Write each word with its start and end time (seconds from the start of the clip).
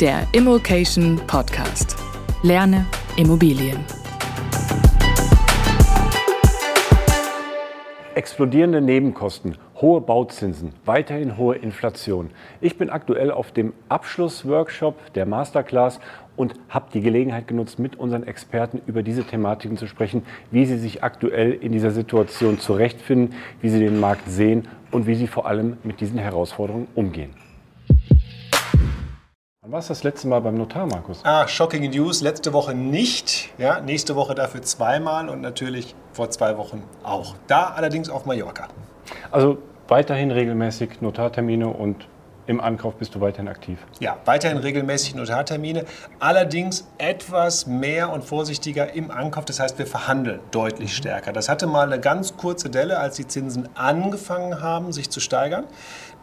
Der 0.00 0.26
Immokation 0.32 1.20
Podcast. 1.28 1.96
Lerne 2.42 2.84
Immobilien. 3.16 3.78
Explodierende 8.16 8.80
Nebenkosten, 8.80 9.56
hohe 9.80 10.00
Bauzinsen, 10.00 10.72
weiterhin 10.84 11.36
hohe 11.36 11.56
Inflation. 11.56 12.30
Ich 12.60 12.76
bin 12.76 12.90
aktuell 12.90 13.30
auf 13.30 13.52
dem 13.52 13.72
Abschlussworkshop 13.88 15.14
der 15.14 15.26
Masterclass 15.26 16.00
und 16.34 16.54
habe 16.68 16.86
die 16.92 17.00
Gelegenheit 17.00 17.46
genutzt, 17.46 17.78
mit 17.78 17.96
unseren 17.96 18.24
Experten 18.24 18.80
über 18.86 19.04
diese 19.04 19.22
Thematiken 19.22 19.76
zu 19.76 19.86
sprechen, 19.86 20.24
wie 20.50 20.66
sie 20.66 20.78
sich 20.78 21.04
aktuell 21.04 21.52
in 21.52 21.70
dieser 21.70 21.92
Situation 21.92 22.58
zurechtfinden, 22.58 23.36
wie 23.60 23.68
sie 23.68 23.78
den 23.78 24.00
Markt 24.00 24.28
sehen 24.28 24.66
und 24.90 25.06
wie 25.06 25.14
sie 25.14 25.28
vor 25.28 25.46
allem 25.46 25.76
mit 25.84 26.00
diesen 26.00 26.18
Herausforderungen 26.18 26.88
umgehen. 26.96 27.43
Wann 29.64 29.72
warst 29.72 29.88
du 29.88 29.92
das 29.92 30.02
letzte 30.02 30.28
Mal 30.28 30.40
beim 30.40 30.56
Notar, 30.56 30.86
Markus? 30.86 31.20
Ah, 31.24 31.48
shocking 31.48 31.88
news. 31.88 32.20
Letzte 32.20 32.52
Woche 32.52 32.74
nicht. 32.74 33.48
Ja, 33.56 33.80
nächste 33.80 34.14
Woche 34.14 34.34
dafür 34.34 34.60
zweimal 34.60 35.30
und 35.30 35.40
natürlich 35.40 35.94
vor 36.12 36.28
zwei 36.28 36.58
Wochen 36.58 36.82
auch. 37.02 37.34
Da 37.46 37.72
allerdings 37.74 38.10
auf 38.10 38.26
Mallorca. 38.26 38.68
Also 39.30 39.56
weiterhin 39.88 40.30
regelmäßig 40.30 41.00
Notartermine 41.00 41.68
und 41.68 42.06
im 42.46 42.60
Ankauf 42.60 42.96
bist 42.96 43.14
du 43.14 43.22
weiterhin 43.22 43.48
aktiv? 43.48 43.78
Ja, 44.00 44.18
weiterhin 44.26 44.58
regelmäßig 44.58 45.14
Notartermine, 45.14 45.86
allerdings 46.18 46.86
etwas 46.98 47.66
mehr 47.66 48.12
und 48.12 48.22
vorsichtiger 48.22 48.92
im 48.92 49.10
Ankauf. 49.10 49.46
Das 49.46 49.60
heißt, 49.60 49.78
wir 49.78 49.86
verhandeln 49.86 50.40
deutlich 50.50 50.90
mhm. 50.90 50.96
stärker. 50.96 51.32
Das 51.32 51.48
hatte 51.48 51.66
mal 51.66 51.86
eine 51.86 51.98
ganz 51.98 52.36
kurze 52.36 52.68
Delle, 52.68 52.98
als 52.98 53.16
die 53.16 53.26
Zinsen 53.26 53.70
angefangen 53.74 54.60
haben, 54.60 54.92
sich 54.92 55.08
zu 55.08 55.20
steigern. 55.20 55.64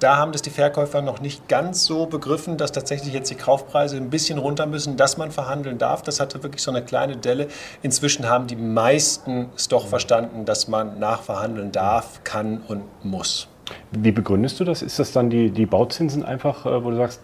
Da 0.02 0.18
haben 0.18 0.32
das 0.32 0.42
die 0.42 0.50
Verkäufer 0.50 1.04
noch 1.04 1.22
nicht 1.22 1.48
ganz 1.48 1.86
so 1.86 2.08
begriffen, 2.08 2.58
dass 2.58 2.72
tatsächlich 2.72 3.14
jetzt 3.14 3.30
die 3.30 3.36
Kaufpreise 3.36 3.98
ein 3.98 4.10
bisschen 4.10 4.40
runter 4.40 4.66
müssen, 4.66 4.98
dass 4.98 5.18
man 5.18 5.30
verhandeln 5.30 5.78
darf. 5.78 6.02
Das 6.02 6.20
hatte 6.20 6.42
wirklich 6.42 6.64
so 6.64 6.72
eine 6.72 6.84
kleine 6.84 7.18
Delle. 7.18 7.50
Inzwischen 7.84 8.28
haben 8.28 8.48
die 8.48 8.56
meisten 8.56 9.50
es 9.56 9.68
doch 9.68 9.86
verstanden, 9.86 10.44
dass 10.44 10.68
man 10.68 10.98
nachverhandeln 10.98 11.72
darf, 11.72 12.24
kann 12.24 12.64
und 12.68 12.82
muss. 13.04 13.48
Wie 13.92 14.12
begründest 14.12 14.60
du 14.60 14.64
das? 14.64 14.82
Ist 14.82 14.98
das 14.98 15.12
dann 15.12 15.30
die, 15.30 15.52
die 15.52 15.68
Bauzinsen 15.68 16.26
einfach, 16.26 16.66
äh, 16.66 16.84
wo 16.84 16.90
du 16.90 16.98
sagst, 16.98 17.22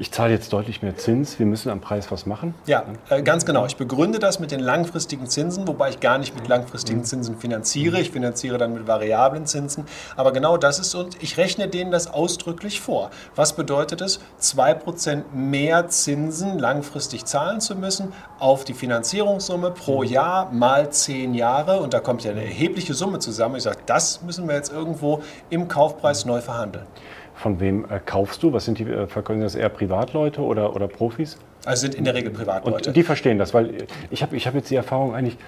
ich 0.00 0.12
zahle 0.12 0.32
jetzt 0.32 0.52
deutlich 0.52 0.80
mehr 0.80 0.96
Zins, 0.96 1.40
wir 1.40 1.46
müssen 1.46 1.70
am 1.70 1.80
Preis 1.80 2.12
was 2.12 2.24
machen? 2.24 2.54
Ja, 2.66 2.84
äh, 3.10 3.20
ganz 3.20 3.44
genau. 3.44 3.66
Ich 3.66 3.76
begründe 3.76 4.20
das 4.20 4.38
mit 4.38 4.52
den 4.52 4.60
langfristigen 4.60 5.26
Zinsen, 5.26 5.66
wobei 5.66 5.90
ich 5.90 5.98
gar 5.98 6.18
nicht 6.18 6.36
mit 6.36 6.46
langfristigen 6.46 7.02
Zinsen 7.02 7.36
finanziere. 7.36 8.00
Ich 8.00 8.12
finanziere 8.12 8.58
dann 8.58 8.74
mit 8.74 8.86
variablen 8.86 9.44
Zinsen. 9.46 9.86
Aber 10.14 10.32
genau 10.32 10.56
das 10.56 10.78
ist 10.78 10.94
und 10.94 11.20
ich 11.20 11.36
rechne 11.36 11.66
denen 11.66 11.90
das 11.90 12.06
ausdrücklich 12.06 12.80
vor. 12.80 13.10
Was 13.34 13.54
bedeutet 13.56 14.00
es, 14.00 14.20
2% 14.40 15.32
mehr 15.34 15.88
Zinsen 15.88 16.60
langfristig 16.60 17.24
zahlen 17.24 17.60
zu 17.60 17.74
müssen 17.74 18.12
auf 18.38 18.62
die 18.62 18.74
Finanzierungssumme 18.74 19.72
pro 19.72 20.04
Jahr 20.04 20.52
mal 20.52 20.90
10 20.90 21.34
Jahre? 21.34 21.80
Und 21.80 21.92
da 21.92 21.98
kommt 21.98 22.22
ja 22.22 22.30
eine 22.30 22.44
erhebliche 22.44 22.94
Summe 22.94 23.18
zusammen. 23.18 23.56
Ich 23.56 23.64
sage, 23.64 23.78
das 23.86 24.22
müssen 24.22 24.46
wir 24.46 24.54
jetzt 24.54 24.72
irgendwo 24.72 25.22
im 25.50 25.66
Kaufpreis 25.66 26.24
neu 26.24 26.40
verhandeln. 26.40 26.86
Von 27.38 27.60
wem 27.60 27.84
äh, 27.84 28.00
kaufst 28.04 28.42
du? 28.42 28.52
Was 28.52 28.64
sind 28.64 28.78
die, 28.78 28.84
äh, 28.84 29.06
verkaufen 29.06 29.40
das 29.40 29.54
eher 29.54 29.68
Privatleute 29.68 30.40
oder, 30.42 30.74
oder 30.74 30.88
Profis? 30.88 31.38
Also 31.64 31.82
sind 31.82 31.94
in 31.94 32.04
der 32.04 32.14
Regel 32.14 32.30
Privatleute. 32.32 32.88
Und 32.88 32.96
die 32.96 33.02
verstehen 33.04 33.38
das, 33.38 33.54
weil 33.54 33.86
ich 34.10 34.22
habe 34.22 34.36
ich 34.36 34.46
hab 34.46 34.54
jetzt 34.54 34.70
die 34.70 34.76
Erfahrung 34.76 35.14
eigentlich, 35.14 35.38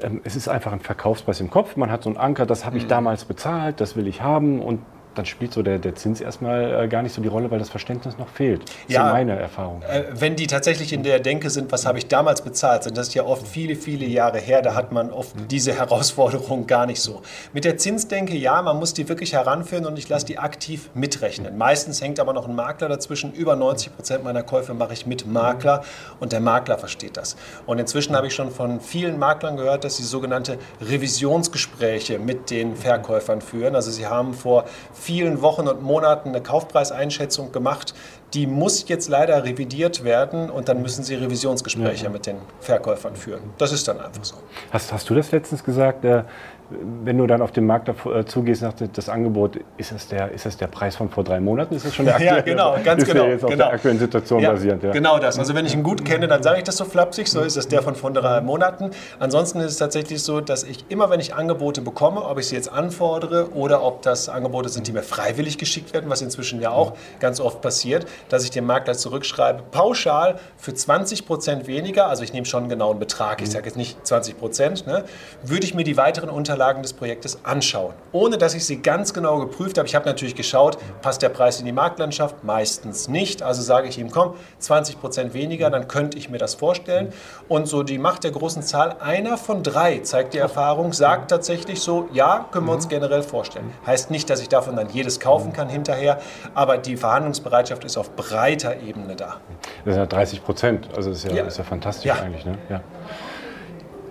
ähm, 0.00 0.20
es 0.24 0.34
ist 0.34 0.48
einfach 0.48 0.72
ein 0.72 0.80
Verkaufspreis 0.80 1.40
im 1.40 1.48
Kopf. 1.48 1.76
Man 1.76 1.92
hat 1.92 2.02
so 2.02 2.10
einen 2.10 2.16
Anker, 2.16 2.44
das 2.44 2.64
habe 2.66 2.76
ich 2.76 2.84
mhm. 2.84 2.88
damals 2.88 3.24
bezahlt, 3.24 3.80
das 3.80 3.96
will 3.96 4.08
ich 4.08 4.20
haben 4.20 4.60
und 4.60 4.80
dann 5.18 5.26
spielt 5.26 5.52
so 5.52 5.62
der, 5.62 5.78
der 5.78 5.94
Zins 5.94 6.20
erstmal 6.20 6.84
äh, 6.84 6.88
gar 6.88 7.02
nicht 7.02 7.14
so 7.14 7.20
die 7.20 7.28
Rolle, 7.28 7.50
weil 7.50 7.58
das 7.58 7.68
Verständnis 7.68 8.16
noch 8.18 8.28
fehlt. 8.28 8.62
Das 8.62 8.72
ja, 8.88 9.06
ist 9.08 9.12
meine 9.12 9.38
Erfahrung. 9.38 9.82
Äh, 9.82 10.04
wenn 10.12 10.36
die 10.36 10.46
tatsächlich 10.46 10.92
in 10.92 11.02
der 11.02 11.20
Denke 11.20 11.50
sind, 11.50 11.72
was 11.72 11.86
habe 11.86 11.98
ich 11.98 12.06
damals 12.06 12.42
bezahlt, 12.42 12.84
sind 12.84 12.96
das 12.96 13.12
ja 13.14 13.24
oft 13.24 13.46
viele, 13.46 13.74
viele 13.74 14.06
Jahre 14.06 14.38
her, 14.38 14.62
da 14.62 14.74
hat 14.74 14.92
man 14.92 15.10
oft 15.10 15.34
diese 15.50 15.72
Herausforderung 15.74 16.66
gar 16.66 16.86
nicht 16.86 17.00
so. 17.00 17.22
Mit 17.52 17.64
der 17.64 17.76
Zinsdenke, 17.76 18.36
ja, 18.36 18.62
man 18.62 18.78
muss 18.78 18.94
die 18.94 19.08
wirklich 19.08 19.32
heranführen 19.32 19.86
und 19.86 19.98
ich 19.98 20.08
lasse 20.08 20.26
die 20.26 20.38
aktiv 20.38 20.90
mitrechnen. 20.94 21.58
Meistens 21.58 22.00
hängt 22.00 22.20
aber 22.20 22.32
noch 22.32 22.48
ein 22.48 22.54
Makler 22.54 22.88
dazwischen. 22.88 23.32
Über 23.32 23.56
90 23.56 23.96
Prozent 23.96 24.24
meiner 24.24 24.42
Käufe 24.42 24.74
mache 24.74 24.92
ich 24.92 25.06
mit 25.06 25.26
Makler 25.26 25.82
und 26.20 26.32
der 26.32 26.40
Makler 26.40 26.78
versteht 26.78 27.16
das. 27.16 27.36
Und 27.66 27.78
inzwischen 27.78 28.14
habe 28.14 28.28
ich 28.28 28.34
schon 28.34 28.50
von 28.50 28.80
vielen 28.80 29.18
Maklern 29.18 29.56
gehört, 29.56 29.84
dass 29.84 29.96
sie 29.96 30.04
sogenannte 30.04 30.58
Revisionsgespräche 30.80 32.18
mit 32.18 32.50
den 32.50 32.76
Verkäufern 32.76 33.40
führen. 33.40 33.74
Also 33.74 33.90
sie 33.90 34.06
haben 34.06 34.34
vor 34.34 34.64
vielen 35.08 35.40
Wochen 35.40 35.66
und 35.68 35.80
Monaten 35.80 36.28
eine 36.28 36.42
Kaufpreiseinschätzung 36.42 37.50
gemacht. 37.50 37.94
Die 38.34 38.46
muss 38.46 38.86
jetzt 38.88 39.08
leider 39.08 39.42
revidiert 39.42 40.04
werden 40.04 40.50
und 40.50 40.68
dann 40.68 40.82
müssen 40.82 41.02
sie 41.02 41.14
Revisionsgespräche 41.14 42.04
ja. 42.04 42.10
mit 42.10 42.26
den 42.26 42.36
Verkäufern 42.60 43.16
führen. 43.16 43.40
Das 43.56 43.72
ist 43.72 43.88
dann 43.88 43.98
einfach 44.00 44.22
so. 44.22 44.34
Hast, 44.70 44.92
hast 44.92 45.08
du 45.08 45.14
das 45.14 45.32
letztens 45.32 45.64
gesagt? 45.64 46.04
Äh, 46.04 46.24
wenn 46.70 47.16
du 47.16 47.26
dann 47.26 47.40
auf 47.40 47.52
den 47.52 47.66
Markt 47.66 47.88
äh, 47.88 48.24
zugehst 48.26 48.60
nach 48.60 48.74
das 48.92 49.08
Angebot, 49.08 49.58
ist 49.78 49.92
das, 49.92 50.08
der, 50.08 50.32
ist 50.32 50.44
das 50.44 50.58
der 50.58 50.66
Preis 50.66 50.96
von 50.96 51.08
vor 51.08 51.24
drei 51.24 51.40
Monaten? 51.40 51.74
Ist 51.74 51.86
das 51.86 51.94
schon 51.94 52.04
der 52.04 52.14
aktuelle? 52.16 52.36
ja, 52.36 52.42
genau, 52.42 52.76
ganz 52.84 53.02
ist 53.02 53.08
genau. 53.08 53.24
Der 53.24 53.32
jetzt 53.32 53.40
genau. 53.40 53.52
auf 53.52 53.56
der 53.56 53.72
aktuellen 53.72 53.98
Situation 53.98 54.42
ja, 54.42 54.52
basierend. 54.52 54.82
Ja. 54.82 54.90
Genau 54.92 55.18
das. 55.18 55.38
Also 55.38 55.54
wenn 55.54 55.64
ich 55.64 55.74
ihn 55.74 55.82
gut 55.82 56.04
kenne, 56.04 56.28
dann 56.28 56.42
sage 56.42 56.58
ich 56.58 56.64
das 56.64 56.76
so 56.76 56.84
flapsig, 56.84 57.28
so 57.28 57.40
ist 57.40 57.56
das 57.56 57.68
der 57.68 57.80
von 57.80 57.94
vor 57.94 58.12
drei 58.12 58.42
Monaten. 58.42 58.90
Ansonsten 59.18 59.60
ist 59.60 59.72
es 59.72 59.76
tatsächlich 59.78 60.22
so, 60.22 60.40
dass 60.42 60.62
ich 60.62 60.84
immer, 60.90 61.08
wenn 61.08 61.20
ich 61.20 61.34
Angebote 61.34 61.80
bekomme, 61.80 62.22
ob 62.22 62.38
ich 62.38 62.48
sie 62.48 62.56
jetzt 62.56 62.70
anfordere 62.70 63.50
oder 63.54 63.82
ob 63.82 64.02
das 64.02 64.28
Angebote 64.28 64.68
sind, 64.68 64.86
die 64.86 64.92
mir 64.92 65.02
freiwillig 65.02 65.56
geschickt 65.56 65.94
werden, 65.94 66.10
was 66.10 66.20
inzwischen 66.20 66.60
ja 66.60 66.70
auch 66.70 66.92
ganz 67.18 67.40
oft 67.40 67.62
passiert, 67.62 68.06
dass 68.28 68.44
ich 68.44 68.50
dem 68.50 68.66
Makler 68.66 68.92
zurückschreibe, 68.92 69.62
pauschal 69.70 70.38
für 70.58 70.74
20 70.74 71.26
Prozent 71.26 71.66
weniger, 71.66 72.08
also 72.08 72.22
ich 72.22 72.34
nehme 72.34 72.44
schon 72.44 72.64
einen 72.64 72.68
genauen 72.68 72.98
Betrag, 72.98 73.40
ich 73.40 73.50
sage 73.50 73.66
jetzt 73.66 73.76
nicht 73.76 74.06
20 74.06 74.38
Prozent, 74.38 74.86
ne, 74.86 75.04
würde 75.42 75.64
ich 75.64 75.74
mir 75.74 75.84
die 75.84 75.96
weiteren 75.96 76.28
Unterlagen 76.28 76.57
des 76.58 76.92
Projektes 76.92 77.38
anschauen, 77.44 77.94
ohne 78.12 78.36
dass 78.36 78.54
ich 78.54 78.64
sie 78.66 78.82
ganz 78.82 79.14
genau 79.14 79.38
geprüft 79.38 79.78
habe. 79.78 79.88
Ich 79.88 79.94
habe 79.94 80.06
natürlich 80.06 80.34
geschaut, 80.34 80.76
passt 81.00 81.22
der 81.22 81.30
Preis 81.30 81.60
in 81.60 81.66
die 81.66 81.72
Marktlandschaft? 81.72 82.44
Meistens 82.44 83.08
nicht. 83.08 83.42
Also 83.42 83.62
sage 83.62 83.88
ich 83.88 83.98
ihm, 83.98 84.10
komm, 84.10 84.34
20 84.58 85.00
Prozent 85.00 85.34
weniger, 85.34 85.70
dann 85.70 85.88
könnte 85.88 86.18
ich 86.18 86.28
mir 86.28 86.38
das 86.38 86.54
vorstellen. 86.54 87.12
Und 87.48 87.66
so 87.66 87.82
die 87.82 87.98
Macht 87.98 88.24
der 88.24 88.32
großen 88.32 88.62
Zahl, 88.62 88.96
einer 89.00 89.38
von 89.38 89.62
drei, 89.62 89.98
zeigt 89.98 90.34
die 90.34 90.38
Erfahrung, 90.38 90.92
sagt 90.92 91.30
tatsächlich 91.30 91.80
so, 91.80 92.08
ja, 92.12 92.46
können 92.50 92.66
wir 92.66 92.72
uns 92.72 92.88
generell 92.88 93.22
vorstellen. 93.22 93.72
Heißt 93.86 94.10
nicht, 94.10 94.28
dass 94.28 94.40
ich 94.40 94.48
davon 94.48 94.76
dann 94.76 94.90
jedes 94.90 95.20
kaufen 95.20 95.52
kann 95.52 95.68
hinterher, 95.68 96.20
aber 96.54 96.78
die 96.78 96.96
Verhandlungsbereitschaft 96.96 97.84
ist 97.84 97.96
auf 97.96 98.14
breiter 98.16 98.80
Ebene 98.80 99.16
da. 99.16 99.36
Das 99.84 99.94
sind 99.94 100.02
ja 100.02 100.06
30 100.06 100.44
Prozent, 100.44 100.88
also 100.94 101.10
das 101.10 101.24
ist 101.24 101.30
ja, 101.30 101.36
ja. 101.36 101.44
Ist 101.44 101.58
ja 101.58 101.64
fantastisch 101.64 102.06
ja. 102.06 102.16
eigentlich. 102.16 102.44
Ne? 102.44 102.58
Ja. 102.68 102.80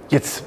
Jetzt 0.09 0.43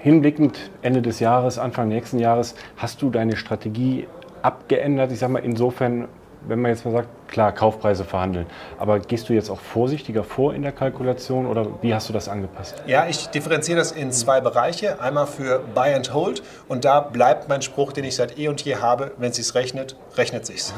hinblickend 0.00 0.70
Ende 0.82 1.02
des 1.02 1.20
Jahres, 1.20 1.58
Anfang 1.58 1.88
nächsten 1.88 2.18
Jahres, 2.18 2.54
hast 2.76 3.02
du 3.02 3.10
deine 3.10 3.36
Strategie 3.36 4.06
abgeändert? 4.42 5.12
Ich 5.12 5.18
sage 5.18 5.32
mal 5.32 5.40
insofern, 5.40 6.08
wenn 6.46 6.60
man 6.60 6.70
jetzt 6.70 6.84
mal 6.84 6.92
sagt, 6.92 7.08
klar, 7.28 7.52
Kaufpreise 7.52 8.04
verhandeln. 8.04 8.46
Aber 8.78 8.98
gehst 9.00 9.28
du 9.28 9.32
jetzt 9.32 9.50
auch 9.50 9.60
vorsichtiger 9.60 10.24
vor 10.24 10.54
in 10.54 10.62
der 10.62 10.72
Kalkulation 10.72 11.46
oder 11.46 11.66
wie 11.82 11.94
hast 11.94 12.08
du 12.08 12.12
das 12.12 12.28
angepasst? 12.28 12.82
Ja, 12.86 13.06
ich 13.06 13.28
differenziere 13.28 13.78
das 13.78 13.92
in 13.92 14.12
zwei 14.12 14.40
Bereiche. 14.40 15.00
Einmal 15.00 15.26
für 15.26 15.60
Buy 15.74 15.94
and 15.94 16.12
Hold 16.14 16.42
und 16.68 16.84
da 16.84 17.00
bleibt 17.00 17.48
mein 17.48 17.62
Spruch, 17.62 17.92
den 17.92 18.04
ich 18.04 18.16
seit 18.16 18.38
eh 18.38 18.48
und 18.48 18.62
je 18.62 18.76
habe, 18.76 19.12
wenn 19.18 19.30
es 19.30 19.36
sich 19.36 19.54
rechnet, 19.54 19.96
rechnet 20.16 20.46
sich's. 20.46 20.74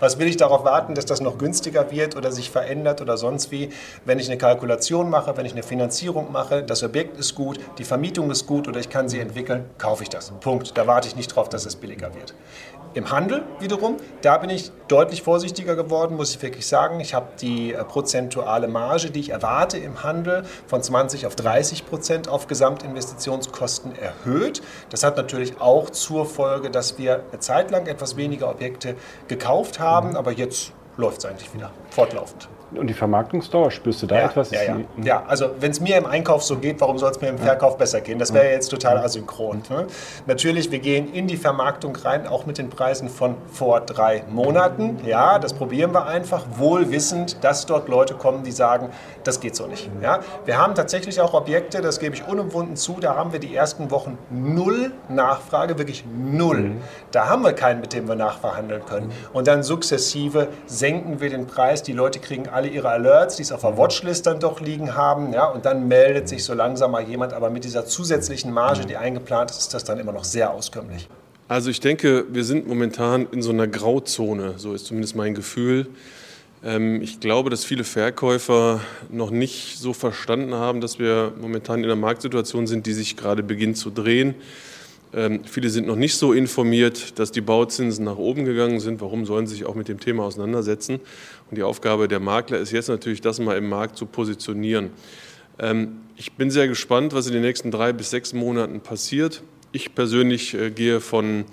Was 0.00 0.18
will 0.18 0.26
ich 0.26 0.36
darauf 0.36 0.64
warten, 0.64 0.94
dass 0.94 1.06
das 1.06 1.20
noch 1.20 1.38
günstiger 1.38 1.90
wird 1.90 2.16
oder 2.16 2.32
sich 2.32 2.50
verändert 2.50 3.00
oder 3.00 3.16
sonst 3.16 3.50
wie? 3.50 3.70
Wenn 4.04 4.18
ich 4.18 4.28
eine 4.28 4.38
Kalkulation 4.38 5.10
mache, 5.10 5.36
wenn 5.36 5.46
ich 5.46 5.52
eine 5.52 5.62
Finanzierung 5.62 6.32
mache, 6.32 6.62
das 6.62 6.82
Objekt 6.82 7.18
ist 7.18 7.34
gut, 7.34 7.58
die 7.78 7.84
Vermietung 7.84 8.30
ist 8.30 8.46
gut 8.46 8.68
oder 8.68 8.80
ich 8.80 8.90
kann 8.90 9.08
sie 9.08 9.20
entwickeln, 9.20 9.64
kaufe 9.78 10.02
ich 10.02 10.08
das. 10.08 10.30
Punkt. 10.40 10.76
Da 10.76 10.86
warte 10.86 11.08
ich 11.08 11.16
nicht 11.16 11.34
drauf, 11.34 11.48
dass 11.48 11.66
es 11.66 11.76
billiger 11.76 12.14
wird. 12.14 12.34
Im 12.94 13.10
Handel 13.10 13.42
wiederum, 13.60 13.96
da 14.22 14.38
bin 14.38 14.50
ich 14.50 14.72
deutlich 14.88 15.22
vorsichtiger 15.22 15.76
geworden, 15.76 16.16
muss 16.16 16.34
ich 16.34 16.42
wirklich 16.42 16.66
sagen. 16.66 17.00
Ich 17.00 17.14
habe 17.14 17.28
die 17.40 17.72
äh, 17.72 17.84
prozentuale 17.84 18.68
Marge, 18.68 19.10
die 19.10 19.20
ich 19.20 19.30
erwarte 19.30 19.78
im 19.78 20.02
Handel, 20.02 20.44
von 20.66 20.82
20 20.82 21.26
auf 21.26 21.36
30 21.36 21.86
Prozent 21.86 22.28
auf 22.28 22.46
Gesamtinvestitionskosten 22.46 23.94
erhöht. 23.96 24.62
Das 24.90 25.04
hat 25.04 25.16
natürlich 25.16 25.60
auch 25.60 25.90
zur 25.90 26.26
Folge, 26.26 26.70
dass 26.70 26.98
wir 26.98 27.24
eine 27.30 27.40
Zeit 27.40 27.70
lang 27.70 27.86
etwas 27.86 28.16
weniger 28.16 28.50
Objekte 28.50 28.96
gekauft 29.28 29.78
haben, 29.78 30.16
aber 30.16 30.32
jetzt 30.32 30.72
läuft 30.96 31.18
es 31.18 31.24
eigentlich 31.26 31.52
wieder 31.54 31.70
fortlaufend. 31.90 32.48
Und 32.74 32.86
die 32.88 32.94
Vermarktungsdauer, 32.94 33.70
spürst 33.70 34.02
du 34.02 34.06
da 34.06 34.16
ja, 34.16 34.26
etwas? 34.26 34.50
Ja, 34.50 34.62
ja. 34.62 34.76
ja 35.02 35.22
also 35.26 35.50
wenn 35.58 35.70
es 35.70 35.80
mir 35.80 35.96
im 35.96 36.06
Einkauf 36.06 36.42
so 36.42 36.56
geht, 36.56 36.80
warum 36.80 36.98
soll 36.98 37.10
es 37.10 37.20
mir 37.20 37.28
im 37.28 37.38
Verkauf 37.38 37.72
ja. 37.72 37.78
besser 37.78 38.00
gehen? 38.00 38.18
Das 38.18 38.34
wäre 38.34 38.50
jetzt 38.50 38.68
total 38.68 38.98
asynchron. 38.98 39.62
Ne? 39.70 39.86
Natürlich, 40.26 40.70
wir 40.70 40.78
gehen 40.78 41.12
in 41.12 41.26
die 41.26 41.36
Vermarktung 41.36 41.96
rein, 41.96 42.26
auch 42.26 42.44
mit 42.44 42.58
den 42.58 42.68
Preisen 42.68 43.08
von 43.08 43.36
vor 43.50 43.80
drei 43.80 44.24
Monaten. 44.28 44.98
Ja, 45.06 45.38
das 45.38 45.54
probieren 45.54 45.92
wir 45.92 46.06
einfach, 46.06 46.44
wohl 46.56 46.90
wissend, 46.90 47.42
dass 47.42 47.64
dort 47.64 47.88
Leute 47.88 48.14
kommen, 48.14 48.44
die 48.44 48.52
sagen, 48.52 48.90
das 49.24 49.40
geht 49.40 49.56
so 49.56 49.66
nicht. 49.66 49.88
Ja? 50.02 50.20
Wir 50.44 50.58
haben 50.58 50.74
tatsächlich 50.74 51.20
auch 51.20 51.32
Objekte, 51.32 51.80
das 51.80 51.98
gebe 51.98 52.14
ich 52.14 52.26
unumwunden 52.26 52.76
zu, 52.76 52.96
da 53.00 53.14
haben 53.14 53.32
wir 53.32 53.40
die 53.40 53.54
ersten 53.54 53.90
Wochen 53.90 54.18
null 54.30 54.92
Nachfrage, 55.08 55.78
wirklich 55.78 56.04
null. 56.06 56.60
Mhm. 56.60 56.80
Da 57.12 57.28
haben 57.28 57.42
wir 57.42 57.52
keinen, 57.52 57.80
mit 57.80 57.92
dem 57.92 58.08
wir 58.08 58.14
nachverhandeln 58.14 58.84
können. 58.84 59.12
Und 59.32 59.46
dann 59.46 59.62
sukzessive 59.62 60.48
senken 60.66 61.20
wir 61.20 61.30
den 61.30 61.46
Preis, 61.46 61.82
die 61.82 61.92
Leute 61.92 62.18
kriegen 62.18 62.48
alle 62.48 62.57
ihre 62.66 62.88
Alerts, 62.88 63.36
die 63.36 63.42
es 63.42 63.52
auf 63.52 63.60
der 63.60 63.78
Watchlist 63.78 64.26
dann 64.26 64.40
doch 64.40 64.60
liegen 64.60 64.94
haben. 64.94 65.32
Ja, 65.32 65.46
und 65.46 65.64
dann 65.64 65.86
meldet 65.86 66.28
sich 66.28 66.42
so 66.42 66.54
langsam 66.54 66.90
mal 66.90 67.02
jemand, 67.02 67.32
aber 67.32 67.50
mit 67.50 67.64
dieser 67.64 67.86
zusätzlichen 67.86 68.52
Marge, 68.52 68.86
die 68.86 68.96
eingeplant 68.96 69.50
ist, 69.50 69.58
ist 69.58 69.74
das 69.74 69.84
dann 69.84 69.98
immer 69.98 70.12
noch 70.12 70.24
sehr 70.24 70.50
auskömmlich. 70.50 71.08
Also 71.46 71.70
ich 71.70 71.80
denke, 71.80 72.26
wir 72.30 72.44
sind 72.44 72.68
momentan 72.68 73.26
in 73.32 73.40
so 73.40 73.50
einer 73.50 73.66
Grauzone, 73.66 74.54
so 74.58 74.74
ist 74.74 74.86
zumindest 74.86 75.16
mein 75.16 75.34
Gefühl. 75.34 75.86
Ähm, 76.62 77.00
ich 77.00 77.20
glaube, 77.20 77.50
dass 77.50 77.64
viele 77.64 77.84
Verkäufer 77.84 78.80
noch 79.10 79.30
nicht 79.30 79.78
so 79.78 79.92
verstanden 79.92 80.54
haben, 80.54 80.80
dass 80.80 80.98
wir 80.98 81.32
momentan 81.40 81.78
in 81.78 81.84
einer 81.86 81.96
Marktsituation 81.96 82.66
sind, 82.66 82.86
die 82.86 82.92
sich 82.92 83.16
gerade 83.16 83.42
beginnt 83.42 83.78
zu 83.78 83.90
drehen. 83.90 84.34
Ähm, 85.14 85.40
viele 85.44 85.70
sind 85.70 85.86
noch 85.86 85.96
nicht 85.96 86.16
so 86.16 86.32
informiert, 86.32 87.18
dass 87.18 87.32
die 87.32 87.40
Bauzinsen 87.40 88.04
nach 88.04 88.16
oben 88.18 88.44
gegangen 88.44 88.80
sind. 88.80 89.00
Warum 89.00 89.24
sollen 89.24 89.46
sie 89.46 89.54
sich 89.54 89.64
auch 89.64 89.74
mit 89.74 89.88
dem 89.88 90.00
Thema 90.00 90.24
auseinandersetzen? 90.24 91.00
Und 91.50 91.56
die 91.56 91.62
Aufgabe 91.62 92.08
der 92.08 92.20
Makler 92.20 92.58
ist 92.58 92.72
jetzt 92.72 92.88
natürlich, 92.88 93.20
das 93.20 93.40
mal 93.40 93.56
im 93.56 93.68
Markt 93.68 93.96
zu 93.96 94.06
positionieren. 94.06 94.90
Ähm, 95.58 96.00
ich 96.16 96.32
bin 96.32 96.50
sehr 96.50 96.68
gespannt, 96.68 97.14
was 97.14 97.26
in 97.26 97.32
den 97.32 97.42
nächsten 97.42 97.70
drei 97.70 97.92
bis 97.92 98.10
sechs 98.10 98.32
Monaten 98.32 98.80
passiert. 98.80 99.42
Ich 99.72 99.94
persönlich 99.94 100.54
äh, 100.54 100.70
gehe 100.70 101.00
von 101.00 101.44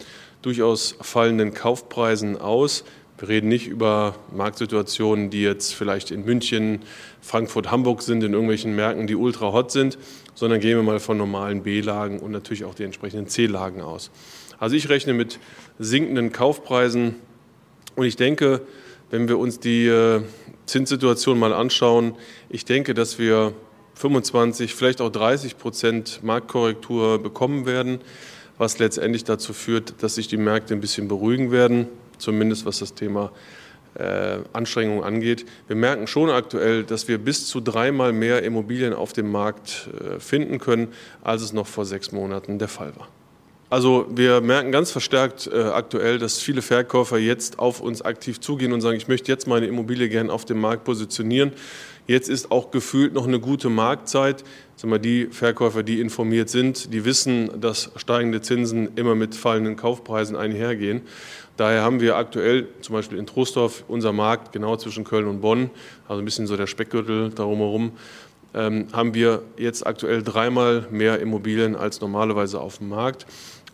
durchaus 0.42 0.96
fallenden 1.02 1.54
Kaufpreisen 1.54 2.38
aus. 2.38 2.84
Wir 3.18 3.30
reden 3.30 3.48
nicht 3.48 3.68
über 3.68 4.16
Marktsituationen, 4.36 5.30
die 5.30 5.42
jetzt 5.42 5.74
vielleicht 5.74 6.12
in 6.12 6.26
München, 6.26 6.82
Frankfurt, 7.22 7.72
Hamburg 7.72 8.02
sind, 8.02 8.22
in 8.24 8.34
irgendwelchen 8.34 8.76
Märkten, 8.76 9.08
die 9.08 9.16
ultra 9.16 9.54
hot 9.54 9.72
sind, 9.72 9.98
sondern 10.36 10.60
gehen 10.60 10.78
wir 10.78 10.84
mal 10.84 11.00
von 11.00 11.18
normalen 11.18 11.64
B-Lagen 11.64 12.20
und 12.20 12.32
natürlich 12.32 12.66
auch 12.66 12.76
die 12.76 12.84
entsprechenden 12.84 13.28
C-Lagen 13.28 13.82
aus. 13.82 14.12
Also 14.60 14.76
ich 14.76 14.90
rechne 14.90 15.14
mit 15.14 15.40
sinkenden 15.80 16.32
Kaufpreisen 16.32 17.16
und 17.96 18.06
ich 18.06 18.16
denke, 18.16 18.62
wenn 19.10 19.28
wir 19.28 19.40
uns 19.40 19.60
die 19.60 19.88
äh, 19.88 20.22
Zinssituation 20.66 21.40
mal 21.40 21.54
anschauen, 21.54 22.16
ich 22.50 22.66
denke, 22.66 22.94
dass 22.94 23.18
wir 23.18 23.54
25, 23.96 24.76
vielleicht 24.76 25.02
auch 25.02 25.10
30 25.10 25.58
Prozent 25.58 26.24
Marktkorrektur 26.24 27.22
bekommen 27.22 27.66
werden, 27.66 28.00
was 28.58 28.80
letztendlich 28.80 29.24
dazu 29.24 29.54
führt, 29.54 29.96
dass 30.02 30.16
sich 30.16 30.28
die 30.28 30.38
Märkte 30.38 30.74
ein 30.74 30.82
bisschen 30.82 31.08
beruhigen 31.08 31.52
werden, 31.52 31.88
zumindest 32.18 32.66
was 32.66 32.80
das 32.80 32.94
Thema 32.94 33.32
Anstrengungen 34.54 35.04
angeht. 35.04 35.46
Wir 35.68 35.76
merken 35.76 36.08
schon 36.08 36.30
aktuell, 36.30 36.84
dass 36.84 37.08
wir 37.08 37.18
bis 37.18 37.48
zu 37.48 37.62
dreimal 37.62 38.14
mehr 38.14 38.44
Immobilien 38.44 38.94
auf 38.94 39.14
dem 39.14 39.32
Markt 39.32 39.90
äh, 39.94 40.20
finden 40.20 40.60
können, 40.60 40.90
als 41.24 41.42
es 41.42 41.54
noch 41.54 41.68
vor 41.68 41.86
sechs 41.86 42.12
Monaten 42.12 42.60
der 42.60 42.68
Fall 42.68 42.94
war. 42.98 43.08
Also 43.70 44.06
wir 44.10 44.42
merken 44.42 44.72
ganz 44.72 44.92
verstärkt 44.92 45.50
äh, 45.52 45.60
aktuell, 45.60 46.20
dass 46.20 46.40
viele 46.40 46.62
Verkäufer 46.62 47.18
jetzt 47.18 47.58
auf 47.58 47.82
uns 47.82 48.02
aktiv 48.04 48.40
zugehen 48.40 48.74
und 48.74 48.82
sagen, 48.82 48.96
ich 48.96 49.08
möchte 49.08 49.32
jetzt 49.32 49.48
meine 49.48 49.66
Immobilie 49.66 50.08
gerne 50.08 50.32
auf 50.32 50.46
dem 50.46 50.62
Markt 50.62 50.84
positionieren. 50.84 51.52
Jetzt 52.08 52.30
ist 52.30 52.52
auch 52.52 52.70
gefühlt 52.70 53.14
noch 53.14 53.28
eine 53.28 53.40
gute 53.40 53.70
Marktzeit. 53.70 54.44
Sagen 54.76 55.02
die 55.02 55.26
Verkäufer, 55.28 55.82
die 55.82 56.00
informiert 56.02 56.50
sind, 56.50 56.94
die 56.94 57.04
wissen, 57.04 57.50
dass 57.60 57.92
steigende 57.96 58.42
Zinsen 58.42 58.90
immer 58.96 59.16
mit 59.16 59.34
fallenden 59.34 59.76
Kaufpreisen 59.76 60.36
einhergehen. 60.36 61.02
Daher 61.58 61.82
haben 61.82 62.02
wir 62.02 62.18
aktuell 62.18 62.68
zum 62.82 62.94
Beispiel 62.94 63.18
in 63.18 63.26
Trostorf 63.26 63.86
unser 63.88 64.12
Markt 64.12 64.52
genau 64.52 64.76
zwischen 64.76 65.04
Köln 65.04 65.26
und 65.26 65.42
Bonn, 65.42 65.72
also 66.08 66.22
ein 66.22 66.26
bisschen 66.26 66.48
so 66.48 66.58
der 66.58 66.68
Speckgürtel 66.68 67.30
darum 67.30 67.60
herum, 67.60 67.92
ähm, 68.54 68.88
haben 68.92 69.14
wir 69.14 69.42
jetzt 69.58 69.88
aktuell 69.88 70.22
dreimal 70.22 70.88
mehr 70.92 71.20
Immobilien 71.20 71.76
als 71.76 72.02
normalerweise 72.02 72.60
auf 72.60 72.80
dem 72.80 72.90
Markt. 72.90 73.26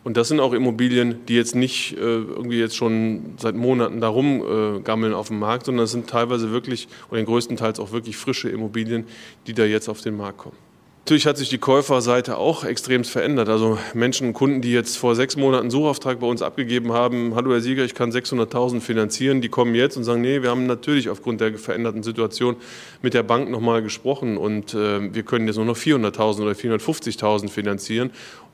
Und 0.04 0.16
das 0.16 0.28
sind 0.28 0.40
auch 0.40 0.52
Immobilien, 0.52 1.24
die 1.26 1.36
jetzt 1.36 1.54
nicht 1.54 1.96
äh, 1.96 2.00
irgendwie 2.00 2.58
jetzt 2.58 2.76
schon 2.76 3.34
seit 3.38 3.54
Monaten 3.54 4.00
darum 4.00 4.42
äh, 4.42 4.80
gammeln 4.80 5.14
auf 5.14 5.28
dem 5.28 5.38
Markt, 5.38 5.66
sondern 5.66 5.84
das 5.84 5.92
sind 5.92 6.08
teilweise 6.08 6.50
wirklich 6.50 6.88
oder 7.10 7.22
größtenteils 7.22 7.78
auch 7.78 7.92
wirklich 7.92 8.16
frische 8.16 8.48
Immobilien, 8.48 9.06
die 9.46 9.54
da 9.54 9.64
jetzt 9.64 9.88
auf 9.88 10.00
den 10.00 10.16
Markt 10.16 10.38
kommen. 10.38 10.56
Natürlich 11.04 11.26
hat 11.26 11.36
sich 11.36 11.48
die 11.48 11.58
Käuferseite 11.58 12.38
auch 12.38 12.62
extrem 12.62 13.02
verändert. 13.02 13.48
Also 13.48 13.76
Menschen, 13.92 14.32
Kunden, 14.32 14.60
die 14.60 14.70
jetzt 14.70 14.96
vor 14.96 15.16
sechs 15.16 15.36
Monaten 15.36 15.62
einen 15.62 15.70
Suchauftrag 15.72 16.20
bei 16.20 16.28
uns 16.28 16.42
abgegeben 16.42 16.92
haben, 16.92 17.34
hallo 17.34 17.50
Herr 17.50 17.60
Sieger, 17.60 17.84
ich 17.84 17.94
kann 17.94 18.12
600.000 18.12 18.78
finanzieren, 18.78 19.40
die 19.40 19.48
kommen 19.48 19.74
jetzt 19.74 19.96
und 19.96 20.04
sagen, 20.04 20.20
nee, 20.20 20.42
wir 20.42 20.50
haben 20.50 20.66
natürlich 20.66 21.08
aufgrund 21.08 21.40
der 21.40 21.58
veränderten 21.58 22.04
Situation 22.04 22.54
mit 23.02 23.14
der 23.14 23.24
Bank 23.24 23.50
nochmal 23.50 23.82
gesprochen 23.82 24.36
und 24.36 24.74
äh, 24.74 25.12
wir 25.12 25.24
können 25.24 25.48
jetzt 25.48 25.56
nur 25.56 25.64
noch 25.64 25.76
400.000 25.76 26.42
oder 26.42 26.52
450.000 26.52 27.48
finanzieren 27.48 28.12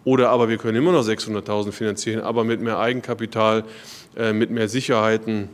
oder 0.09 0.31
aber 0.31 0.49
wir 0.49 0.57
können 0.57 0.79
immer 0.79 0.93
noch 0.93 1.05
600.000 1.05 1.71
finanzieren, 1.71 2.23
aber 2.23 2.43
mit 2.43 2.62
mehr 2.62 2.79
Eigenkapital, 2.79 3.65
äh, 4.17 4.33
mit 4.33 4.50
mehr 4.50 4.67
Sicherheiten. 4.67 5.50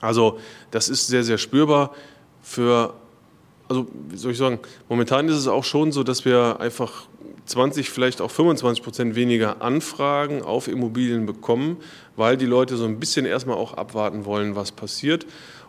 Also 0.00 0.40
das 0.72 0.88
ist 0.88 1.06
sehr, 1.06 1.22
sehr 1.22 1.38
spürbar 1.38 1.94
für 2.42 2.94
also 3.68 3.86
wie 4.08 4.16
soll 4.16 4.32
ich 4.32 4.38
sagen, 4.38 4.58
momentan 4.88 5.28
ist 5.28 5.36
es 5.36 5.46
auch 5.46 5.62
schon 5.62 5.92
so, 5.92 6.02
dass 6.02 6.24
wir 6.24 6.58
einfach 6.58 7.06
20, 7.46 7.88
vielleicht 7.90 8.20
auch 8.20 8.30
25 8.30 8.82
Prozent 8.82 9.14
weniger 9.14 9.62
Anfragen 9.62 10.42
auf 10.42 10.66
Immobilien 10.66 11.24
bekommen, 11.24 11.76
weil 12.16 12.36
die 12.36 12.46
Leute 12.46 12.76
so 12.76 12.86
ein 12.86 12.98
bisschen 12.98 13.24
erstmal 13.24 13.56
auch 13.56 13.74
abwarten 13.74 14.24
wollen, 14.24 14.56
was 14.56 14.72
passiert. 14.72 15.26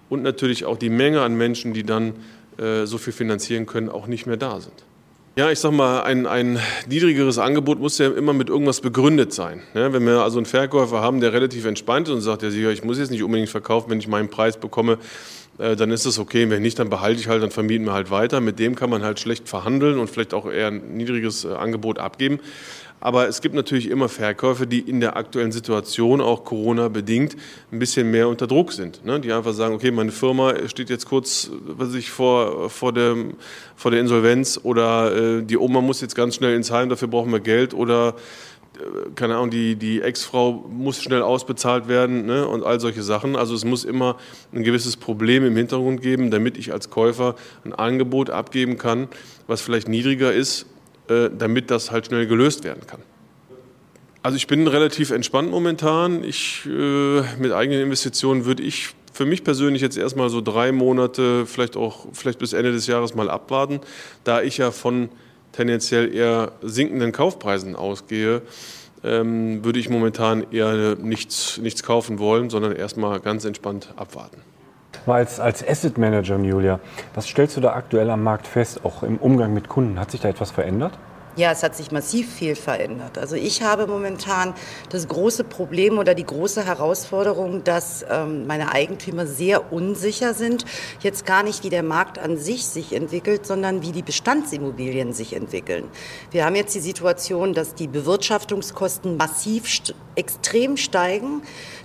Und 0.09 0.23
natürlich 0.23 0.65
auch 0.65 0.77
die 0.77 0.89
Menge 0.89 1.21
an 1.21 1.35
Menschen, 1.35 1.73
die 1.73 1.83
dann 1.83 2.13
äh, 2.57 2.85
so 2.85 2.97
viel 2.97 3.13
finanzieren 3.13 3.67
können, 3.67 3.89
auch 3.89 4.07
nicht 4.07 4.25
mehr 4.25 4.37
da 4.37 4.59
sind. 4.59 4.83
Ja, 5.37 5.51
ich 5.51 5.59
sag 5.59 5.71
mal, 5.71 6.01
ein, 6.01 6.25
ein 6.25 6.59
niedrigeres 6.89 7.37
Angebot 7.37 7.77
muss 7.77 7.99
ja 7.99 8.07
immer 8.07 8.33
mit 8.33 8.49
irgendwas 8.49 8.81
begründet 8.81 9.31
sein. 9.31 9.61
Ja, 9.75 9.93
wenn 9.93 10.03
wir 10.03 10.23
also 10.23 10.39
einen 10.39 10.47
Verkäufer 10.47 10.99
haben, 11.01 11.21
der 11.21 11.31
relativ 11.31 11.65
entspannt 11.65 12.07
ist 12.07 12.13
und 12.15 12.21
sagt, 12.21 12.41
ja, 12.41 12.71
ich 12.71 12.83
muss 12.83 12.97
jetzt 12.97 13.11
nicht 13.11 13.21
unbedingt 13.21 13.49
verkaufen, 13.49 13.91
wenn 13.91 13.99
ich 13.99 14.07
meinen 14.07 14.31
Preis 14.31 14.57
bekomme, 14.57 14.97
äh, 15.59 15.75
dann 15.75 15.91
ist 15.91 16.07
das 16.07 16.17
okay. 16.17 16.49
Wenn 16.49 16.63
nicht, 16.63 16.79
dann 16.79 16.89
behalte 16.89 17.19
ich 17.19 17.27
halt, 17.27 17.43
dann 17.43 17.51
vermieten 17.51 17.85
wir 17.85 17.93
halt 17.93 18.09
weiter. 18.09 18.41
Mit 18.41 18.57
dem 18.57 18.73
kann 18.73 18.89
man 18.89 19.03
halt 19.03 19.19
schlecht 19.19 19.47
verhandeln 19.47 19.99
und 19.99 20.09
vielleicht 20.09 20.33
auch 20.33 20.51
eher 20.51 20.69
ein 20.69 20.97
niedriges 20.97 21.45
äh, 21.45 21.49
Angebot 21.49 21.99
abgeben. 21.99 22.39
Aber 22.99 23.27
es 23.27 23.41
gibt 23.41 23.53
natürlich 23.53 23.89
immer 23.89 24.09
Verkäufer, 24.09 24.65
die 24.65 24.79
in 24.79 24.99
der 24.99 25.17
aktuellen 25.17 25.51
Situation, 25.51 26.19
auch 26.19 26.43
Corona 26.43 26.87
bedingt, 26.87 27.35
ein 27.71 27.77
bisschen 27.77 28.09
mehr 28.09 28.27
unter 28.27 28.47
Druck 28.47 28.73
sind. 28.73 29.05
Ne? 29.05 29.19
Die 29.19 29.31
einfach 29.31 29.53
sagen, 29.53 29.75
okay, 29.75 29.91
meine 29.91 30.11
Firma 30.11 30.67
steht 30.67 30.89
jetzt 30.89 31.05
kurz 31.05 31.51
was 31.67 31.93
ich, 31.93 32.09
vor, 32.09 32.69
vor, 32.69 32.93
der, 32.93 33.15
vor 33.75 33.91
der 33.91 33.99
Insolvenz 33.99 34.59
oder 34.63 35.15
äh, 35.15 35.43
die 35.43 35.57
Oma 35.57 35.81
muss 35.81 36.01
jetzt 36.01 36.15
ganz 36.15 36.35
schnell 36.35 36.55
ins 36.55 36.71
Heim, 36.71 36.89
dafür 36.89 37.07
brauchen 37.07 37.31
wir 37.31 37.39
Geld 37.39 37.75
oder 37.75 38.15
äh, 38.77 39.11
keine 39.13 39.35
Ahnung, 39.35 39.51
die, 39.51 39.75
die 39.75 40.01
Ex-Frau 40.01 40.65
muss 40.69 41.01
schnell 41.01 41.21
ausbezahlt 41.21 41.87
werden 41.87 42.25
ne, 42.25 42.47
und 42.47 42.63
all 42.63 42.79
solche 42.79 43.03
Sachen. 43.03 43.35
Also 43.35 43.53
es 43.53 43.63
muss 43.63 43.85
immer 43.85 44.17
ein 44.53 44.63
gewisses 44.63 44.97
Problem 44.97 45.45
im 45.45 45.55
Hintergrund 45.55 46.01
geben, 46.01 46.31
damit 46.31 46.57
ich 46.57 46.73
als 46.73 46.89
Käufer 46.89 47.35
ein 47.63 47.73
Angebot 47.73 48.31
abgeben 48.31 48.79
kann, 48.79 49.07
was 49.45 49.61
vielleicht 49.61 49.87
niedriger 49.87 50.33
ist, 50.33 50.65
damit 51.07 51.71
das 51.71 51.91
halt 51.91 52.07
schnell 52.07 52.27
gelöst 52.27 52.63
werden 52.63 52.85
kann. 52.85 53.01
Also 54.23 54.35
ich 54.35 54.47
bin 54.47 54.67
relativ 54.67 55.11
entspannt 55.11 55.49
momentan. 55.51 56.23
Ich, 56.23 56.65
äh, 56.65 57.21
mit 57.39 57.53
eigenen 57.53 57.81
Investitionen 57.81 58.45
würde 58.45 58.63
ich 58.63 58.89
für 59.13 59.25
mich 59.25 59.43
persönlich 59.43 59.81
jetzt 59.81 59.97
erstmal 59.97 60.29
so 60.29 60.41
drei 60.41 60.71
Monate, 60.71 61.45
vielleicht 61.45 61.77
auch 61.77 62.07
vielleicht 62.13 62.39
bis 62.39 62.53
Ende 62.53 62.71
des 62.71 62.87
Jahres 62.87 63.15
mal 63.15 63.29
abwarten, 63.29 63.79
da 64.23 64.41
ich 64.41 64.57
ja 64.57 64.71
von 64.71 65.09
tendenziell 65.53 66.13
eher 66.13 66.51
sinkenden 66.61 67.11
Kaufpreisen 67.13 67.75
ausgehe, 67.75 68.41
ähm, 69.03 69.63
würde 69.63 69.79
ich 69.79 69.89
momentan 69.89 70.45
eher 70.51 70.95
nichts, 70.95 71.57
nichts 71.57 71.81
kaufen 71.81 72.19
wollen, 72.19 72.49
sondern 72.49 72.73
erstmal 72.73 73.19
ganz 73.19 73.45
entspannt 73.45 73.93
abwarten. 73.95 74.41
Als, 75.07 75.39
als 75.39 75.65
Asset 75.65 75.97
Manager, 75.97 76.37
Julia, 76.37 76.79
was 77.13 77.27
stellst 77.27 77.55
du 77.55 77.61
da 77.61 77.73
aktuell 77.73 78.09
am 78.09 78.23
Markt 78.23 78.45
fest, 78.45 78.81
auch 78.83 79.03
im 79.03 79.17
Umgang 79.17 79.53
mit 79.53 79.69
Kunden? 79.69 79.99
Hat 79.99 80.11
sich 80.11 80.19
da 80.19 80.27
etwas 80.27 80.51
verändert? 80.51 80.93
Ja, 81.37 81.51
es 81.51 81.61
hat 81.61 81.75
sich 81.75 81.91
massiv 81.91 82.33
viel 82.33 82.55
verändert. 82.55 83.19
Also 83.19 83.35
ich 83.35 83.61
habe 83.61 83.85
momentan 83.85 84.55
das 84.89 85.07
große 85.07 85.43
Problem 85.43 85.99
oder 85.99 86.15
die 86.15 86.25
große 86.25 86.65
Herausforderung, 86.65 87.63
dass 87.63 88.03
ähm, 88.09 88.47
meine 88.47 88.73
Eigentümer 88.73 89.27
sehr 89.27 89.71
unsicher 89.71 90.33
sind. 90.33 90.65
Jetzt 91.01 91.27
gar 91.27 91.43
nicht, 91.43 91.63
wie 91.63 91.69
der 91.69 91.83
Markt 91.83 92.17
an 92.17 92.37
sich 92.37 92.65
sich 92.65 92.91
entwickelt, 92.91 93.45
sondern 93.45 93.83
wie 93.83 93.91
die 93.91 94.01
Bestandsimmobilien 94.01 95.13
sich 95.13 95.35
entwickeln. 95.35 95.83
Wir 96.31 96.43
haben 96.43 96.55
jetzt 96.55 96.73
die 96.73 96.79
Situation, 96.79 97.53
dass 97.53 97.75
die 97.75 97.87
Bewirtschaftungskosten 97.87 99.15
massiv 99.17 99.67
st 99.67 99.93
extrem 100.15 100.77
steigen. 100.77 101.43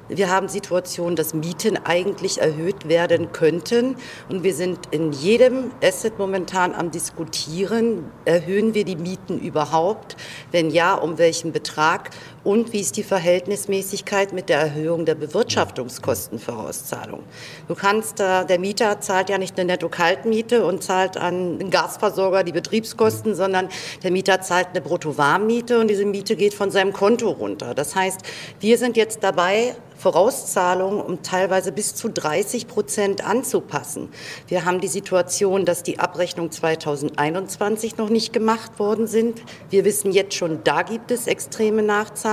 Wir 0.09 0.29
haben 0.29 0.49
Situationen, 0.49 1.15
dass 1.15 1.33
Mieten 1.33 1.79
eigentlich 1.85 2.41
erhöht 2.41 2.89
werden 2.89 3.33
könnten. 3.33 3.97
Und 4.29 4.43
wir 4.43 4.53
sind 4.53 4.79
in 4.91 5.13
jedem 5.13 5.71
Asset 5.83 6.19
momentan 6.19 6.75
am 6.75 6.91
Diskutieren, 6.91 8.11
erhöhen 8.25 8.75
wir 8.75 8.85
die 8.85 8.97
Mieten 8.97 9.39
überhaupt? 9.39 10.17
Wenn 10.51 10.71
ja, 10.71 10.95
um 10.95 11.19
welchen 11.19 11.53
Betrag? 11.53 12.11
Und 12.45 12.73
wie 12.73 12.81
ist 12.81 12.97
die 12.97 13.05
Verhältnismäßigkeit 13.05 14.33
mit 14.33 14.49
der 14.49 14.59
Erhöhung 14.59 15.05
der 15.05 15.15
Bewirtschaftungskostenvorauszahlung? 15.15 17.23
Du 17.69 17.77
kannst, 17.77 18.19
der 18.19 18.59
Mieter 18.59 19.01
zahlt 19.01 19.31
ja 19.31 19.39
nicht 19.39 19.57
eine 19.57 19.67
Netto-Kaltmiete 19.67 20.67
und 20.67 20.83
zahlt 20.83 21.17
an 21.17 21.61
den 21.61 21.71
Gasversorger 21.71 22.43
die 22.43 22.51
Betriebskosten, 22.51 23.37
sondern 23.37 23.69
der 24.03 24.11
Mieter 24.11 24.41
zahlt 24.41 24.71
eine 24.71 24.81
Brutto-Warmmiete 24.81 25.79
und 25.79 25.87
diese 25.87 26.05
Miete 26.05 26.35
geht 26.35 26.55
von 26.55 26.73
seinem 26.73 26.93
Konto 26.93 27.31
runter. 27.31 27.75
Das 27.75 27.95
heißt, 27.95 28.23
wir 28.59 28.77
sind 28.77 28.97
jetzt 28.97 29.23
dabei, 29.23 29.77
Vorauszahlungen 29.97 31.01
um 31.01 31.23
teilweise 31.23 31.71
bis 31.71 31.95
zu 31.95 32.09
30 32.09 32.67
Prozent 32.67 33.25
anzupassen. 33.25 34.09
Wir 34.49 34.65
haben 34.65 34.81
die 34.81 34.89
Situation, 34.89 35.65
dass 35.65 35.85
die 35.85 36.01
Abrechnung 36.01 36.51
2021 36.51 37.99
noch 37.99 38.09
nicht 38.09 38.33
gemacht 38.33 38.81
worden 38.81 39.07
sind. 39.07 39.41
Wir 39.71 39.85
wissen 39.85 40.11
jetzt 40.11 40.35
schon, 40.35 40.65
da 40.65 40.83
gibt 40.83 41.13
es 41.13 41.29
extreme 41.29 41.85
Nachzahlungen 41.85 42.32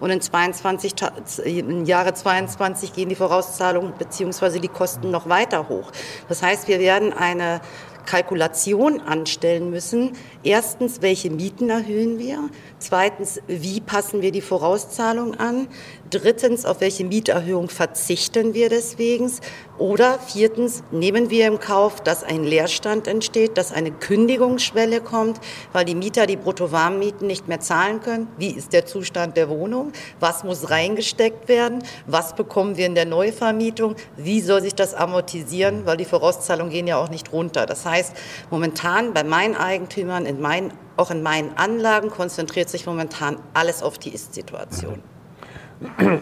und 0.00 0.10
in, 0.10 0.20
22, 0.20 0.94
im 1.44 1.84
Jahre 1.84 2.14
22 2.14 2.92
gehen 2.92 3.08
die 3.08 3.14
Vorauszahlungen 3.14 3.92
bzw. 3.98 4.58
die 4.58 4.68
Kosten 4.68 5.10
noch 5.10 5.28
weiter 5.28 5.68
hoch. 5.68 5.90
Das 6.28 6.42
heißt, 6.42 6.68
wir 6.68 6.78
werden 6.78 7.12
eine 7.12 7.60
Kalkulation 8.06 9.00
anstellen 9.00 9.70
müssen. 9.70 10.16
Erstens, 10.44 11.02
welche 11.02 11.30
Mieten 11.30 11.70
erhöhen 11.70 12.18
wir? 12.18 12.50
Zweitens, 12.80 13.40
wie 13.46 13.80
passen 13.80 14.22
wir 14.22 14.32
die 14.32 14.40
Vorauszahlung 14.40 15.36
an? 15.36 15.68
Drittens, 16.10 16.66
auf 16.66 16.80
welche 16.80 17.04
Mieterhöhung 17.04 17.68
verzichten 17.68 18.52
wir 18.52 18.68
deswegen? 18.68 19.30
Oder 19.78 20.18
viertens, 20.18 20.82
nehmen 20.90 21.30
wir 21.30 21.46
im 21.46 21.60
Kauf, 21.60 22.00
dass 22.00 22.24
ein 22.24 22.42
Leerstand 22.42 23.06
entsteht, 23.06 23.56
dass 23.56 23.72
eine 23.72 23.92
Kündigungsschwelle 23.92 25.00
kommt, 25.00 25.40
weil 25.72 25.84
die 25.84 25.94
Mieter 25.94 26.26
die 26.26 26.36
Bruttowarmmieten 26.36 27.26
nicht 27.26 27.46
mehr 27.46 27.60
zahlen 27.60 28.00
können? 28.00 28.26
Wie 28.36 28.50
ist 28.50 28.72
der 28.72 28.84
Zustand 28.84 29.36
der 29.36 29.48
Wohnung? 29.48 29.92
Was 30.18 30.42
muss 30.42 30.70
reingesteckt 30.70 31.48
werden? 31.48 31.84
Was 32.06 32.34
bekommen 32.34 32.76
wir 32.76 32.86
in 32.86 32.94
der 32.96 33.06
Neuvermietung? 33.06 33.94
Wie 34.16 34.40
soll 34.40 34.60
sich 34.60 34.74
das 34.74 34.92
amortisieren? 34.92 35.86
Weil 35.86 35.96
die 35.96 36.04
Vorauszahlungen 36.04 36.72
gehen 36.72 36.88
ja 36.88 36.98
auch 36.98 37.10
nicht 37.10 37.32
runter. 37.32 37.64
Das 37.64 37.86
heißt, 37.86 38.12
momentan 38.50 39.14
bei 39.14 39.24
meinen 39.24 39.56
Eigentümern, 39.56 40.26
in 40.32 40.40
meinen, 40.40 40.72
auch 40.96 41.10
in 41.10 41.22
meinen 41.22 41.56
Anlagen 41.56 42.10
konzentriert 42.10 42.68
sich 42.68 42.86
momentan 42.86 43.36
alles 43.54 43.82
auf 43.82 43.98
die 43.98 44.10
Ist-Situation. 44.10 45.02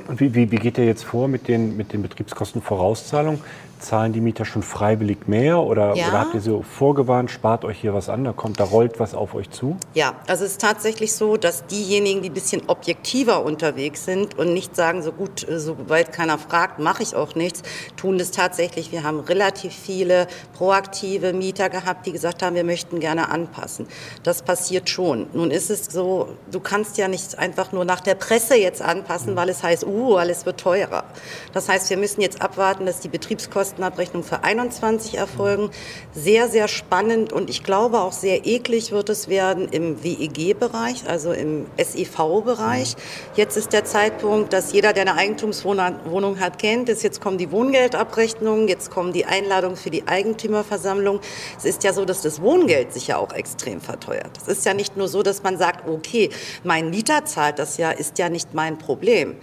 Und 0.09 0.21
wie, 0.21 0.35
wie, 0.35 0.50
wie, 0.50 0.57
geht 0.57 0.79
ihr 0.79 0.87
jetzt 0.87 1.05
vor 1.05 1.29
mit 1.29 1.47
den, 1.47 1.76
mit 1.76 1.93
den 1.93 2.02
Betriebskostenvorauszahlungen? 2.02 3.40
Zahlen 3.81 4.13
die 4.13 4.21
Mieter 4.21 4.45
schon 4.45 4.63
freiwillig 4.63 5.27
mehr 5.27 5.61
oder, 5.61 5.95
ja. 5.95 6.09
oder 6.09 6.21
habt 6.21 6.35
ihr 6.35 6.41
so 6.41 6.63
vorgewarnt, 6.63 7.31
spart 7.31 7.65
euch 7.65 7.81
hier 7.81 7.95
was 7.95 8.09
an, 8.09 8.25
da 8.25 8.33
kommt, 8.33 8.61
da 8.61 8.65
rollt 8.65 9.01
was 9.01 9.15
auf 9.15 9.35
euch 9.35 9.51
zu? 9.51 9.77
Ja, 9.95 10.15
also 10.27 10.45
es 10.45 10.53
ist 10.53 10.61
tatsächlich 10.61 11.15
so, 11.15 11.37
dass 11.37 11.67
diejenigen, 11.67 12.23
die 12.23 12.31
ein 12.31 12.35
bisschen 12.35 12.63
objektiver 12.69 13.45
unterwegs 13.45 14.05
sind 14.05 14.39
und 14.39 14.53
nicht 14.53 14.77
sagen, 14.77 15.03
so 15.03 15.13
gut, 15.13 15.47
soweit 15.49 16.13
keiner 16.13 16.39
fragt, 16.39 16.79
mache 16.79 17.03
ich 17.03 17.15
auch 17.15 17.35
nichts, 17.35 17.63
tun 17.97 18.19
das 18.19 18.31
tatsächlich. 18.31 18.93
Wir 18.93 19.03
haben 19.03 19.21
relativ 19.21 19.73
viele 19.73 20.27
proaktive 20.55 21.33
Mieter 21.33 21.71
gehabt, 21.71 22.07
die 22.07 22.13
gesagt 22.13 22.43
haben, 22.43 22.55
wir 22.55 22.65
möchten 22.65 23.01
gerne 23.01 23.31
anpassen. 23.31 23.87
Das 24.23 24.43
passiert 24.43 24.89
schon. 24.89 25.27
Nun 25.33 25.51
ist 25.51 25.71
es 25.71 25.87
so, 25.87 26.37
du 26.51 26.61
kannst 26.61 26.99
ja 26.99 27.09
nicht 27.09 27.39
einfach 27.39 27.73
nur 27.73 27.85
nach 27.85 28.01
der 28.01 28.15
Presse 28.15 28.57
jetzt 28.57 28.83
anpassen, 28.83 29.37
weil 29.37 29.49
es 29.49 29.63
heißt, 29.63 29.87
uh, 29.87 30.17
alles 30.17 30.47
wird 30.47 30.61
teurer. 30.61 31.05
Das 31.53 31.69
heißt, 31.69 31.91
wir 31.91 31.97
müssen 31.97 32.21
jetzt 32.21 32.43
abwarten, 32.43 32.87
dass 32.87 33.01
die 33.01 33.09
Betriebskosten 33.09 33.70
Kostenabrechnung 33.71 34.25
für 34.25 34.43
21 34.43 35.17
erfolgen. 35.17 35.71
Sehr, 36.12 36.49
sehr 36.49 36.67
spannend 36.67 37.33
und 37.33 37.49
ich 37.49 37.62
glaube 37.62 38.00
auch 38.00 38.12
sehr 38.12 38.47
eklig 38.47 38.91
wird 38.91 39.09
es 39.09 39.29
werden 39.29 39.69
im 39.69 40.03
WEG-Bereich, 40.03 41.09
also 41.09 41.33
im 41.33 41.67
SEV-Bereich. 41.77 42.97
Jetzt 43.37 43.57
ist 43.57 43.73
der 43.73 43.85
Zeitpunkt, 43.85 44.53
dass 44.53 44.73
jeder, 44.73 44.93
der 44.93 45.03
eine 45.03 45.15
Eigentumswohnung 45.15 46.41
hat, 46.41 46.59
kennt, 46.59 46.89
jetzt 46.89 47.21
kommen 47.21 47.39
die 47.39 47.53
Wohngeldabrechnungen, 47.53 48.67
jetzt 48.67 48.91
kommen 48.91 49.12
die 49.12 49.25
Einladungen 49.25 49.77
für 49.77 49.91
die 49.91 50.09
Eigentümerversammlung. 50.09 51.21
Es 51.57 51.65
ist 51.65 51.85
ja 51.85 51.93
so, 51.93 52.05
dass 52.05 52.23
das 52.23 52.43
Wohngeld 52.43 52.93
sich 52.93 53.07
ja 53.07 53.19
auch 53.19 53.33
extrem 53.33 53.81
verteuert. 53.81 54.31
Es 54.43 54.49
ist 54.49 54.67
ja 54.67 54.75
nicht 54.75 54.97
nur 54.97 55.07
so, 55.07 55.23
dass 55.23 55.45
man 55.45 55.59
sagt, 55.59 55.89
okay, 55.89 56.31
mein 56.65 56.91
Mieter 56.91 57.25
zahlt 57.25 57.61
das 57.61 57.77
ja, 57.77 57.93
ist 57.93 58.19
ja 58.19 58.29
nicht 58.29 58.53
mein 58.53 58.79
Problem. 58.79 59.37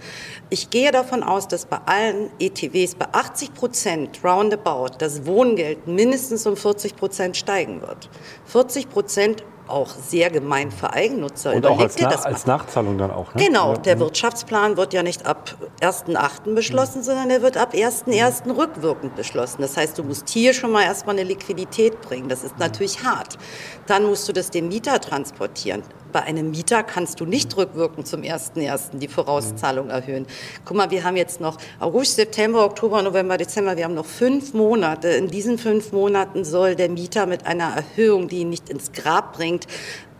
Ich 0.50 0.68
gehe 0.68 0.90
davon 0.90 1.22
aus, 1.22 1.48
dass 1.48 1.64
bei 1.64 1.78
allen 1.86 2.30
ETWs 2.38 2.94
bei 2.94 3.06
80 3.12 3.54
Prozent 3.54 4.17
roundabout 4.24 4.96
das 4.98 5.26
Wohngeld 5.26 5.86
mindestens 5.86 6.46
um 6.46 6.56
40 6.56 6.96
Prozent 6.96 7.36
steigen 7.36 7.80
wird. 7.80 8.08
40 8.46 8.88
Prozent 8.90 9.44
auch 9.68 9.88
sehr 9.88 10.30
gemein 10.30 10.70
für 10.70 10.92
Eigennutzer. 10.92 11.54
Und 11.54 11.66
auch 11.66 11.78
als, 11.78 11.96
Na 12.00 12.08
als, 12.08 12.46
Nachzahlung 12.46 12.98
dann 12.98 13.10
auch. 13.10 13.34
Ne? 13.34 13.44
Genau, 13.44 13.74
der 13.76 13.96
mhm. 13.96 14.00
Wirtschaftsplan 14.00 14.76
wird 14.76 14.94
ja 14.94 15.02
nicht 15.02 15.26
ab 15.26 15.54
1.8. 15.80 16.54
beschlossen, 16.54 16.98
mhm. 16.98 17.04
sondern 17.04 17.30
er 17.30 17.42
wird 17.42 17.56
ab 17.56 17.74
1.1. 17.74 18.56
rückwirkend 18.56 19.14
beschlossen. 19.14 19.60
Das 19.60 19.76
heißt, 19.76 19.98
du 19.98 20.04
musst 20.04 20.28
hier 20.28 20.54
schon 20.54 20.72
mal 20.72 20.82
erstmal 20.82 21.16
eine 21.16 21.24
Liquidität 21.24 22.00
bringen. 22.00 22.28
Das 22.28 22.44
ist 22.44 22.54
mhm. 22.54 22.60
natürlich 22.60 23.04
hart. 23.04 23.38
Dann 23.86 24.06
musst 24.06 24.28
du 24.28 24.32
das 24.32 24.50
dem 24.50 24.68
Mieter 24.68 25.00
transportieren. 25.00 25.82
Bei 26.12 26.22
einem 26.22 26.50
Mieter 26.50 26.82
kannst 26.82 27.20
du 27.20 27.26
nicht 27.26 27.56
rückwirkend 27.56 28.06
zum 28.06 28.22
1.1. 28.22 28.98
die 28.98 29.08
Vorauszahlung 29.08 29.90
erhöhen. 29.90 30.26
Guck 30.64 30.76
mal, 30.76 30.90
wir 30.90 31.04
haben 31.04 31.16
jetzt 31.16 31.40
noch 31.40 31.58
August, 31.80 32.16
September, 32.16 32.64
Oktober, 32.64 33.02
November, 33.02 33.36
Dezember. 33.36 33.76
Wir 33.76 33.84
haben 33.84 33.94
noch 33.94 34.06
fünf 34.06 34.54
Monate. 34.54 35.08
In 35.08 35.28
diesen 35.28 35.58
fünf 35.58 35.92
Monaten 35.92 36.44
soll 36.44 36.76
der 36.76 36.88
Mieter 36.88 37.26
mit 37.26 37.46
einer 37.46 37.74
Erhöhung, 37.76 38.28
die 38.28 38.38
ihn 38.38 38.50
nicht 38.50 38.70
ins 38.70 38.92
Grab 38.92 39.34
bringt, 39.34 39.66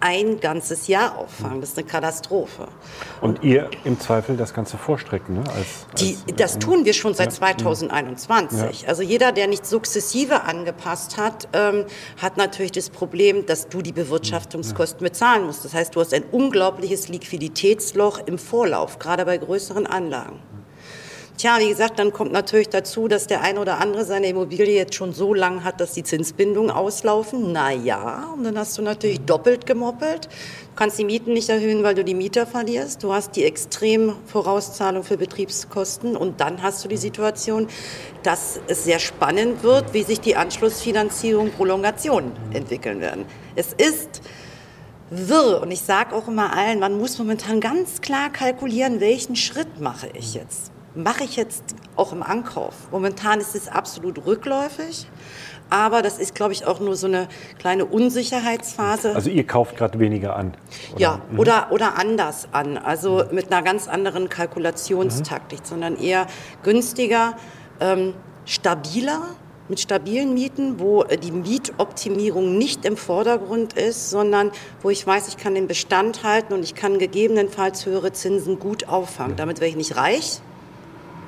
ein 0.00 0.40
ganzes 0.40 0.86
Jahr 0.86 1.16
auffangen. 1.18 1.60
Das 1.60 1.70
ist 1.70 1.78
eine 1.78 1.86
Katastrophe. 1.86 2.68
Und 3.20 3.42
ihr 3.42 3.70
im 3.84 3.98
Zweifel 3.98 4.36
das 4.36 4.54
Ganze 4.54 4.76
vorstrecken, 4.76 5.34
ne? 5.34 5.44
Als, 5.54 5.86
Die, 5.98 6.16
als, 6.28 6.36
das 6.36 6.58
tun 6.58 6.84
wir 6.84 6.92
schon 6.92 7.14
seit 7.14 7.32
Ja. 7.32 7.38
2021. 7.38 8.88
Also 8.88 9.02
jeder, 9.02 9.32
der 9.32 9.46
nicht 9.48 9.66
sukzessive 9.66 10.42
angepasst 10.44 11.16
hat, 11.16 11.48
ähm, 11.52 11.84
hat 12.20 12.36
natürlich 12.36 12.72
das 12.72 12.90
Problem, 12.90 13.46
dass 13.46 13.68
du 13.68 13.82
die 13.82 13.92
Bewirtschaftungskosten 13.92 15.00
bezahlen 15.02 15.46
musst. 15.46 15.64
Das 15.64 15.74
heißt, 15.74 15.94
du 15.96 16.00
hast 16.00 16.14
ein 16.14 16.24
unglaubliches 16.30 17.08
Liquiditätsloch 17.08 18.20
im 18.26 18.38
Vorlauf, 18.38 18.98
gerade 18.98 19.24
bei 19.24 19.36
größeren 19.38 19.86
Anlagen. 19.86 20.40
Tja, 21.38 21.58
wie 21.60 21.68
gesagt, 21.68 22.00
dann 22.00 22.12
kommt 22.12 22.32
natürlich 22.32 22.68
dazu, 22.68 23.06
dass 23.06 23.28
der 23.28 23.42
eine 23.42 23.60
oder 23.60 23.78
andere 23.78 24.04
seine 24.04 24.26
Immobilie 24.26 24.74
jetzt 24.74 24.96
schon 24.96 25.12
so 25.12 25.32
lang 25.32 25.62
hat, 25.62 25.80
dass 25.80 25.92
die 25.92 26.02
Zinsbindungen 26.02 26.72
auslaufen. 26.72 27.52
Na 27.52 27.70
ja, 27.70 28.32
und 28.34 28.42
dann 28.42 28.58
hast 28.58 28.76
du 28.76 28.82
natürlich 28.82 29.20
doppelt 29.20 29.64
gemoppelt. 29.64 30.24
Du 30.24 30.74
kannst 30.74 30.98
die 30.98 31.04
Mieten 31.04 31.32
nicht 31.34 31.48
erhöhen, 31.48 31.84
weil 31.84 31.94
du 31.94 32.02
die 32.02 32.14
Mieter 32.16 32.44
verlierst. 32.44 33.04
Du 33.04 33.12
hast 33.12 33.36
die 33.36 33.44
extrem 33.44 34.14
Vorauszahlung 34.26 35.04
für 35.04 35.16
Betriebskosten 35.16 36.16
und 36.16 36.40
dann 36.40 36.60
hast 36.60 36.84
du 36.84 36.88
die 36.88 36.96
Situation, 36.96 37.68
dass 38.24 38.58
es 38.66 38.82
sehr 38.82 38.98
spannend 38.98 39.62
wird, 39.62 39.94
wie 39.94 40.02
sich 40.02 40.18
die 40.18 40.34
Anschlussfinanzierung, 40.34 41.52
Prolongationen 41.52 42.32
entwickeln 42.52 43.00
werden. 43.00 43.26
Es 43.54 43.74
ist 43.74 44.22
wirr. 45.10 45.62
Und 45.62 45.70
ich 45.70 45.82
sage 45.82 46.16
auch 46.16 46.26
immer 46.26 46.52
allen, 46.52 46.80
man 46.80 46.98
muss 46.98 47.16
momentan 47.16 47.60
ganz 47.60 48.00
klar 48.00 48.28
kalkulieren, 48.28 48.98
welchen 48.98 49.36
Schritt 49.36 49.80
mache 49.80 50.08
ich 50.14 50.34
jetzt. 50.34 50.72
Mache 50.98 51.22
ich 51.22 51.36
jetzt 51.36 51.76
auch 51.94 52.12
im 52.12 52.24
Ankauf. 52.24 52.74
Momentan 52.90 53.38
ist 53.38 53.54
es 53.54 53.68
absolut 53.68 54.26
rückläufig, 54.26 55.06
aber 55.70 56.02
das 56.02 56.18
ist, 56.18 56.34
glaube 56.34 56.52
ich, 56.52 56.66
auch 56.66 56.80
nur 56.80 56.96
so 56.96 57.06
eine 57.06 57.28
kleine 57.60 57.84
Unsicherheitsphase. 57.84 59.14
Also 59.14 59.30
ihr 59.30 59.46
kauft 59.46 59.76
gerade 59.76 60.00
weniger 60.00 60.34
an. 60.34 60.54
oder? 60.92 61.00
Ja, 61.00 61.20
oder, 61.36 61.68
oder 61.70 61.96
anders 61.98 62.48
an, 62.50 62.78
also 62.78 63.22
mit 63.30 63.52
einer 63.52 63.62
ganz 63.62 63.86
anderen 63.86 64.28
Kalkulationstaktik, 64.28 65.60
sondern 65.62 65.96
eher 65.96 66.26
günstiger, 66.64 67.36
ähm, 67.78 68.14
stabiler, 68.44 69.22
mit 69.68 69.78
stabilen 69.78 70.34
Mieten, 70.34 70.80
wo 70.80 71.04
die 71.04 71.30
Mietoptimierung 71.30 72.58
nicht 72.58 72.84
im 72.84 72.96
Vordergrund 72.96 73.74
ist, 73.74 74.10
sondern 74.10 74.50
wo 74.82 74.90
ich 74.90 75.06
weiß, 75.06 75.28
ich 75.28 75.36
kann 75.36 75.54
den 75.54 75.68
Bestand 75.68 76.24
halten 76.24 76.54
und 76.54 76.64
ich 76.64 76.74
kann 76.74 76.98
gegebenenfalls 76.98 77.86
höhere 77.86 78.12
Zinsen 78.12 78.58
gut 78.58 78.88
auffangen. 78.88 79.36
Damit 79.36 79.60
wäre 79.60 79.68
ich 79.70 79.76
nicht 79.76 79.96
reich, 79.96 80.40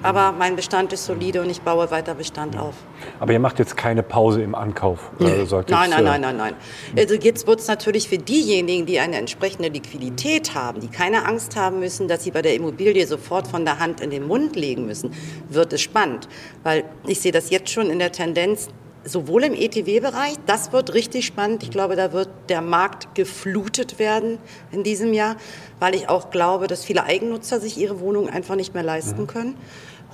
aber 0.03 0.33
mein 0.33 0.57
Bestand 0.57 0.93
ist 0.93 1.07
solide 1.07 1.43
und 1.43 1.51
ich 1.51 1.63
baue 1.63 1.91
weiter 1.91 2.15
Bestand 2.15 2.59
auf. 2.59 2.75
Aber 3.19 3.33
ihr 3.33 3.39
macht 3.39 3.59
jetzt 3.59 3.77
keine 3.77 4.03
Pause 4.03 4.43
im 4.43 4.55
Ankauf. 4.55 5.11
Also 5.19 5.45
sagt 5.45 5.71
Nein, 5.71 5.91
nein, 5.91 6.01
äh, 6.01 6.03
nein, 6.03 6.21
nein, 6.21 6.37
nein. 6.37 6.55
Also 6.97 7.15
jetzt 7.15 7.47
wird 7.47 7.61
es 7.61 7.69
natürlich 7.69 8.09
für 8.09 8.19
diejenigen, 8.19 8.87
die 8.87 8.99
eine 8.99 9.17
entsprechende 9.17 9.69
Liquidität 9.69 10.55
haben, 10.55 10.81
die 10.81 10.89
keine 10.89 11.27
Angst 11.27 11.57
haben 11.57 11.81
müssen, 11.81 12.09
dass 12.09 12.25
sie 12.25 12.31
bei 12.31 12.43
der 12.43 12.55
Immobilie 12.55 13.07
sofort 13.07 13.47
von 13.47 13.65
der 13.65 13.79
Hand 13.79 14.01
in 14.01 14.11
den 14.11 14.27
Mund 14.27 14.57
legen 14.57 14.87
müssen, 14.87 15.13
wird 15.49 15.73
es 15.73 15.81
spannend. 15.81 16.29
Weil 16.63 16.85
ich 17.07 17.21
sehe 17.21 17.33
das 17.33 17.51
jetzt 17.51 17.71
schon 17.71 17.91
in 17.91 17.99
der 17.99 18.13
Tendenz, 18.13 18.69
sowohl 19.05 19.45
im 19.45 19.55
ETW-Bereich, 19.55 20.35
das 20.47 20.73
wird 20.73 20.95
richtig 20.95 21.27
spannend. 21.27 21.63
Ich 21.63 21.71
glaube, 21.71 21.97
da 21.97 22.13
wird 22.13 22.29
der 22.49 22.61
Markt 22.61 23.15
geflutet 23.15 23.99
werden 23.99 24.39
in 24.73 24.83
diesem 24.83 25.13
Jahr, 25.13 25.37
weil 25.79 25.95
ich 25.95 26.09
auch 26.09 26.31
glaube, 26.31 26.67
dass 26.67 26.85
viele 26.85 27.05
Eigennutzer 27.05 27.61
sich 27.61 27.79
ihre 27.79 28.01
Wohnungen 28.01 28.29
einfach 28.29 28.57
nicht 28.57 28.75
mehr 28.75 28.83
leisten 28.83 29.27
können. 29.27 29.57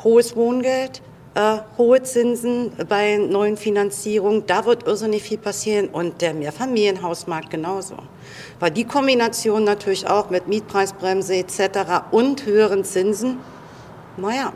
Hohes 0.04 0.36
Wohngeld, 0.36 1.02
äh, 1.34 1.58
hohe 1.76 2.02
Zinsen 2.02 2.72
bei 2.88 3.16
neuen 3.18 3.56
Finanzierungen, 3.56 4.44
da 4.46 4.64
wird 4.64 4.86
irrsinnig 4.86 5.22
viel 5.22 5.38
passieren 5.38 5.88
und 5.88 6.22
der 6.22 6.34
Mehrfamilienhausmarkt 6.34 7.50
genauso. 7.50 7.96
Weil 8.58 8.70
die 8.70 8.84
Kombination 8.84 9.64
natürlich 9.64 10.08
auch 10.08 10.30
mit 10.30 10.48
Mietpreisbremse 10.48 11.36
etc. 11.36 12.04
und 12.10 12.46
höheren 12.46 12.84
Zinsen, 12.84 13.38
naja, 14.16 14.52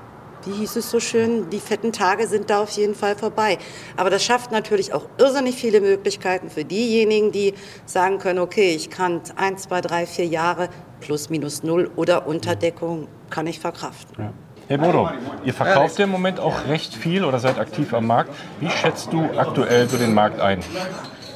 wie 0.47 0.52
hieß 0.52 0.76
es 0.76 0.90
so 0.90 1.00
schön, 1.00 1.50
die 1.50 1.61
fetten 1.61 1.92
Tage 1.92 2.26
sind 2.26 2.48
da 2.48 2.62
auf 2.62 2.70
jeden 2.70 2.94
Fall 2.94 3.14
vorbei. 3.14 3.59
Aber 3.96 4.09
das 4.09 4.24
schafft 4.24 4.53
natürlich 4.53 4.94
auch 4.94 5.05
irrsinnig 5.18 5.57
viele 5.57 5.83
Möglichkeiten 5.83 6.48
für 6.48 6.64
diejenigen, 6.64 7.31
die 7.31 7.53
sagen 7.85 8.18
können, 8.18 8.38
okay, 8.38 8.74
ich 8.74 8.88
kann 8.88 9.20
ein, 9.37 9.59
zwei, 9.59 9.83
drei, 9.83 10.07
vier 10.07 10.26
Jahre 10.26 10.70
plus 11.00 11.29
minus 11.29 11.62
null 11.62 11.90
oder 11.96 12.26
Unterdeckung 12.26 13.07
kann 13.29 13.46
ich 13.46 13.61
verkraften. 13.61 14.33
Herr 14.70 14.78
Bodo, 14.78 15.11
ihr 15.44 15.52
verkauft 15.52 15.98
ja 15.98 16.04
im 16.04 16.12
Moment 16.12 16.38
auch 16.38 16.68
recht 16.68 16.94
viel 16.94 17.24
oder 17.24 17.40
seid 17.40 17.59
aktiv 17.59 17.92
am 17.92 18.06
Markt. 18.06 18.33
Wie 18.61 18.70
schätzt 18.70 19.12
du 19.12 19.28
aktuell 19.37 19.88
so 19.88 19.96
den 19.96 20.14
Markt 20.14 20.40
ein? 20.40 20.61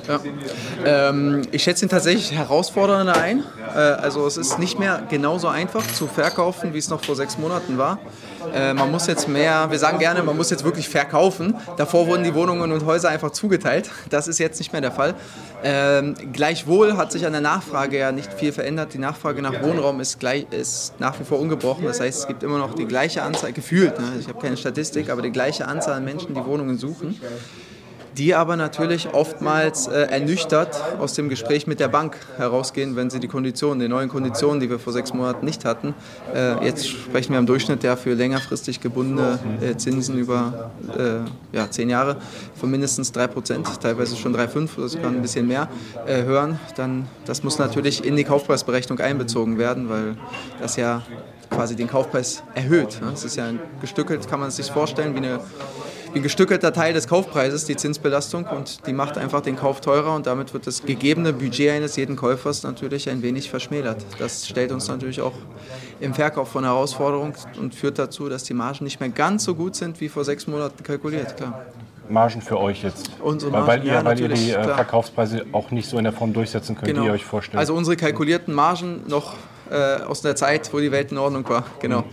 Ja. 0.09 0.21
Ähm, 0.85 1.43
ich 1.51 1.63
schätze 1.63 1.87
ihn 1.87 1.89
tatsächlich 1.89 2.33
herausfordernder 2.33 3.17
ein. 3.17 3.43
Äh, 3.75 3.79
also 3.79 4.27
es 4.27 4.37
ist 4.37 4.59
nicht 4.59 4.79
mehr 4.79 5.03
genauso 5.09 5.49
einfach 5.49 5.87
zu 5.87 6.07
verkaufen, 6.07 6.75
wie 6.75 6.79
es 6.79 6.89
noch 6.89 7.03
vor 7.03 7.17
sechs 7.17 7.39
Monaten 7.39 7.79
war. 7.79 7.99
Äh, 8.53 8.75
man 8.75 8.91
muss 8.91 9.07
jetzt 9.07 9.29
mehr, 9.29 9.71
wir 9.71 9.79
sagen 9.79 9.99
gerne, 9.99 10.23
man 10.23 10.37
muss 10.37 10.51
jetzt 10.51 10.65
wirklich 10.65 10.89
verkaufen. 10.89 11.55
Davor 11.77 12.07
wurden 12.07 12.25
die 12.25 12.35
Wohnungen 12.35 12.73
und 12.73 12.85
Häuser 12.85 13.09
einfach 13.09 13.31
zugeteilt. 13.31 13.91
Das 14.11 14.29
ist 14.29 14.39
jetzt 14.39 14.59
nicht 14.59 14.73
mehr 14.73 14.83
der 14.83 14.93
Fall. 14.93 15.15
Ähm, 15.63 16.15
gleichwohl 16.33 16.97
hat 16.97 17.11
sich 17.11 17.25
an 17.25 17.33
der 17.33 17.41
Nachfrage 17.41 17.99
ja 17.99 18.13
nicht 18.13 18.33
viel 18.35 18.53
verändert. 18.53 18.93
Die 18.93 18.99
Nachfrage 18.99 19.41
nach 19.41 19.63
Wohnraum 19.63 20.01
ist, 20.01 20.21
gleich, 20.21 20.47
ist 20.51 20.93
nach 20.99 21.19
wie 21.19 21.25
vor 21.25 21.39
ungebrochen. 21.41 21.85
Das 21.87 22.01
heißt, 22.01 22.21
es 22.21 22.27
gibt 22.27 22.43
immer 22.43 22.59
noch 22.59 22.75
die 22.75 22.85
gleiche 22.85 23.23
Anzahl, 23.23 23.53
gefühlt, 23.53 23.99
ne? 23.99 24.13
ich 24.21 24.29
habe 24.29 24.41
keine 24.41 24.57
Statistik, 24.57 25.11
aber 25.11 25.23
die 25.23 25.31
gleiche 25.31 25.67
Anzahl 25.67 25.95
an 25.95 26.05
Menschen, 26.05 26.35
die 26.35 26.45
Wohnungen 26.45 26.77
suchen 26.77 27.19
die 28.17 28.35
aber 28.35 28.57
natürlich 28.57 29.13
oftmals 29.13 29.87
äh, 29.87 30.03
ernüchtert 30.03 30.81
aus 30.99 31.15
dem 31.15 31.29
Gespräch 31.29 31.67
mit 31.67 31.81
der 31.81 31.89
Bank 31.89 32.17
herausgehen, 32.37 32.97
wenn 32.97 33.11
sie 33.11 33.21
die 33.21 33.29
Konditionen, 33.29 33.81
die 33.81 33.89
neuen 33.89 34.09
Konditionen, 34.09 34.61
die 34.61 34.71
wir 34.71 34.79
vor 34.79 34.93
sechs 34.93 35.13
Monaten 35.13 35.45
nicht 35.45 35.65
hatten, 35.65 35.95
äh, 36.35 36.65
jetzt 36.65 36.89
sprechen 36.89 37.33
wir 37.33 37.39
im 37.39 37.47
Durchschnitt 37.47 37.83
ja 37.83 37.97
für 37.97 38.15
längerfristig 38.15 38.81
gebundene 38.81 39.39
äh, 39.61 39.77
Zinsen 39.77 40.19
über 40.19 40.71
äh, 40.97 41.57
ja, 41.57 41.71
zehn 41.71 41.91
Jahre 41.91 42.17
von 42.55 42.71
mindestens 42.71 43.13
drei 43.13 43.27
Prozent, 43.27 43.69
teilweise 43.81 44.17
schon 44.17 44.35
3,5 44.35 44.79
oder 44.79 44.89
sogar 44.89 45.11
ein 45.11 45.23
bisschen 45.23 45.47
mehr 45.47 45.69
äh, 46.07 46.23
hören, 46.23 46.59
dann 46.77 47.07
das 47.27 47.43
muss 47.43 47.59
natürlich 47.59 48.05
in 48.05 48.17
die 48.17 48.25
Kaufpreisberechnung 48.25 49.01
einbezogen 49.01 49.59
werden, 49.59 49.89
weil 49.89 50.17
das 50.61 50.77
ja 50.77 51.03
quasi 51.51 51.77
den 51.77 51.89
Kaufpreis 51.89 52.43
erhöht. 52.55 53.01
Ne? 53.01 53.11
Es 53.13 53.25
ist 53.25 53.37
ja 53.37 53.51
gestückelt, 53.81 54.29
kann 54.29 54.41
man 54.41 54.51
sich 54.51 54.71
vorstellen, 54.71 55.15
wie 55.15 55.19
eine 55.19 55.41
ein 56.15 56.23
gestückelter 56.23 56.73
Teil 56.73 56.93
des 56.93 57.09
Kaufpreises, 57.09 57.65
die 57.65 57.77
Zinsbelastung, 57.77 58.45
und 58.47 58.87
die 58.87 58.93
macht 58.93 59.19
einfach 59.19 59.41
den 59.41 59.57
Kauf 59.57 59.81
teurer 59.81 60.15
und 60.15 60.27
damit 60.27 60.55
wird 60.55 60.67
das 60.67 60.83
gegebene 60.85 61.33
Budget 61.33 61.71
eines 61.71 61.97
jeden 61.97 62.17
Käufers 62.17 62.63
natürlich 62.63 63.09
ein 63.11 63.23
wenig 63.23 63.51
verschmälert. 63.51 64.05
Das 64.19 64.47
stellt 64.47 64.73
uns 64.73 64.89
natürlich 64.89 65.21
auch 65.21 65.33
im 66.01 66.15
Verkauf 66.15 66.49
von 66.49 66.65
Herausforderungen 66.65 67.35
und 67.61 67.75
führt 67.75 67.99
dazu, 67.99 68.29
dass 68.29 68.45
die 68.45 68.55
Margen 68.55 68.85
nicht 68.85 69.01
mehr 69.01 69.09
ganz 69.09 69.45
so 69.45 69.55
gut 69.55 69.77
sind 69.77 70.01
wie 70.01 70.09
vor 70.09 70.25
sechs 70.25 70.47
Monaten 70.47 70.83
kalkuliert. 70.83 71.37
Klar. 71.37 71.65
Margen 72.09 72.43
für 72.43 72.59
euch 72.59 72.83
jetzt? 72.83 73.11
Unsere 73.21 73.53
weil, 73.53 73.61
weil 73.61 73.67
Margen, 73.67 73.87
ihr, 73.87 73.93
ja, 73.95 74.05
weil 74.05 74.21
ihr 74.21 74.29
die 74.29 74.51
äh, 74.51 74.63
klar. 74.63 74.77
Verkaufspreise 74.77 75.47
auch 75.53 75.71
nicht 75.71 75.89
so 75.89 75.97
in 75.97 76.05
der 76.05 76.13
Form 76.13 76.33
durchsetzen 76.33 76.77
könnt, 76.77 76.97
die 76.97 77.03
ihr 77.03 77.13
euch 77.13 77.25
vorstellt. 77.25 77.59
Also 77.59 77.75
unsere 77.75 77.97
kalkulierten 77.97 78.53
Margen 78.53 79.03
noch 79.09 79.35
äh, 79.71 80.03
aus 80.03 80.21
der 80.21 80.37
Zeit, 80.37 80.73
wo 80.73 80.81
die 80.81 80.93
Welt 80.93 81.13
in 81.13 81.19
Ordnung 81.19 81.49
war. 81.49 81.65
Genau. 81.81 82.05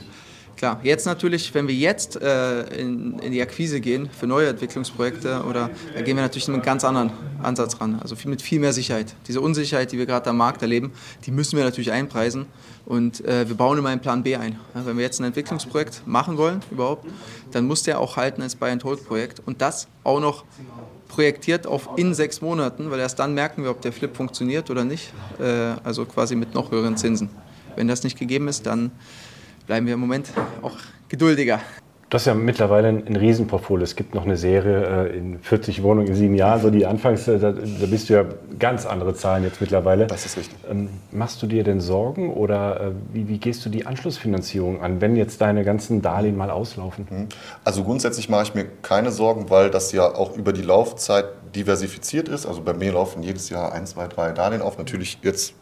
Klar, 0.61 0.79
jetzt 0.83 1.07
natürlich, 1.07 1.55
wenn 1.55 1.67
wir 1.67 1.73
jetzt 1.73 2.21
äh, 2.21 2.61
in, 2.79 3.17
in 3.17 3.31
die 3.31 3.41
Akquise 3.41 3.81
gehen 3.81 4.11
für 4.11 4.27
neue 4.27 4.49
Entwicklungsprojekte, 4.49 5.43
oder 5.49 5.71
da 5.95 6.01
gehen 6.03 6.15
wir 6.15 6.21
natürlich 6.21 6.47
mit 6.49 6.53
einem 6.53 6.63
ganz 6.63 6.83
anderen 6.83 7.09
Ansatz 7.41 7.81
ran. 7.81 7.97
Also 7.99 8.15
viel, 8.15 8.29
mit 8.29 8.43
viel 8.43 8.59
mehr 8.59 8.71
Sicherheit. 8.71 9.15
Diese 9.27 9.41
Unsicherheit, 9.41 9.91
die 9.91 9.97
wir 9.97 10.05
gerade 10.05 10.29
am 10.29 10.37
Markt 10.37 10.61
erleben, 10.61 10.91
die 11.25 11.31
müssen 11.31 11.57
wir 11.57 11.63
natürlich 11.63 11.91
einpreisen. 11.91 12.45
Und 12.85 13.25
äh, 13.25 13.47
wir 13.47 13.55
bauen 13.57 13.79
immer 13.79 13.89
einen 13.89 14.01
Plan 14.01 14.21
B 14.21 14.35
ein. 14.35 14.59
Ja, 14.75 14.85
wenn 14.85 14.97
wir 14.97 15.03
jetzt 15.03 15.19
ein 15.19 15.23
Entwicklungsprojekt 15.23 16.03
machen 16.05 16.37
wollen, 16.37 16.61
überhaupt, 16.69 17.07
dann 17.49 17.65
muss 17.65 17.81
der 17.81 17.99
auch 17.99 18.15
halten 18.15 18.43
als 18.43 18.55
Buy-and-Hold-Projekt. 18.55 19.41
Und 19.43 19.63
das 19.63 19.87
auch 20.03 20.19
noch 20.19 20.43
projektiert 21.07 21.65
auf 21.65 21.89
in 21.95 22.13
sechs 22.13 22.39
Monaten, 22.39 22.91
weil 22.91 22.99
erst 22.99 23.17
dann 23.17 23.33
merken 23.33 23.63
wir, 23.63 23.71
ob 23.71 23.81
der 23.81 23.93
Flip 23.93 24.15
funktioniert 24.15 24.69
oder 24.69 24.83
nicht. 24.83 25.11
Äh, 25.39 25.73
also 25.83 26.05
quasi 26.05 26.35
mit 26.35 26.53
noch 26.53 26.69
höheren 26.69 26.97
Zinsen. 26.97 27.31
Wenn 27.75 27.87
das 27.87 28.03
nicht 28.03 28.19
gegeben 28.19 28.47
ist, 28.47 28.67
dann 28.67 28.91
bleiben 29.65 29.85
wir 29.85 29.93
im 29.93 29.99
Moment 29.99 30.29
auch 30.61 30.77
geduldiger. 31.09 31.59
Du 32.11 32.15
hast 32.15 32.25
ja 32.25 32.33
mittlerweile 32.33 32.89
ein, 32.89 33.07
ein 33.07 33.15
Riesenportfolio. 33.15 33.85
Es 33.85 33.95
gibt 33.95 34.15
noch 34.15 34.25
eine 34.25 34.35
Serie 34.35 35.07
äh, 35.07 35.17
in 35.17 35.39
40 35.39 35.81
Wohnungen 35.81 36.09
in 36.09 36.15
sieben 36.15 36.35
Jahren. 36.35 36.59
So 36.59 36.69
die 36.69 36.85
Anfangs, 36.85 37.25
äh, 37.29 37.39
da, 37.39 37.53
da 37.53 37.85
bist 37.85 38.09
du 38.09 38.13
ja 38.15 38.25
ganz 38.59 38.85
andere 38.85 39.15
Zahlen 39.15 39.45
jetzt 39.45 39.61
mittlerweile. 39.61 40.07
Das 40.07 40.25
ist 40.25 40.35
richtig. 40.35 40.57
Ähm, 40.69 40.89
machst 41.13 41.41
du 41.41 41.47
dir 41.47 41.63
denn 41.63 41.79
Sorgen 41.79 42.33
oder 42.33 42.81
äh, 42.81 42.91
wie, 43.13 43.29
wie 43.29 43.37
gehst 43.37 43.65
du 43.65 43.69
die 43.69 43.85
Anschlussfinanzierung 43.85 44.81
an, 44.81 44.99
wenn 44.99 45.15
jetzt 45.15 45.39
deine 45.39 45.63
ganzen 45.63 46.01
Darlehen 46.01 46.35
mal 46.35 46.49
auslaufen? 46.49 47.29
Also 47.63 47.85
grundsätzlich 47.85 48.27
mache 48.27 48.43
ich 48.43 48.55
mir 48.55 48.65
keine 48.81 49.11
Sorgen, 49.11 49.49
weil 49.49 49.69
das 49.69 49.93
ja 49.93 50.13
auch 50.13 50.35
über 50.35 50.51
die 50.51 50.63
Laufzeit 50.63 51.27
diversifiziert 51.55 52.27
ist. 52.27 52.45
Also 52.45 52.61
bei 52.61 52.73
mir 52.73 52.91
laufen 52.91 53.23
jedes 53.23 53.49
Jahr 53.49 53.71
ein, 53.71 53.85
zwei, 53.85 54.09
drei 54.09 54.33
Darlehen 54.33 54.61
auf. 54.61 54.77
Natürlich 54.77 55.19
jetzt 55.21 55.53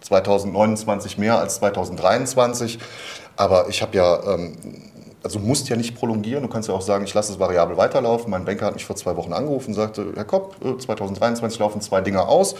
2029 0.00 1.18
mehr 1.18 1.38
als 1.38 1.56
2023. 1.56 2.78
Aber 3.36 3.68
ich 3.68 3.82
habe 3.82 3.96
ja 3.96 4.34
ähm, 4.34 4.56
also 5.22 5.38
musst 5.38 5.68
ja 5.68 5.76
nicht 5.76 5.94
prolongieren. 5.94 6.42
Du 6.42 6.48
kannst 6.48 6.68
ja 6.68 6.74
auch 6.74 6.80
sagen, 6.82 7.04
ich 7.04 7.14
lasse 7.14 7.32
es 7.32 7.38
variabel 7.38 7.76
weiterlaufen. 7.76 8.30
Mein 8.30 8.44
Banker 8.44 8.66
hat 8.66 8.74
mich 8.74 8.84
vor 8.84 8.96
zwei 8.96 9.16
Wochen 9.16 9.32
angerufen 9.32 9.68
und 9.68 9.74
sagte, 9.74 10.12
Herr 10.14 10.24
Kopp, 10.24 10.56
2023 10.60 11.58
äh, 11.58 11.62
laufen 11.62 11.80
zwei 11.80 12.00
Dinge 12.00 12.26
aus. 12.26 12.54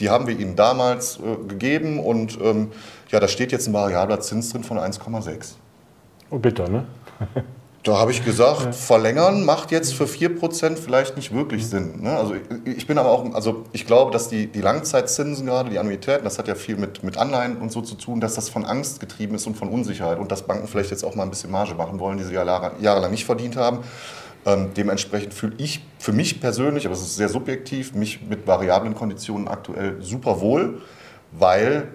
Die 0.00 0.10
haben 0.10 0.26
wir 0.26 0.38
Ihnen 0.38 0.56
damals 0.56 1.18
äh, 1.18 1.48
gegeben 1.48 2.00
und 2.00 2.38
ähm, 2.42 2.72
ja, 3.10 3.20
da 3.20 3.28
steht 3.28 3.52
jetzt 3.52 3.68
ein 3.68 3.72
variabler 3.72 4.20
Zins 4.20 4.50
drin 4.50 4.64
von 4.64 4.78
1,6. 4.78 5.54
Oh, 6.30 6.38
bitter, 6.38 6.68
ne? 6.68 6.86
Da 7.82 7.96
habe 7.96 8.10
ich 8.10 8.22
gesagt, 8.22 8.62
ja. 8.62 8.72
verlängern 8.72 9.44
macht 9.46 9.70
jetzt 9.70 9.94
für 9.94 10.04
4% 10.04 10.76
vielleicht 10.76 11.16
nicht 11.16 11.32
wirklich 11.32 11.66
Sinn. 11.66 12.02
Ne? 12.02 12.14
Also 12.14 12.34
ich 12.66 12.86
bin 12.86 12.98
aber 12.98 13.10
auch, 13.10 13.32
also 13.32 13.64
ich 13.72 13.86
glaube, 13.86 14.10
dass 14.10 14.28
die, 14.28 14.48
die 14.48 14.60
Langzeitzinsen 14.60 15.46
gerade, 15.46 15.70
die 15.70 15.78
Annuitäten, 15.78 16.24
das 16.24 16.38
hat 16.38 16.46
ja 16.46 16.54
viel 16.54 16.76
mit, 16.76 17.02
mit 17.02 17.16
Anleihen 17.16 17.56
und 17.56 17.72
so 17.72 17.80
zu 17.80 17.94
tun, 17.94 18.20
dass 18.20 18.34
das 18.34 18.50
von 18.50 18.66
Angst 18.66 19.00
getrieben 19.00 19.34
ist 19.34 19.46
und 19.46 19.56
von 19.56 19.68
Unsicherheit 19.70 20.18
und 20.18 20.30
dass 20.30 20.42
Banken 20.42 20.68
vielleicht 20.68 20.90
jetzt 20.90 21.04
auch 21.04 21.14
mal 21.14 21.22
ein 21.22 21.30
bisschen 21.30 21.50
Marge 21.50 21.74
machen 21.74 21.98
wollen, 21.98 22.18
die 22.18 22.24
sie 22.24 22.34
ja 22.34 22.44
jahrelang 22.44 23.10
nicht 23.10 23.24
verdient 23.24 23.56
haben. 23.56 23.78
Ähm, 24.44 24.70
dementsprechend 24.76 25.32
fühle 25.32 25.54
ich 25.56 25.82
für 25.98 26.12
mich 26.12 26.40
persönlich, 26.40 26.84
aber 26.84 26.94
es 26.94 27.00
ist 27.00 27.16
sehr 27.16 27.30
subjektiv, 27.30 27.94
mich 27.94 28.20
mit 28.28 28.46
variablen 28.46 28.94
Konditionen 28.94 29.48
aktuell 29.48 29.96
super 30.00 30.42
wohl, 30.42 30.82
weil 31.32 31.88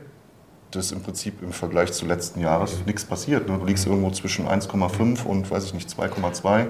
das 0.75 0.91
im 0.91 1.01
Prinzip 1.01 1.41
im 1.41 1.51
Vergleich 1.51 1.93
zu 1.93 2.05
letzten 2.05 2.39
Jahres 2.39 2.77
nichts 2.85 3.05
passiert. 3.05 3.47
Ne? 3.47 3.57
Du 3.57 3.65
liegst 3.65 3.85
irgendwo 3.85 4.11
zwischen 4.11 4.47
1,5 4.47 5.23
und, 5.23 5.49
weiß 5.49 5.65
ich 5.65 5.73
nicht, 5.73 5.89
2,2. 5.89 6.67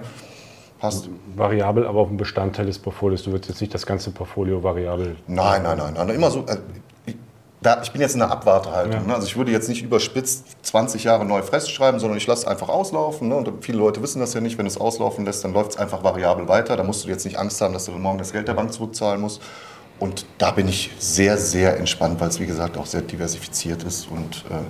Passt. 0.79 1.09
Variabel, 1.35 1.87
aber 1.87 2.01
auch 2.01 2.09
ein 2.09 2.17
Bestandteil 2.17 2.65
des 2.65 2.79
Portfolios. 2.79 3.23
Du 3.23 3.31
würdest 3.31 3.49
jetzt 3.49 3.61
nicht 3.61 3.73
das 3.73 3.85
ganze 3.85 4.11
Portfolio 4.11 4.61
variabel. 4.61 5.15
Nein, 5.27 5.63
nein, 5.63 5.77
nein. 5.77 5.93
nein. 5.95 6.09
Immer 6.09 6.31
so, 6.31 6.45
äh, 6.47 6.57
ich, 7.05 7.15
da, 7.61 7.81
ich 7.81 7.91
bin 7.91 8.01
jetzt 8.01 8.13
in 8.13 8.19
der 8.19 8.29
Abwartehaltung. 8.29 8.93
Ja. 8.93 9.07
Ne? 9.07 9.15
Also 9.15 9.25
ich 9.25 9.37
würde 9.37 9.51
jetzt 9.51 9.69
nicht 9.69 9.83
überspitzt 9.83 10.57
20 10.63 11.05
Jahre 11.05 11.25
neu 11.25 11.41
festschreiben, 11.41 11.99
sondern 11.99 12.17
ich 12.17 12.27
lasse 12.27 12.43
es 12.43 12.47
einfach 12.47 12.69
auslaufen. 12.69 13.29
Ne? 13.29 13.35
Und 13.35 13.63
viele 13.63 13.77
Leute 13.77 14.01
wissen 14.01 14.19
das 14.19 14.33
ja 14.33 14.41
nicht. 14.41 14.57
Wenn 14.57 14.65
du 14.65 14.71
es 14.71 14.77
auslaufen 14.77 15.25
lässt, 15.25 15.43
dann 15.43 15.53
läuft 15.53 15.71
es 15.71 15.77
einfach 15.77 16.03
variabel 16.03 16.47
weiter. 16.47 16.75
Da 16.75 16.83
musst 16.83 17.05
du 17.05 17.09
jetzt 17.09 17.25
nicht 17.25 17.39
Angst 17.39 17.61
haben, 17.61 17.73
dass 17.73 17.85
du 17.85 17.91
morgen 17.93 18.17
das 18.17 18.33
Geld 18.33 18.47
der 18.47 18.53
Bank 18.53 18.73
zurückzahlen 18.73 19.21
musst. 19.21 19.41
Und 19.99 20.25
da 20.37 20.51
bin 20.51 20.67
ich 20.67 20.91
sehr, 20.99 21.37
sehr 21.37 21.77
entspannt, 21.77 22.19
weil 22.19 22.29
es 22.29 22.39
wie 22.39 22.45
gesagt 22.45 22.77
auch 22.77 22.85
sehr 22.85 23.01
diversifiziert 23.01 23.83
ist. 23.83 24.09
Und 24.09 24.43
äh, 24.49 24.63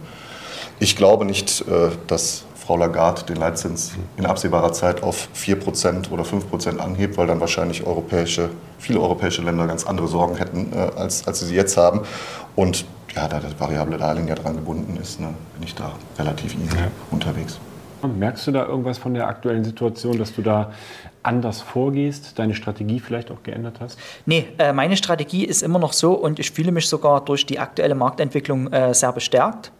ich 0.79 0.95
glaube 0.95 1.25
nicht, 1.25 1.61
äh, 1.61 1.89
dass 2.07 2.45
Frau 2.65 2.77
Lagarde 2.77 3.23
den 3.23 3.37
Leitzins 3.37 3.93
in 4.17 4.25
absehbarer 4.25 4.73
Zeit 4.73 5.03
auf 5.03 5.29
4% 5.35 6.09
oder 6.09 6.23
5% 6.23 6.77
anhebt, 6.79 7.17
weil 7.17 7.27
dann 7.27 7.39
wahrscheinlich 7.39 7.85
europäische, 7.85 8.49
viele 8.79 8.99
europäische 8.99 9.43
Länder 9.43 9.67
ganz 9.67 9.85
andere 9.85 10.07
Sorgen 10.07 10.35
hätten, 10.35 10.73
äh, 10.73 10.91
als, 10.95 11.27
als 11.27 11.39
sie 11.39 11.47
sie 11.47 11.55
jetzt 11.55 11.77
haben. 11.77 12.01
Und 12.55 12.85
ja, 13.15 13.27
da 13.27 13.39
das 13.39 13.59
variable 13.59 13.97
Darlehen 13.97 14.27
ja 14.27 14.35
dran 14.35 14.55
gebunden 14.55 14.97
ist, 15.01 15.19
ne, 15.19 15.33
bin 15.53 15.63
ich 15.63 15.75
da 15.75 15.93
relativ 16.17 16.53
easy 16.55 16.75
ja. 16.75 16.87
unterwegs. 17.11 17.59
Merkst 18.01 18.45
du 18.47 18.51
da 18.51 18.65
irgendwas 18.65 18.97
von 18.97 19.13
der 19.13 19.27
aktuellen 19.27 19.63
Situation, 19.63 20.17
dass 20.17 20.33
du 20.33 20.41
da 20.41 20.71
anders 21.25 21.61
vorgehst, 21.61 22.37
deine 22.39 22.55
Strategie 22.55 22.99
vielleicht 22.99 23.31
auch 23.31 23.43
geändert 23.43 23.79
hast? 23.79 23.99
Nee, 24.25 24.47
äh, 24.57 24.73
meine 24.73 24.97
Strategie 24.97 25.45
ist 25.45 25.63
immer 25.63 25.79
noch 25.79 25.93
so 25.93 26.13
und 26.13 26.39
ich 26.39 26.51
fühle 26.51 26.71
mich 26.71 26.87
sogar 26.87 27.23
durch 27.23 27.45
die 27.45 27.59
aktuelle 27.59 27.95
Marktentwicklung 27.95 28.71
äh, 28.71 28.93
sehr 28.93 29.11
bestärkt. 29.11 29.71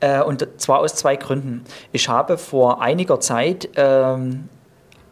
Äh, 0.00 0.22
und 0.22 0.46
zwar 0.58 0.80
aus 0.80 0.94
zwei 0.94 1.16
Gründen. 1.16 1.64
Ich 1.92 2.08
habe 2.08 2.38
vor 2.38 2.82
einiger 2.82 3.20
Zeit 3.20 3.68
ähm, 3.76 4.48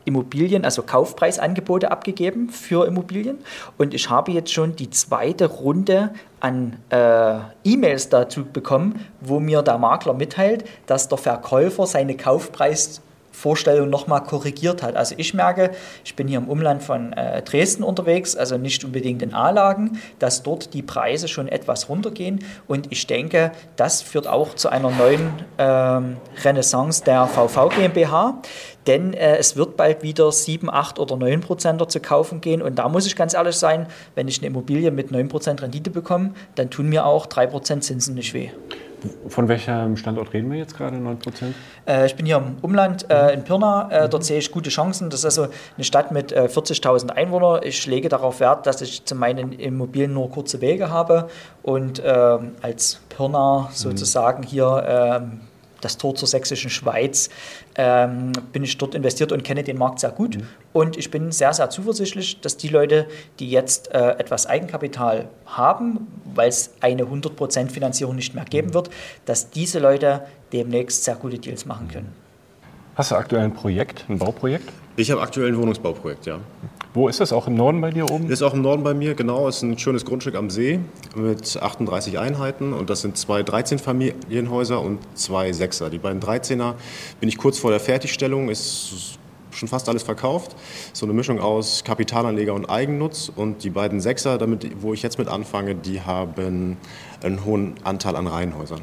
Immobilien, 0.05 0.65
also 0.65 0.83
Kaufpreisangebote 0.83 1.91
abgegeben 1.91 2.51
für 2.51 2.87
Immobilien. 2.87 3.39
Und 3.79 3.95
ich 3.95 4.11
habe 4.11 4.33
jetzt 4.33 4.53
schon 4.53 4.77
die 4.77 4.91
zweite 4.91 5.47
Runde 5.47 6.11
an 6.41 6.77
äh, 6.91 7.39
E-Mails 7.65 8.11
dazu 8.11 8.45
bekommen, 8.45 9.05
wo 9.21 9.41
mir 9.41 9.63
der 9.63 9.79
Makler 9.79 10.15
mitteilt, 10.15 10.65
dass 10.87 11.09
der 11.09 11.19
Verkäufer 11.19 11.87
seine 11.87 12.17
Kaufpreis 12.17 13.01
Vorstellung 13.35 13.91
nochmal 13.91 14.23
korrigiert 14.23 14.83
hat. 14.83 14.95
Also 14.95 15.17
ich 15.19 15.35
merke, 15.35 15.73
ich 16.05 16.15
bin 16.15 16.29
hier 16.29 16.39
im 16.39 16.49
Umland 16.49 16.85
von 16.85 17.13
äh, 17.13 17.43
Dresden 17.43 17.83
unterwegs, 17.83 18.37
also 18.37 18.57
nicht 18.57 18.85
unbedingt 18.85 19.23
in 19.23 19.35
A-Lagen, 19.35 19.99
dass 20.21 20.45
dort 20.45 20.73
die 20.73 20.83
Preise 20.83 21.27
schon 21.27 21.49
etwas 21.49 21.89
runtergehen 21.89 22.45
und 22.69 22.93
ich 22.93 23.09
denke, 23.09 23.51
das 23.75 24.03
führt 24.03 24.29
auch 24.29 24.55
zu 24.55 24.69
einer 24.69 24.91
neuen 24.91 25.33
ähm, 25.59 26.17
Renaissance 26.45 27.03
der 27.03 27.27
VV 27.27 27.71
GmbH, 27.71 28.41
denn 28.87 29.13
äh, 29.15 29.37
es 29.37 29.57
wird 29.57 29.77
bald 29.77 30.05
wieder 30.05 30.31
7, 30.31 30.71
8 30.71 31.01
oder 31.01 31.17
9 31.17 31.41
Prozent 31.41 31.91
zu 31.91 31.99
kaufen 31.99 32.41
gehen 32.41 32.63
und 32.63 32.77
da 32.77 32.89
muss 32.89 33.05
ich 33.05 33.17
ganz 33.17 33.35
ehrlich 33.35 33.57
sein, 33.57 33.89
wenn 34.15 34.29
ich 34.29 34.39
eine 34.39 34.47
Immobilie 34.47 34.93
mit 34.93 35.11
9 35.11 35.29
Prozent 35.29 35.61
Rendite 35.61 35.91
bekomme, 35.91 36.35
dann 36.55 36.71
tun 36.71 36.89
mir 36.89 37.05
auch 37.05 37.27
3 37.27 37.49
Prozent 37.49 37.83
Zinsen 37.83 38.15
nicht 38.15 38.33
weh. 38.33 38.51
Von 39.29 39.49
welchem 39.49 39.97
Standort 39.97 40.33
reden 40.33 40.51
wir 40.51 40.59
jetzt 40.59 40.77
gerade, 40.77 40.97
9 40.97 41.19
Prozent? 41.19 41.55
Äh, 41.87 42.07
ich 42.07 42.17
bin 42.17 42.27
hier 42.27 42.37
im 42.37 42.57
Umland 42.63 43.11
äh, 43.11 43.33
in 43.33 43.45
Pirna. 43.45 43.89
Äh, 43.91 44.09
dort 44.09 44.25
sehe 44.25 44.39
ich 44.39 44.51
gute 44.51 44.71
Chancen. 44.71 45.11
Das 45.11 45.21
ist 45.21 45.25
also 45.27 45.49
eine 45.77 45.85
Stadt 45.85 46.13
mit 46.13 46.35
40.000 46.35 47.09
äh, 47.09 47.13
Einwohnern. 47.13 47.61
Ich 47.65 47.87
lege 47.87 48.09
darauf 48.09 48.41
Wert, 48.41 48.67
dass 48.67 48.81
ich 48.81 49.05
zu 49.05 49.15
meinen 49.15 49.53
Immobilien 49.53 50.13
nur 50.13 50.31
kurze 50.31 50.61
Wege 50.61 50.91
habe 50.91 51.29
und 51.63 52.03
ähm, 52.05 52.53
als 52.63 53.01
Pirna 53.09 53.69
sozusagen 53.73 54.43
hier 54.43 54.85
ähm, 54.87 55.41
das 55.85 55.99
Tor 55.99 56.15
zur 56.15 56.29
sächsischen 56.29 56.71
Schweiz, 56.71 57.31
ähm, 57.77 58.33
bin 58.53 58.65
ich 58.65 58.79
dort 58.79 58.95
investiert 58.95 59.33
und 59.33 59.45
kenne 59.45 59.63
den 59.63 59.79
Markt 59.79 60.01
sehr 60.01 60.11
gut. 60.11 60.37
Mhm. 60.37 60.49
Und 60.73 60.97
ich 60.97 61.11
bin 61.11 61.33
sehr, 61.33 61.53
sehr 61.53 61.71
zuversichtlich, 61.71 62.41
dass 62.41 62.57
die 62.57 62.69
Leute, 62.69 63.07
die 63.39 63.51
jetzt 63.51 63.93
äh, 63.93 64.11
etwas 64.13 64.47
Eigenkapital 64.47 65.29
haben, 65.47 66.07
weil 66.35 66.49
es 66.49 66.75
eine 66.81 67.05
100% 67.05 67.71
Finanzierung 67.71 68.17
nicht 68.17 68.35
mehr 68.35 68.45
geben 68.45 68.75
wird, 68.75 68.91
dass 69.25 69.51
diese 69.51 69.79
Leute 69.79 70.23
demnächst 70.53 71.05
sehr 71.05 71.17
gute 71.17 71.39
Deals 71.39 71.67
machen 71.67 71.89
können. 71.89 72.13
Hast 72.97 73.11
du 73.11 73.17
aktuell 73.17 73.43
ein 73.43 73.53
Projekt, 73.53 74.05
ein 74.09 74.19
Bauprojekt? 74.19 74.69
Ich 74.97 75.11
habe 75.11 75.21
aktuell 75.21 75.49
ein 75.49 75.57
Wohnungsbauprojekt, 75.57 76.27
ja. 76.27 76.39
Wo 76.95 77.09
ist 77.09 77.19
das? 77.19 77.33
Auch 77.33 77.49
im 77.49 77.57
Norden 77.57 77.81
bei 77.81 77.91
dir 77.91 78.09
oben? 78.09 78.31
Ist 78.31 78.43
auch 78.43 78.55
im 78.55 78.63
Norden 78.63 78.85
bei 78.85 78.95
mir, 78.95 79.15
genau. 79.15 79.49
Es 79.49 79.57
ist 79.57 79.63
ein 79.63 79.77
schönes 79.77 80.05
Grundstück 80.05 80.37
am 80.37 80.49
See 80.49 80.79
mit 81.17 81.61
38 81.61 82.21
Einheiten 82.21 82.73
und 82.73 82.89
das 82.89 83.01
sind 83.01 83.19
zwei 83.19 83.41
13-Familienhäuser 83.41 84.81
und 84.81 85.01
zwei 85.15 85.53
Sechser. 85.53 85.91
Die 85.91 85.99
beiden 85.99 86.23
13er 86.23 86.75
bin 87.19 87.29
ich 87.29 87.37
kurz 87.37 87.59
vor 87.59 87.73
der 87.73 87.81
Fertigstellung, 87.81 88.49
ist 88.49 89.19
schon 89.51 89.67
fast 89.67 89.89
alles 89.89 90.05
verkauft. 90.05 90.55
So 90.93 91.05
eine 91.05 91.15
Mischung 91.15 91.41
aus 91.41 91.83
Kapitalanleger 91.83 92.55
und 92.55 92.67
Eigennutz. 92.67 93.29
Und 93.35 93.65
die 93.65 93.71
beiden 93.71 94.01
Sechser, 94.01 94.39
damit, 94.39 94.81
wo 94.81 94.95
ich 94.95 95.03
jetzt 95.03 95.19
mit 95.19 95.27
anfange, 95.27 95.75
die 95.75 96.01
haben 96.01 96.77
einen 97.25 97.45
hohen 97.45 97.75
Anteil 97.83 98.15
an 98.15 98.29
Reihenhäusern. 98.29 98.83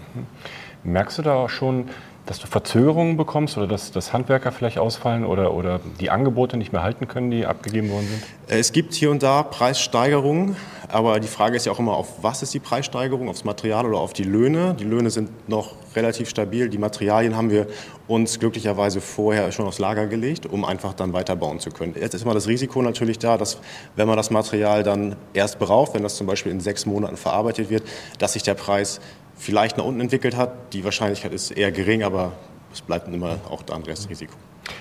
Merkst 0.84 1.20
du 1.20 1.22
da 1.22 1.36
auch 1.36 1.50
schon, 1.50 1.89
dass 2.26 2.39
du 2.39 2.48
Verzögerungen 2.48 3.17
bekommst 3.17 3.58
oder 3.58 3.67
dass, 3.67 3.91
dass 3.91 4.13
Handwerker 4.13 4.52
vielleicht 4.52 4.78
ausfallen 4.78 5.26
oder, 5.26 5.54
oder 5.54 5.80
die 6.00 6.10
Angebote 6.10 6.56
nicht 6.56 6.72
mehr 6.72 6.84
halten 6.84 7.08
können, 7.08 7.32
die 7.32 7.46
abgegeben 7.46 7.89
worden 7.89 8.08
sind? 8.08 8.24
Es 8.48 8.72
gibt 8.72 8.94
hier 8.94 9.12
und 9.12 9.24
da 9.24 9.44
Preissteigerungen, 9.44 10.56
aber 10.88 11.20
die 11.20 11.28
Frage 11.28 11.56
ist 11.56 11.65
ja 11.65 11.72
auch 11.72 11.80
immer, 11.80 11.94
auf 11.94 12.24
was 12.24 12.44
ist 12.44 12.54
die 12.54 12.60
Preissteigerung, 12.60 13.28
aufs 13.30 13.44
Material 13.44 13.86
oder 13.86 13.98
auf 13.98 14.13
die 14.13 14.24
Löhne. 14.24 14.76
Die 14.80 14.84
Löhne 14.84 15.10
sind 15.10 15.50
noch 15.50 15.76
relativ 15.96 16.30
stabil, 16.30 16.70
die 16.70 16.78
Materialien 16.78 17.36
haben 17.36 17.50
wir 17.50 17.67
uns 18.08 18.39
glücklicherweise 18.39 19.02
vorher 19.02 19.52
schon 19.52 19.65
aufs 19.65 19.80
Lager 19.80 20.08
gelegt, 20.08 20.46
um 20.46 20.65
einfach 20.65 20.94
dann 20.94 21.13
weiterbauen 21.13 21.60
zu 21.60 21.70
können. 21.70 21.96
Jetzt 22.00 22.13
ist 22.13 22.24
immer 22.24 22.34
das 22.34 22.48
Risiko 22.48 22.82
natürlich 22.82 23.20
da, 23.20 23.38
dass 23.38 23.60
wenn 23.96 24.08
man 24.08 24.17
das 24.17 24.32
Material 24.32 24.84
dann 24.84 25.15
erst 25.34 25.60
beraubt, 25.60 25.94
wenn 25.94 26.04
das 26.04 26.17
zum 26.17 26.28
Beispiel 26.28 26.52
in 26.52 26.60
sechs 26.60 26.86
Monaten 26.86 27.17
verarbeitet 27.17 27.70
wird, 27.70 27.84
dass 28.20 28.34
sich 28.34 28.44
der 28.44 28.56
Preis 28.56 29.00
vielleicht 29.41 29.77
nach 29.77 29.86
unten 29.86 30.01
entwickelt 30.01 30.38
hat. 30.38 30.73
Die 30.73 30.84
Wahrscheinlichkeit 30.84 31.34
ist 31.34 31.51
eher 31.51 31.71
gering, 31.71 32.04
aber 32.04 32.34
es 32.71 32.82
bleibt 32.82 33.08
immer 33.13 33.39
auch 33.49 33.63
da 33.63 33.75
ein 33.75 33.84
Restrisiko. 33.84 34.34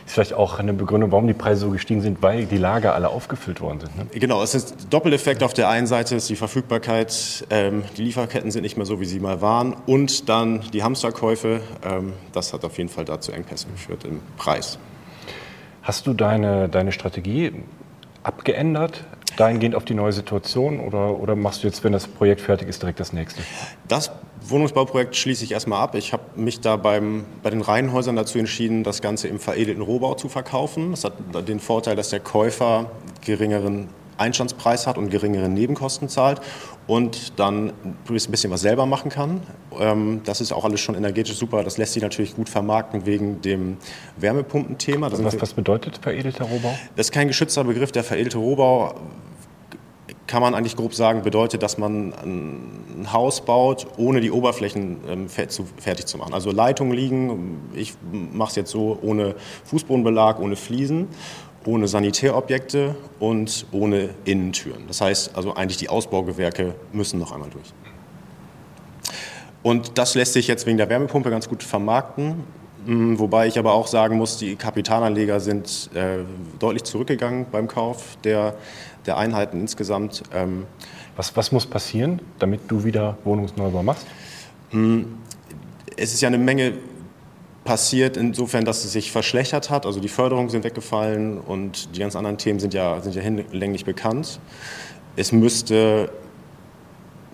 Ist 0.07 0.14
vielleicht 0.14 0.35
auch 0.35 0.59
eine 0.59 0.75
Begründung, 0.75 1.11
warum 1.11 1.27
die 1.27 1.35
Preise 1.35 1.62
so 1.62 1.70
gestiegen 1.70 2.03
sind, 2.03 2.23
weil 2.23 2.44
die 2.44 2.59
Lager 2.59 2.94
alle 2.94 3.09
aufgefüllt 3.09 3.61
worden 3.61 3.81
sind. 3.81 3.96
Ne? 3.96 4.07
Genau, 4.20 4.42
es 4.42 4.55
ist 4.55 4.75
Doppeleffekt. 4.90 5.42
Auf 5.42 5.55
der 5.55 5.68
einen 5.68 5.87
Seite 5.87 6.14
ist 6.14 6.29
die 6.29 6.37
Verfügbarkeit, 6.37 7.46
ähm, 7.49 7.85
die 7.96 8.03
Lieferketten 8.03 8.51
sind 8.51 8.62
nicht 8.62 8.77
mehr 8.77 8.87
so, 8.87 9.01
wie 9.01 9.07
sie 9.07 9.18
mal 9.18 9.40
waren. 9.40 9.75
Und 9.87 10.29
dann 10.29 10.61
die 10.73 10.83
Hamsterkäufe, 10.83 11.62
ähm, 11.83 12.12
das 12.33 12.53
hat 12.53 12.64
auf 12.64 12.77
jeden 12.77 12.90
Fall 12.90 13.07
dazu 13.07 13.33
Engpässen 13.33 13.73
geführt 13.73 14.05
im 14.05 14.20
Preis. 14.37 14.79
Hast 15.83 16.07
du 16.07 16.12
deine, 16.12 16.68
deine 16.68 16.92
Strategie 16.92 17.53
abgeändert, 18.23 19.05
dahingehend 19.37 19.75
auf 19.75 19.87
die 19.87 19.94
neue 19.94 20.12
Situation 20.12 20.79
oder, 20.81 21.18
oder 21.18 21.35
machst 21.35 21.62
du 21.62 21.66
jetzt, 21.66 21.83
wenn 21.83 21.92
das 21.92 22.07
Projekt 22.07 22.42
fertig 22.42 22.68
ist, 22.68 22.83
direkt 22.83 23.01
das 23.01 23.14
nächste? 23.14 23.42
Das 23.88 24.12
Wohnungsbauprojekt 24.42 25.16
schließe 25.16 25.44
ich 25.44 25.53
erstmal 25.53 25.81
ab. 25.83 25.94
Ich 25.94 26.12
habe 26.12 26.22
mich 26.37 26.61
da 26.61 26.76
beim, 26.76 27.24
bei 27.42 27.50
den 27.50 27.61
Reihenhäusern 27.61 28.16
dazu 28.16 28.38
entschieden, 28.38 28.85
das 28.85 29.03
Ganze 29.03 29.29
im 29.29 29.38
veredelten 29.38 29.83
Rohbau 29.83 30.14
zu 30.14 30.29
verkaufen. 30.29 30.90
Das 30.92 31.05
hat 31.05 31.14
den 31.48 31.61
Vorteil, 31.61 31.96
dass 31.96 32.11
der 32.11 32.20
Käufer 32.20 32.90
geringeren 33.24 33.88
Einstandspreis 34.20 34.87
hat 34.87 34.98
und 34.98 35.11
geringere 35.11 35.48
Nebenkosten 35.48 36.09
zahlt 36.09 36.40
und 36.87 37.38
dann 37.38 37.72
ein 37.85 37.96
bisschen 38.07 38.50
was 38.50 38.61
selber 38.61 38.85
machen 38.85 39.11
kann. 39.11 39.42
Ähm, 39.79 40.20
das 40.24 40.40
ist 40.40 40.53
auch 40.53 40.64
alles 40.64 40.81
schon 40.81 40.94
energetisch 40.94 41.37
super. 41.37 41.64
Das 41.64 41.79
lässt 41.79 41.94
sich 41.94 42.03
natürlich 42.03 42.37
gut 42.37 42.48
vermarkten 42.48 43.07
wegen 43.07 43.40
dem 43.40 43.79
Wärmepumpenthema. 44.18 45.11
Was, 45.11 45.40
was 45.40 45.55
bedeutet 45.55 45.98
veredelter 46.03 46.44
Rohbau? 46.44 46.76
Das 46.96 47.07
ist 47.07 47.12
kein 47.12 47.29
geschützter 47.29 47.64
Begriff. 47.64 47.92
Der 47.92 48.05
veredelte 48.05 48.38
Rohbau 48.38 48.94
kann 50.31 50.43
man 50.43 50.55
eigentlich 50.55 50.77
grob 50.77 50.95
sagen, 50.95 51.23
bedeutet, 51.23 51.61
dass 51.64 51.77
man 51.77 52.14
ein 52.23 53.12
Haus 53.12 53.40
baut, 53.40 53.88
ohne 53.97 54.21
die 54.21 54.31
Oberflächen 54.31 54.99
ähm, 55.09 55.29
fertig 55.29 56.07
zu 56.07 56.19
machen. 56.19 56.35
Also 56.35 56.53
Leitungen 56.53 56.93
liegen, 56.93 57.59
ich 57.75 57.95
mache 58.12 58.51
es 58.51 58.55
jetzt 58.55 58.71
so, 58.71 58.97
ohne 59.03 59.35
Fußbodenbelag, 59.64 60.38
ohne 60.38 60.55
Fliesen, 60.55 61.09
ohne 61.66 61.88
Sanitärobjekte 61.88 62.95
und 63.19 63.66
ohne 63.73 64.11
Innentüren. 64.25 64.85
Das 64.87 65.01
heißt 65.01 65.35
also 65.35 65.55
eigentlich 65.55 65.79
die 65.79 65.88
Ausbaugewerke 65.88 66.77
müssen 66.93 67.19
noch 67.19 67.33
einmal 67.33 67.51
durch. 67.51 67.73
Und 69.64 69.99
das 69.99 70.14
lässt 70.14 70.35
sich 70.35 70.47
jetzt 70.47 70.64
wegen 70.64 70.79
der 70.79 70.88
Wärmepumpe 70.88 71.31
ganz 71.31 71.49
gut 71.49 71.64
vermarkten. 71.64 72.45
Mm, 72.87 73.19
wobei 73.19 73.47
ich 73.47 73.59
aber 73.59 73.75
auch 73.75 73.88
sagen 73.88 74.16
muss, 74.16 74.38
die 74.38 74.57
Kapitalanleger 74.57 75.40
sind 75.40 75.90
äh, 75.95 76.19
deutlich 76.59 76.85
zurückgegangen 76.85 77.47
beim 77.51 77.69
Kauf 77.69 78.16
der, 78.25 78.55
der 79.07 79.17
Einheiten 79.17 79.61
insgesamt. 79.61 80.23
Ähm, 80.33 80.67
was, 81.17 81.37
was 81.37 81.53
muss 81.53 81.67
passieren, 81.67 82.21
damit 82.39 82.63
du 82.69 82.85
wieder 82.85 83.19
Wohnungsneubau 83.25 83.83
machst? 83.83 84.07
Mm, 84.73 85.03
es 85.97 86.15
ist 86.15 86.21
ja 86.21 86.29
eine 86.29 86.39
Menge 86.39 86.75
passiert, 87.65 88.17
insofern, 88.17 88.65
dass 88.65 88.85
es 88.85 88.93
sich 88.93 89.13
verschlechtert 89.13 89.71
hat. 89.71 89.87
Also 89.87 90.01
die 90.01 90.09
Förderungen 90.09 90.49
sind 90.49 90.65
weggefallen 90.65 91.39
und 91.39 91.95
die 91.95 92.01
ganz 92.01 92.17
anderen 92.17 92.39
Themen 92.39 92.59
sind 92.59 92.75
ja, 92.75 93.01
sind 93.01 93.15
ja 93.15 93.23
hinlänglich 93.23 93.85
bekannt. 93.85 94.41
Es 95.17 95.33
müsste, 95.33 96.11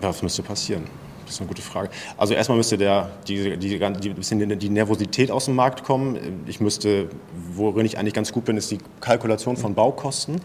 was 0.01 0.21
müsste 0.21 0.43
passieren? 0.43 0.83
Das 1.25 1.35
ist 1.35 1.41
eine 1.41 1.47
gute 1.49 1.61
Frage. 1.61 1.89
Also 2.17 2.33
erstmal 2.33 2.57
müsste 2.57 2.77
der, 2.77 3.11
die, 3.27 3.57
die, 3.57 3.79
die, 3.79 4.55
die 4.57 4.69
Nervosität 4.69 5.29
aus 5.29 5.45
dem 5.45 5.55
Markt 5.55 5.83
kommen. 5.83 6.43
Ich 6.47 6.61
müsste, 6.61 7.09
worin 7.53 7.85
ich 7.85 7.97
eigentlich 7.97 8.13
ganz 8.13 8.31
gut 8.31 8.45
bin, 8.45 8.55
ist 8.55 8.71
die 8.71 8.77
Kalkulation 9.01 9.57
von 9.57 9.75
Baukosten. 9.75 10.39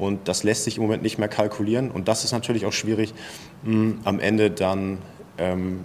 Und 0.00 0.26
das 0.28 0.42
lässt 0.42 0.64
sich 0.64 0.78
im 0.78 0.82
Moment 0.82 1.02
nicht 1.02 1.18
mehr 1.18 1.28
kalkulieren. 1.28 1.90
Und 1.90 2.08
das 2.08 2.24
ist 2.24 2.32
natürlich 2.32 2.64
auch 2.66 2.72
schwierig, 2.72 3.14
hm, 3.64 4.00
am 4.04 4.18
Ende 4.18 4.50
dann 4.50 4.98
ähm, 5.38 5.84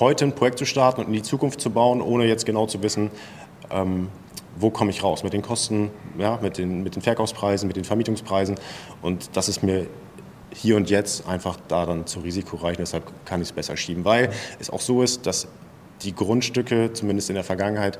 heute 0.00 0.24
ein 0.24 0.34
Projekt 0.34 0.58
zu 0.58 0.64
starten 0.64 1.02
und 1.02 1.08
in 1.08 1.12
die 1.12 1.22
Zukunft 1.22 1.60
zu 1.60 1.70
bauen, 1.70 2.00
ohne 2.00 2.24
jetzt 2.24 2.46
genau 2.46 2.66
zu 2.66 2.82
wissen, 2.82 3.10
ähm, 3.70 4.08
wo 4.56 4.70
komme 4.70 4.90
ich 4.90 5.02
raus 5.02 5.22
mit 5.22 5.32
den 5.32 5.42
Kosten, 5.42 5.90
ja, 6.18 6.38
mit, 6.40 6.58
den, 6.58 6.82
mit 6.82 6.96
den 6.96 7.02
Verkaufspreisen, 7.02 7.66
mit 7.66 7.76
den 7.76 7.84
Vermietungspreisen. 7.84 8.56
Und 9.02 9.36
das 9.36 9.48
ist 9.48 9.62
mir 9.62 9.86
hier 10.52 10.76
und 10.76 10.88
jetzt 10.88 11.28
einfach 11.28 11.58
da 11.68 11.84
dann 11.84 12.06
zu 12.06 12.20
risikoreich. 12.20 12.76
Deshalb 12.76 13.04
kann 13.24 13.42
ich 13.42 13.48
es 13.48 13.52
besser 13.52 13.76
schieben, 13.76 14.04
weil 14.04 14.30
es 14.60 14.70
auch 14.70 14.80
so 14.80 15.02
ist, 15.02 15.26
dass 15.26 15.48
die 16.02 16.14
Grundstücke, 16.14 16.92
zumindest 16.92 17.28
in 17.28 17.34
der 17.34 17.44
Vergangenheit, 17.44 17.98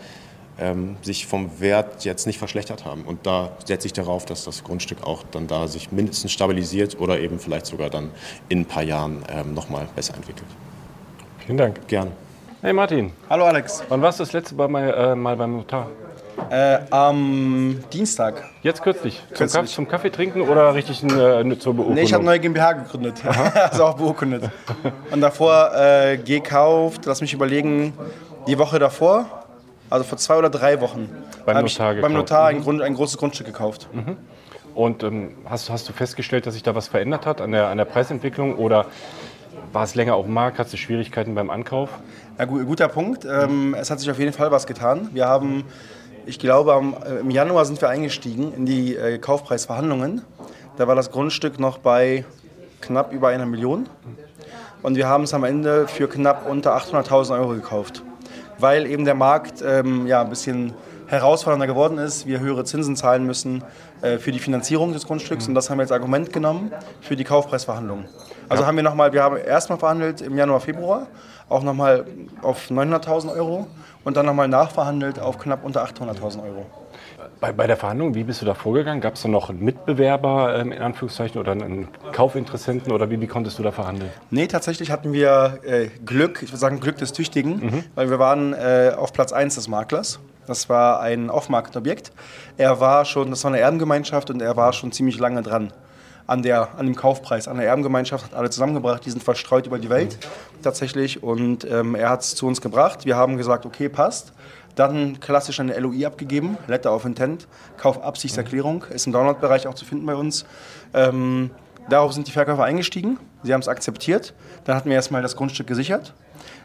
ähm, 0.58 0.96
sich 1.02 1.26
vom 1.26 1.60
Wert 1.60 2.04
jetzt 2.04 2.26
nicht 2.26 2.38
verschlechtert 2.38 2.84
haben. 2.84 3.02
Und 3.02 3.26
da 3.26 3.52
setze 3.64 3.86
ich 3.86 3.92
darauf, 3.92 4.24
dass 4.24 4.44
das 4.44 4.64
Grundstück 4.64 5.02
auch 5.04 5.22
dann 5.30 5.46
da 5.46 5.66
sich 5.68 5.92
mindestens 5.92 6.32
stabilisiert 6.32 7.00
oder 7.00 7.18
eben 7.20 7.38
vielleicht 7.38 7.66
sogar 7.66 7.90
dann 7.90 8.10
in 8.48 8.60
ein 8.60 8.66
paar 8.66 8.82
Jahren 8.82 9.24
ähm, 9.28 9.54
nochmal 9.54 9.88
besser 9.94 10.14
entwickelt. 10.14 10.46
Vielen 11.44 11.58
Dank. 11.58 11.86
Gern. 11.88 12.12
Hey 12.62 12.72
Martin. 12.72 13.12
Hallo 13.28 13.44
Alex. 13.44 13.82
Wann 13.88 14.00
warst 14.00 14.20
du 14.20 14.22
das 14.24 14.32
letzte 14.32 14.54
Mal, 14.54 14.90
äh, 14.90 15.14
mal 15.14 15.36
beim 15.36 15.56
Notar? 15.56 15.90
Äh, 16.50 16.78
am 16.90 17.78
Dienstag. 17.92 18.42
Jetzt 18.62 18.82
kürzlich? 18.82 19.22
Zum, 19.34 19.48
Kaff, 19.48 19.66
zum 19.66 19.88
Kaffee 19.88 20.10
trinken 20.10 20.40
oder 20.42 20.74
richtig 20.74 21.02
äh, 21.02 21.08
zur 21.58 21.74
Beurkundung? 21.74 21.94
Nee, 21.94 22.02
ich 22.02 22.12
habe 22.12 22.22
eine 22.22 22.30
neue 22.30 22.40
GmbH 22.40 22.72
gegründet. 22.72 23.22
also 23.54 23.84
auch 23.84 23.94
beurkundet. 23.94 24.50
Und 25.10 25.20
davor 25.20 25.72
äh, 25.74 26.16
gekauft, 26.16 27.02
lass 27.06 27.20
mich 27.20 27.32
überlegen, 27.32 27.92
die 28.46 28.58
Woche 28.58 28.78
davor, 28.78 29.43
also 29.90 30.04
vor 30.04 30.18
zwei 30.18 30.36
oder 30.36 30.50
drei 30.50 30.80
Wochen, 30.80 31.08
beim 31.46 31.62
Notar, 31.62 31.94
beim 31.94 32.12
Notar 32.12 32.46
ein, 32.46 32.58
mhm. 32.58 32.62
Grund, 32.62 32.82
ein, 32.82 32.94
großes 32.94 33.18
Grundstück 33.18 33.46
gekauft. 33.46 33.88
Mhm. 33.92 34.16
Und 34.74 35.02
ähm, 35.02 35.34
hast, 35.44 35.70
hast 35.70 35.88
du 35.88 35.92
festgestellt, 35.92 36.46
dass 36.46 36.54
sich 36.54 36.62
da 36.62 36.74
was 36.74 36.88
verändert 36.88 37.26
hat 37.26 37.40
an 37.40 37.52
der, 37.52 37.68
an 37.68 37.78
der 37.78 37.84
Preisentwicklung 37.84 38.56
oder 38.56 38.86
war 39.72 39.84
es 39.84 39.94
länger 39.94 40.14
auf 40.14 40.26
dem 40.26 40.34
Markt? 40.34 40.58
Hast 40.58 40.72
du 40.72 40.76
Schwierigkeiten 40.76 41.34
beim 41.34 41.50
Ankauf? 41.50 41.90
Ja, 42.38 42.44
guter 42.44 42.88
Punkt. 42.88 43.24
Ähm, 43.24 43.74
es 43.78 43.90
hat 43.90 44.00
sich 44.00 44.10
auf 44.10 44.18
jeden 44.18 44.32
Fall 44.32 44.50
was 44.50 44.66
getan. 44.66 45.10
Wir 45.12 45.26
haben 45.26 45.64
ich 46.26 46.38
glaube, 46.38 46.72
am, 46.72 46.96
äh, 47.04 47.20
im 47.20 47.30
Januar 47.30 47.64
sind 47.64 47.80
wir 47.80 47.88
eingestiegen 47.88 48.52
in 48.54 48.66
die 48.66 48.96
äh, 48.96 49.18
Kaufpreisverhandlungen. 49.18 50.22
Da 50.76 50.88
war 50.88 50.94
das 50.94 51.10
Grundstück 51.10 51.60
noch 51.60 51.78
bei 51.78 52.24
knapp 52.80 53.12
über 53.12 53.28
einer 53.28 53.46
Million. 53.46 53.88
Und 54.82 54.96
wir 54.96 55.06
haben 55.06 55.24
es 55.24 55.34
am 55.34 55.44
Ende 55.44 55.86
für 55.86 56.08
knapp 56.08 56.48
unter 56.48 56.76
800.000 56.76 57.38
Euro 57.38 57.48
gekauft. 57.50 58.02
Weil 58.58 58.86
eben 58.86 59.04
der 59.04 59.14
Markt 59.14 59.62
ähm, 59.66 60.06
ja, 60.06 60.22
ein 60.22 60.30
bisschen 60.30 60.74
herausfordernder 61.06 61.66
geworden 61.66 61.98
ist, 61.98 62.26
wir 62.26 62.40
höhere 62.40 62.64
Zinsen 62.64 62.96
zahlen 62.96 63.24
müssen 63.24 63.62
äh, 64.02 64.18
für 64.18 64.32
die 64.32 64.38
Finanzierung 64.38 64.92
des 64.92 65.06
Grundstücks. 65.06 65.48
Und 65.48 65.54
das 65.54 65.70
haben 65.70 65.78
wir 65.78 65.82
als 65.82 65.92
Argument 65.92 66.32
genommen 66.32 66.72
für 67.00 67.16
die 67.16 67.24
Kaufpreisverhandlungen. 67.24 68.06
Also 68.48 68.62
ja. 68.62 68.66
haben 68.66 68.76
wir 68.76 68.82
nochmal, 68.82 69.12
wir 69.12 69.22
haben 69.22 69.36
erstmal 69.36 69.78
verhandelt 69.78 70.20
im 70.20 70.36
Januar, 70.36 70.60
Februar, 70.60 71.06
auch 71.48 71.62
nochmal 71.62 72.04
auf 72.42 72.70
900.000 72.70 73.34
Euro 73.34 73.66
und 74.04 74.16
dann 74.16 74.26
nochmal 74.26 74.48
nachverhandelt 74.48 75.18
auf 75.18 75.38
knapp 75.38 75.64
unter 75.64 75.84
800.000 75.84 76.42
Euro. 76.44 76.66
Bei, 77.44 77.52
bei, 77.52 77.66
der 77.66 77.76
Verhandlung, 77.76 78.14
wie 78.14 78.24
bist 78.24 78.40
du 78.40 78.46
da 78.46 78.54
vorgegangen? 78.54 79.02
Gab 79.02 79.16
es 79.16 79.22
da 79.22 79.28
noch 79.28 79.50
einen 79.50 79.62
Mitbewerber 79.62 80.58
ähm, 80.58 80.72
in 80.72 80.80
Anführungszeichen 80.80 81.38
oder 81.38 81.52
einen 81.52 81.88
Kaufinteressenten 82.10 82.90
oder 82.90 83.10
wie, 83.10 83.20
wie 83.20 83.26
konntest 83.26 83.58
du 83.58 83.62
da 83.62 83.70
verhandeln? 83.70 84.10
Nee, 84.30 84.46
tatsächlich 84.46 84.90
hatten 84.90 85.12
wir 85.12 85.58
äh, 85.62 85.88
Glück, 86.06 86.40
ich 86.42 86.48
würde 86.48 86.56
sagen 86.56 86.80
Glück 86.80 86.96
des 86.96 87.12
Tüchtigen, 87.12 87.56
mhm. 87.56 87.84
weil 87.96 88.08
wir 88.08 88.18
waren 88.18 88.54
äh, 88.54 88.92
auf 88.96 89.12
Platz 89.12 89.34
1 89.34 89.56
des 89.56 89.68
Maklers. 89.68 90.20
Das 90.46 90.70
war 90.70 91.00
ein 91.00 91.28
Off-Market-Objekt. 91.28 92.12
Er 92.56 92.80
war 92.80 93.04
schon, 93.04 93.28
das 93.28 93.44
war 93.44 93.50
eine 93.50 93.60
Erbengemeinschaft 93.60 94.30
und 94.30 94.40
er 94.40 94.56
war 94.56 94.72
schon 94.72 94.90
ziemlich 94.90 95.18
lange 95.18 95.42
dran 95.42 95.70
an, 96.26 96.42
der, 96.42 96.78
an 96.78 96.86
dem 96.86 96.96
Kaufpreis, 96.96 97.46
an 97.46 97.58
der 97.58 97.66
Erbengemeinschaft, 97.66 98.24
hat 98.24 98.34
alle 98.34 98.48
zusammengebracht, 98.48 99.04
die 99.04 99.10
sind 99.10 99.22
verstreut 99.22 99.66
über 99.66 99.78
die 99.78 99.90
Welt 99.90 100.16
tatsächlich 100.62 101.22
und 101.22 101.70
ähm, 101.70 101.94
er 101.94 102.08
hat 102.08 102.22
es 102.22 102.34
zu 102.36 102.46
uns 102.46 102.62
gebracht. 102.62 103.04
Wir 103.04 103.16
haben 103.16 103.36
gesagt, 103.36 103.66
okay, 103.66 103.90
passt. 103.90 104.32
Dann 104.74 105.20
klassisch 105.20 105.60
eine 105.60 105.78
LOI 105.78 106.06
abgegeben, 106.06 106.56
Letter 106.66 106.94
of 106.94 107.04
Intent, 107.04 107.46
Kaufabsichtserklärung, 107.76 108.84
ist 108.90 109.06
im 109.06 109.12
Download-Bereich 109.12 109.66
auch 109.66 109.74
zu 109.74 109.84
finden 109.84 110.06
bei 110.06 110.14
uns. 110.14 110.44
Ähm, 110.92 111.50
darauf 111.88 112.12
sind 112.12 112.26
die 112.26 112.32
Verkäufer 112.32 112.64
eingestiegen, 112.64 113.18
sie 113.42 113.52
haben 113.52 113.60
es 113.60 113.68
akzeptiert. 113.68 114.34
Dann 114.64 114.76
hatten 114.76 114.88
wir 114.88 114.96
erstmal 114.96 115.22
das 115.22 115.36
Grundstück 115.36 115.66
gesichert. 115.66 116.14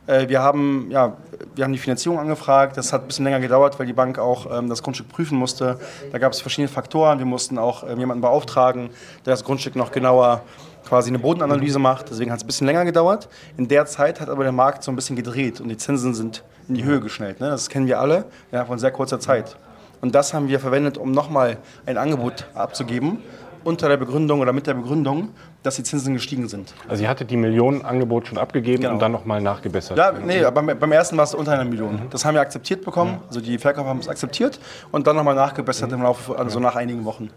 Äh, 0.07 0.27
wir 0.27 0.41
haben, 0.41 0.87
ja, 0.89 1.17
wir 1.55 1.63
haben 1.63 1.71
die 1.71 1.79
Finanzierung 1.79 2.19
angefragt. 2.19 2.77
Das 2.77 2.91
hat 2.93 3.01
ein 3.03 3.07
bisschen 3.07 3.25
länger 3.25 3.39
gedauert, 3.39 3.79
weil 3.79 3.85
die 3.85 3.93
Bank 3.93 4.17
auch 4.17 4.57
ähm, 4.57 4.69
das 4.69 4.81
Grundstück 4.81 5.07
prüfen 5.07 5.37
musste. 5.37 5.79
Da 6.11 6.17
gab 6.17 6.31
es 6.33 6.41
verschiedene 6.41 6.67
Faktoren. 6.67 7.19
Wir 7.19 7.25
mussten 7.25 7.57
auch 7.59 7.83
ähm, 7.87 7.99
jemanden 7.99 8.21
beauftragen, 8.21 8.89
der 9.25 9.33
das 9.33 9.43
Grundstück 9.43 9.75
noch 9.75 9.91
genauer 9.91 10.41
quasi 10.87 11.09
eine 11.09 11.19
Bodenanalyse 11.19 11.79
macht. 11.79 12.09
Deswegen 12.09 12.31
hat 12.31 12.37
es 12.37 12.43
ein 12.43 12.47
bisschen 12.47 12.67
länger 12.67 12.85
gedauert. 12.85 13.29
In 13.57 13.67
der 13.67 13.85
Zeit 13.85 14.21
hat 14.21 14.29
aber 14.29 14.43
der 14.43 14.51
Markt 14.51 14.83
so 14.83 14.91
ein 14.91 14.95
bisschen 14.95 15.15
gedreht 15.15 15.61
und 15.61 15.69
die 15.69 15.77
Zinsen 15.77 16.13
sind 16.13 16.43
in 16.67 16.75
die 16.75 16.83
Höhe 16.83 16.99
geschnellt. 16.99 17.39
Ne? 17.39 17.49
Das 17.49 17.69
kennen 17.69 17.87
wir 17.87 17.99
alle 17.99 18.25
ja, 18.51 18.65
von 18.65 18.79
sehr 18.79 18.91
kurzer 18.91 19.19
Zeit. 19.19 19.57
Und 20.01 20.15
das 20.15 20.33
haben 20.33 20.47
wir 20.47 20.59
verwendet, 20.59 20.97
um 20.97 21.11
nochmal 21.11 21.57
ein 21.85 21.97
Angebot 21.97 22.45
abzugeben 22.53 23.19
unter 23.63 23.89
der 23.89 23.97
Begründung 23.97 24.39
oder 24.39 24.53
mit 24.53 24.67
der 24.67 24.73
Begründung, 24.73 25.29
dass 25.63 25.75
die 25.75 25.83
Zinsen 25.83 26.13
gestiegen 26.13 26.47
sind. 26.47 26.73
Also 26.87 27.03
ihr 27.03 27.09
hattet 27.09 27.29
die 27.29 27.37
Millionenangebot 27.37 28.27
schon 28.27 28.37
abgegeben 28.37 28.83
genau. 28.83 28.93
und 28.93 29.01
dann 29.01 29.11
nochmal 29.11 29.41
nachgebessert? 29.41 29.97
Ja, 29.97 30.13
nee, 30.13 30.43
aber 30.43 30.61
beim 30.61 30.91
ersten 30.91 31.17
war 31.17 31.25
es 31.25 31.33
unter 31.33 31.51
einer 31.51 31.65
Million. 31.65 31.95
Mhm. 31.95 32.09
Das 32.09 32.23
haben 32.23 32.35
wir 32.35 32.41
akzeptiert 32.41 32.85
bekommen, 32.85 33.13
mhm. 33.13 33.27
also 33.27 33.41
die 33.41 33.57
Verkäufer 33.57 33.89
haben 33.89 33.99
es 33.99 34.07
akzeptiert 34.07 34.59
und 34.91 35.07
dann 35.07 35.15
nochmal 35.15 35.35
nachgebessert 35.35 35.89
mhm. 35.89 35.97
im 35.97 36.03
Laufe, 36.03 36.37
also 36.37 36.59
nach 36.59 36.75
einigen 36.75 37.03
Wochen. 37.05 37.29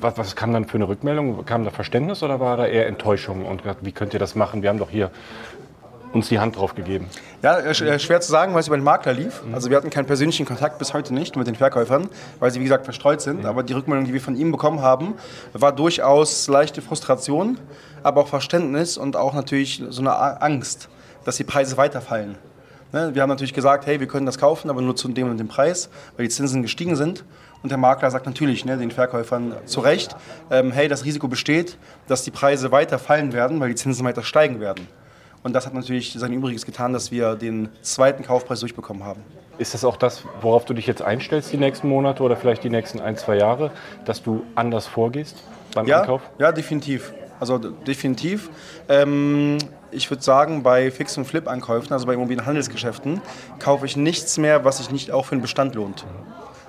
Was, 0.00 0.18
was, 0.18 0.36
kam 0.36 0.52
dann 0.52 0.66
für 0.66 0.76
eine 0.76 0.88
Rückmeldung? 0.88 1.44
Kam 1.44 1.64
da 1.64 1.70
Verständnis 1.70 2.22
oder 2.22 2.40
war 2.40 2.56
da 2.56 2.66
eher 2.66 2.86
Enttäuschung? 2.86 3.44
Und 3.46 3.62
wie 3.82 3.92
könnt 3.92 4.12
ihr 4.14 4.20
das 4.20 4.34
machen? 4.34 4.62
Wir 4.62 4.68
haben 4.68 4.78
doch 4.78 4.90
hier 4.90 5.10
uns 6.12 6.28
die 6.28 6.38
Hand 6.38 6.56
drauf 6.56 6.74
gegeben? 6.74 7.06
Ja, 7.42 7.58
äh, 7.58 7.70
äh, 7.70 7.98
schwer 7.98 8.20
zu 8.20 8.30
sagen, 8.30 8.54
weil 8.54 8.60
es 8.60 8.66
über 8.66 8.76
den 8.76 8.84
Makler 8.84 9.12
lief. 9.12 9.42
Also 9.52 9.70
wir 9.70 9.76
hatten 9.76 9.90
keinen 9.90 10.06
persönlichen 10.06 10.46
Kontakt 10.46 10.78
bis 10.78 10.94
heute 10.94 11.14
nicht 11.14 11.36
mit 11.36 11.46
den 11.46 11.54
Verkäufern, 11.54 12.08
weil 12.38 12.50
sie 12.50 12.60
wie 12.60 12.64
gesagt 12.64 12.84
verstreut 12.84 13.20
sind. 13.20 13.40
Mhm. 13.40 13.46
Aber 13.46 13.62
die 13.62 13.72
Rückmeldung, 13.72 14.06
die 14.06 14.12
wir 14.12 14.20
von 14.20 14.36
ihm 14.36 14.50
bekommen 14.50 14.82
haben, 14.82 15.14
war 15.52 15.72
durchaus 15.72 16.48
leichte 16.48 16.82
Frustration, 16.82 17.58
aber 18.02 18.22
auch 18.22 18.28
Verständnis 18.28 18.96
und 18.96 19.16
auch 19.16 19.34
natürlich 19.34 19.82
so 19.88 20.00
eine 20.00 20.42
Angst, 20.42 20.88
dass 21.24 21.36
die 21.36 21.44
Preise 21.44 21.76
weiterfallen. 21.76 22.36
Ne? 22.92 23.14
Wir 23.14 23.22
haben 23.22 23.28
natürlich 23.28 23.54
gesagt, 23.54 23.86
hey, 23.86 24.00
wir 24.00 24.06
können 24.06 24.26
das 24.26 24.38
kaufen, 24.38 24.70
aber 24.70 24.80
nur 24.80 24.96
zu 24.96 25.08
dem 25.08 25.30
und 25.30 25.38
dem 25.38 25.48
Preis, 25.48 25.90
weil 26.16 26.26
die 26.26 26.30
Zinsen 26.30 26.62
gestiegen 26.62 26.96
sind. 26.96 27.24
Und 27.62 27.70
der 27.70 27.78
Makler 27.78 28.10
sagt 28.10 28.26
natürlich 28.26 28.64
ne, 28.64 28.76
den 28.76 28.90
Verkäufern 28.90 29.54
zu 29.64 29.80
Recht, 29.80 30.16
ähm, 30.50 30.70
hey, 30.70 30.88
das 30.88 31.04
Risiko 31.04 31.28
besteht, 31.28 31.76
dass 32.06 32.22
die 32.22 32.30
Preise 32.30 32.70
weiter 32.70 32.98
fallen 32.98 33.32
werden, 33.32 33.58
weil 33.60 33.70
die 33.70 33.74
Zinsen 33.74 34.04
weiter 34.04 34.22
steigen 34.22 34.60
werden. 34.60 34.86
Und 35.42 35.52
das 35.54 35.66
hat 35.66 35.74
natürlich 35.74 36.12
sein 36.12 36.32
Übriges 36.32 36.66
getan, 36.66 36.92
dass 36.92 37.10
wir 37.10 37.34
den 37.34 37.68
zweiten 37.82 38.24
Kaufpreis 38.24 38.60
durchbekommen 38.60 39.04
haben. 39.04 39.22
Ist 39.58 39.74
das 39.74 39.84
auch 39.84 39.96
das, 39.96 40.22
worauf 40.40 40.64
du 40.64 40.74
dich 40.74 40.86
jetzt 40.86 41.02
einstellst 41.02 41.52
die 41.52 41.56
nächsten 41.56 41.88
Monate 41.88 42.22
oder 42.22 42.36
vielleicht 42.36 42.62
die 42.64 42.70
nächsten 42.70 43.00
ein, 43.00 43.16
zwei 43.16 43.36
Jahre, 43.36 43.70
dass 44.04 44.22
du 44.22 44.44
anders 44.54 44.86
vorgehst 44.86 45.42
beim 45.74 45.86
ja, 45.86 46.00
Einkauf? 46.00 46.22
Ja, 46.38 46.52
definitiv. 46.52 47.12
Also 47.40 47.58
definitiv. 47.58 48.50
Ähm, 48.88 49.58
ich 49.90 50.10
würde 50.10 50.22
sagen, 50.22 50.62
bei 50.62 50.90
Fix- 50.90 51.16
und 51.16 51.24
Flip-Ankäufen, 51.24 51.92
also 51.92 52.06
bei 52.06 52.14
Immobilienhandelsgeschäften, 52.14 53.20
kaufe 53.58 53.86
ich 53.86 53.96
nichts 53.96 54.38
mehr, 54.38 54.64
was 54.64 54.78
sich 54.78 54.90
nicht 54.90 55.10
auch 55.12 55.24
für 55.24 55.36
den 55.36 55.42
Bestand 55.42 55.74
lohnt. 55.74 56.04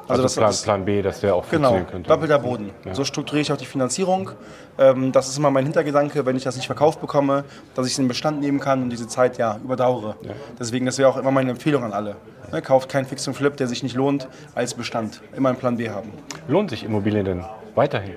Also, 0.09 0.23
das 0.23 0.35
Plan, 0.35 0.49
ist- 0.49 0.63
Plan 0.63 0.85
B, 0.85 1.01
dass 1.01 1.19
der 1.21 1.35
auch 1.35 1.47
Genau, 1.49 1.69
funktionieren 1.69 1.87
könnte. 1.91 2.09
doppelter 2.09 2.39
Boden. 2.39 2.71
Ja. 2.85 2.95
So 2.95 3.03
strukturiere 3.05 3.41
ich 3.41 3.51
auch 3.51 3.57
die 3.57 3.65
Finanzierung. 3.65 4.31
Ähm, 4.77 5.11
das 5.11 5.27
ist 5.29 5.37
immer 5.37 5.51
mein 5.51 5.65
Hintergedanke, 5.65 6.25
wenn 6.25 6.35
ich 6.35 6.43
das 6.43 6.55
nicht 6.55 6.65
verkauft 6.65 6.99
bekomme, 7.01 7.43
dass 7.75 7.85
ich 7.85 7.93
es 7.93 7.99
in 7.99 8.05
den 8.05 8.07
Bestand 8.09 8.41
nehmen 8.41 8.59
kann 8.59 8.81
und 8.83 8.89
diese 8.89 9.07
Zeit 9.07 9.37
ja 9.37 9.57
überdauere. 9.63 10.15
Deswegen, 10.59 10.85
das 10.85 10.97
wäre 10.97 11.09
auch 11.09 11.17
immer 11.17 11.31
meine 11.31 11.51
Empfehlung 11.51 11.83
an 11.83 11.93
alle. 11.93 12.15
Ne, 12.51 12.61
kauft 12.61 12.89
keinen 12.89 13.05
Fix 13.05 13.27
und 13.27 13.35
Flip, 13.35 13.55
der 13.57 13.67
sich 13.67 13.83
nicht 13.83 13.95
lohnt, 13.95 14.27
als 14.55 14.73
Bestand. 14.73 15.21
Immer 15.35 15.49
einen 15.49 15.57
Plan 15.59 15.77
B 15.77 15.89
haben. 15.89 16.11
Lohnt 16.47 16.71
sich 16.71 16.83
Immobilien 16.83 17.25
denn 17.25 17.45
weiterhin? 17.75 18.15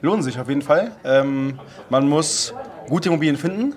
Lohnen 0.00 0.22
sich 0.22 0.38
auf 0.40 0.48
jeden 0.48 0.62
Fall. 0.62 0.92
Ähm, 1.04 1.58
man 1.90 2.08
muss 2.08 2.54
gute 2.88 3.08
Immobilien 3.10 3.36
finden, 3.36 3.74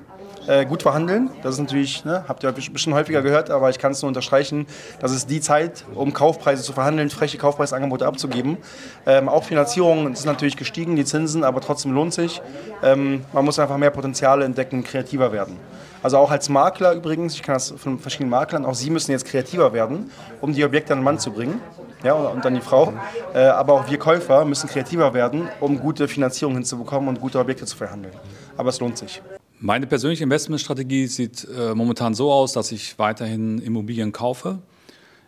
äh, 0.51 0.65
gut 0.65 0.81
verhandeln. 0.83 1.29
Das 1.43 1.55
ist 1.55 1.61
natürlich, 1.61 2.03
ne, 2.03 2.25
habt 2.27 2.43
ihr 2.43 2.51
bestimmt 2.51 2.95
häufiger 2.95 3.21
gehört, 3.21 3.49
aber 3.49 3.69
ich 3.69 3.79
kann 3.79 3.93
es 3.93 4.01
nur 4.01 4.09
unterstreichen. 4.09 4.67
Das 4.99 5.13
ist 5.13 5.29
die 5.29 5.39
Zeit, 5.39 5.85
um 5.95 6.11
Kaufpreise 6.11 6.61
zu 6.61 6.73
verhandeln, 6.73 7.09
freche 7.09 7.37
Kaufpreisangebote 7.37 8.05
abzugeben. 8.05 8.57
Ähm, 9.05 9.29
auch 9.29 9.45
Finanzierung 9.45 10.11
ist 10.11 10.25
natürlich 10.25 10.57
gestiegen, 10.57 10.97
die 10.97 11.05
Zinsen, 11.05 11.45
aber 11.45 11.61
trotzdem 11.61 11.93
lohnt 11.93 12.13
sich. 12.13 12.41
Ähm, 12.83 13.23
man 13.31 13.45
muss 13.45 13.59
einfach 13.59 13.77
mehr 13.77 13.91
Potenziale 13.91 14.43
entdecken, 14.43 14.83
kreativer 14.83 15.31
werden. 15.31 15.57
Also 16.03 16.17
auch 16.17 16.31
als 16.31 16.49
Makler 16.49 16.93
übrigens, 16.93 17.35
ich 17.35 17.43
kann 17.43 17.53
das 17.53 17.71
von 17.77 17.99
verschiedenen 17.99 18.31
Maklern, 18.31 18.65
auch 18.65 18.73
Sie 18.73 18.89
müssen 18.89 19.11
jetzt 19.11 19.25
kreativer 19.25 19.71
werden, 19.71 20.11
um 20.41 20.51
die 20.51 20.65
Objekte 20.65 20.91
an 20.91 20.99
den 20.99 21.05
Mann 21.05 21.19
zu 21.19 21.31
bringen. 21.31 21.61
Ja, 22.03 22.13
und 22.13 22.43
dann 22.43 22.55
die 22.55 22.61
Frau. 22.61 22.91
Äh, 23.33 23.43
aber 23.43 23.73
auch 23.73 23.89
wir 23.89 23.99
Käufer 23.99 24.43
müssen 24.43 24.67
kreativer 24.67 25.13
werden, 25.13 25.47
um 25.59 25.79
gute 25.79 26.07
Finanzierung 26.07 26.55
hinzubekommen 26.55 27.07
und 27.07 27.21
gute 27.21 27.39
Objekte 27.39 27.65
zu 27.65 27.77
verhandeln. 27.77 28.15
Aber 28.57 28.69
es 28.69 28.79
lohnt 28.79 28.97
sich. 28.97 29.21
Meine 29.63 29.85
persönliche 29.85 30.23
Investmentstrategie 30.23 31.05
sieht 31.05 31.47
äh, 31.47 31.75
momentan 31.75 32.15
so 32.15 32.31
aus, 32.31 32.51
dass 32.53 32.71
ich 32.71 32.97
weiterhin 32.97 33.59
Immobilien 33.59 34.11
kaufe. 34.11 34.57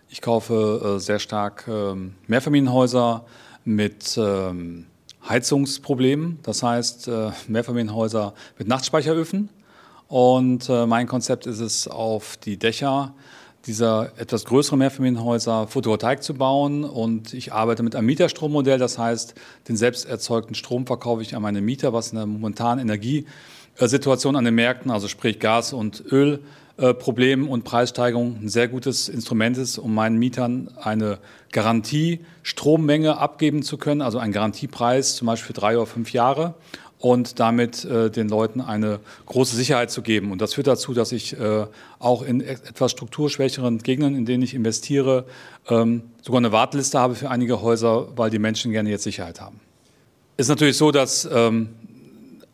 Ich 0.09 0.21
kaufe 0.21 0.95
äh, 0.95 0.99
sehr 0.99 1.19
stark 1.19 1.65
ähm, 1.67 2.15
Mehrfamilienhäuser 2.25 3.25
mit 3.63 4.17
ähm, 4.17 4.87
Heizungsproblemen, 5.29 6.39
das 6.41 6.63
heißt 6.63 7.09
äh, 7.09 7.29
Mehrfamilienhäuser 7.47 8.33
mit 8.57 8.67
Nachtspeicheröfen. 8.67 9.49
Und 10.07 10.67
äh, 10.67 10.87
mein 10.87 11.05
Konzept 11.05 11.45
ist 11.45 11.59
es, 11.59 11.87
auf 11.87 12.35
die 12.37 12.57
Dächer 12.57 13.13
dieser 13.67 14.13
etwas 14.17 14.45
größeren 14.45 14.79
Mehrfamilienhäuser 14.79 15.67
Photovoltaik 15.67 16.23
zu 16.23 16.33
bauen. 16.33 16.85
Und 16.85 17.35
ich 17.35 17.53
arbeite 17.53 17.83
mit 17.83 17.95
einem 17.95 18.07
Mieterstrommodell, 18.07 18.79
das 18.79 18.97
heißt, 18.97 19.35
den 19.67 19.77
selbst 19.77 20.05
erzeugten 20.05 20.55
Strom 20.55 20.87
verkaufe 20.87 21.21
ich 21.21 21.35
an 21.35 21.43
meine 21.43 21.61
Mieter, 21.61 21.93
was 21.93 22.11
in 22.11 22.15
der 22.15 22.25
momentanen 22.25 22.79
Energiesituation 23.75 24.35
an 24.35 24.45
den 24.45 24.55
Märkten, 24.55 24.91
also 24.91 25.07
sprich 25.07 25.39
Gas- 25.39 25.73
und 25.73 26.03
Ölproblemen 26.11 27.47
und 27.47 27.63
Preissteigerungen, 27.63 28.43
ein 28.43 28.49
sehr 28.49 28.67
gutes 28.67 29.09
Instrument 29.09 29.57
ist, 29.57 29.77
um 29.77 29.93
meinen 29.93 30.17
Mietern 30.17 30.69
eine 30.81 31.17
Garantie 31.51 32.19
Strommenge 32.43 33.17
abgeben 33.17 33.63
zu 33.63 33.77
können, 33.77 34.01
also 34.01 34.19
einen 34.19 34.33
Garantiepreis 34.33 35.15
zum 35.15 35.27
Beispiel 35.27 35.47
für 35.47 35.53
drei 35.53 35.77
oder 35.77 35.87
fünf 35.87 36.13
Jahre 36.13 36.53
und 36.99 37.39
damit 37.39 37.83
äh, 37.83 38.09
den 38.09 38.29
Leuten 38.29 38.61
eine 38.61 38.99
große 39.25 39.55
Sicherheit 39.55 39.91
zu 39.91 40.01
geben. 40.01 40.31
Und 40.31 40.41
das 40.41 40.53
führt 40.53 40.67
dazu, 40.67 40.93
dass 40.93 41.11
ich 41.11 41.37
äh, 41.37 41.65
auch 41.99 42.21
in 42.21 42.39
e- 42.39 42.45
etwas 42.45 42.91
strukturschwächeren 42.91 43.79
Gegenden, 43.79 44.15
in 44.15 44.25
denen 44.25 44.41
ich 44.41 44.53
investiere, 44.53 45.25
ähm, 45.67 46.03
sogar 46.21 46.39
eine 46.39 46.53
Warteliste 46.53 46.99
habe 46.99 47.15
für 47.15 47.29
einige 47.29 47.61
Häuser, 47.61 48.07
weil 48.15 48.29
die 48.29 48.39
Menschen 48.39 48.71
gerne 48.71 48.89
jetzt 48.89 49.03
Sicherheit 49.03 49.41
haben. 49.41 49.59
Ist 50.37 50.47
natürlich 50.47 50.77
so, 50.77 50.91
dass 50.91 51.27
ähm, 51.31 51.69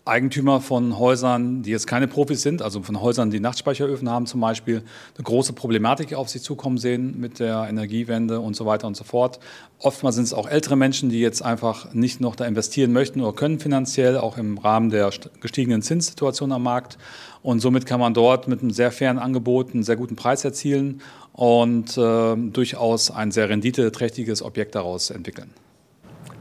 Eigentümer 0.06 0.60
von 0.60 0.98
Häusern, 0.98 1.62
die 1.62 1.70
jetzt 1.70 1.86
keine 1.86 2.08
Profis 2.08 2.42
sind, 2.42 2.62
also 2.64 2.82
von 2.82 3.00
Häusern, 3.00 3.30
die 3.30 3.40
Nachtspeicheröfen 3.40 4.10
haben 4.10 4.26
zum 4.26 4.42
Beispiel, 4.42 4.78
eine 5.16 5.24
große 5.24 5.54
Problematik 5.54 6.16
auf 6.16 6.30
sich 6.30 6.42
zukommen 6.42 6.80
sehen 6.80 7.20
mit 7.20 7.40
der 7.40 7.68
Energiewende 7.70 8.40
und 8.40 8.56
so 8.56 8.66
weiter 8.66 8.88
und 8.88 8.98
so 8.98 9.04
fort. 9.04 9.40
Oftmals 9.78 10.16
sind 10.16 10.24
es 10.24 10.34
auch 10.34 10.48
ältere 10.48 10.76
Menschen, 10.76 11.10
die 11.10 11.20
jetzt 11.20 11.44
einfach 11.44 11.94
nicht 11.94 12.22
noch 12.22 12.36
da 12.36 12.46
investieren 12.46 12.92
möchten 12.92 13.22
oder 13.22 13.34
können 13.34 13.60
finanziell, 13.60 14.18
auch 14.18 14.38
im 14.38 14.58
Rahmen 14.58 14.90
der 14.90 15.10
st- 15.10 15.30
gestiegenen 15.42 15.82
Zinssituation 15.82 16.52
am 16.52 16.64
Markt. 16.64 16.98
Und 17.44 17.60
somit 17.60 17.86
kann 17.86 18.00
man 18.00 18.14
dort 18.14 18.48
mit 18.48 18.62
einem 18.62 18.72
sehr 18.72 18.92
fairen 18.92 19.20
Angebot 19.20 19.74
einen 19.74 19.84
sehr 19.84 19.96
guten 19.96 20.16
Preis 20.16 20.44
erzielen 20.44 21.02
und 21.34 21.98
äh, 21.98 22.36
durchaus 22.36 23.12
ein 23.12 23.32
sehr 23.32 23.50
renditeträchtiges 23.50 24.42
Objekt 24.42 24.76
daraus 24.76 25.12
entwickeln. 25.12 25.52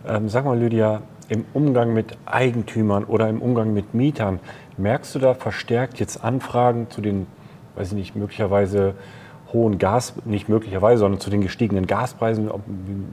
Ähm, 0.07 0.29
sag 0.29 0.45
mal, 0.45 0.59
Lydia, 0.59 1.03
im 1.29 1.45
Umgang 1.53 1.93
mit 1.93 2.17
Eigentümern 2.27 3.05
oder 3.05 3.29
im 3.29 3.43
Umgang 3.43 3.73
mit 3.75 3.95
Mietern, 3.95 4.41
merkst 4.77 5.15
du 5.15 5.19
da 5.19 5.35
verstärkt 5.35 6.01
jetzt 6.01 6.25
Anfragen 6.25 6.89
zu 6.91 7.01
den, 7.01 7.27
weiß 7.77 7.89
ich 7.89 7.95
nicht, 7.95 8.17
möglicherweise 8.17 8.95
hohen 9.53 9.79
Gas, 9.79 10.15
nicht 10.25 10.49
möglicherweise, 10.49 11.01
sondern 11.01 11.21
zu 11.21 11.31
den 11.31 11.41
gestiegenen 11.41 11.87
Gaspreisen, 11.87 12.51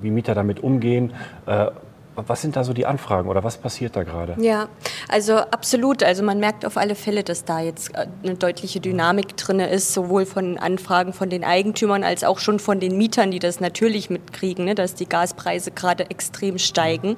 wie 0.01 0.11
Mieter 0.11 0.35
damit 0.35 0.61
umgehen? 0.61 1.13
Äh, 1.45 1.67
was 2.15 2.41
sind 2.41 2.55
da 2.55 2.63
so 2.63 2.73
die 2.73 2.85
Anfragen 2.85 3.29
oder 3.29 3.43
was 3.43 3.57
passiert 3.57 3.95
da 3.95 4.03
gerade? 4.03 4.35
Ja, 4.41 4.67
also 5.07 5.35
absolut. 5.35 6.03
Also 6.03 6.23
man 6.23 6.39
merkt 6.39 6.65
auf 6.65 6.77
alle 6.77 6.95
Fälle, 6.95 7.23
dass 7.23 7.45
da 7.45 7.59
jetzt 7.59 7.93
äh, 7.95 8.07
eine 8.23 8.35
deutliche 8.35 8.79
Dynamik 8.79 9.37
drin 9.37 9.59
ist, 9.59 9.93
sowohl 9.93 10.25
von 10.25 10.57
Anfragen 10.57 11.13
von 11.13 11.29
den 11.29 11.43
Eigentümern 11.43 12.03
als 12.03 12.23
auch 12.23 12.39
schon 12.39 12.59
von 12.59 12.79
den 12.79 12.97
Mietern, 12.97 13.31
die 13.31 13.39
das 13.39 13.59
natürlich 13.59 14.09
mitkriegen, 14.09 14.65
ne, 14.65 14.75
dass 14.75 14.95
die 14.95 15.07
Gaspreise 15.07 15.71
gerade 15.71 16.09
extrem 16.09 16.57
steigen. 16.57 17.17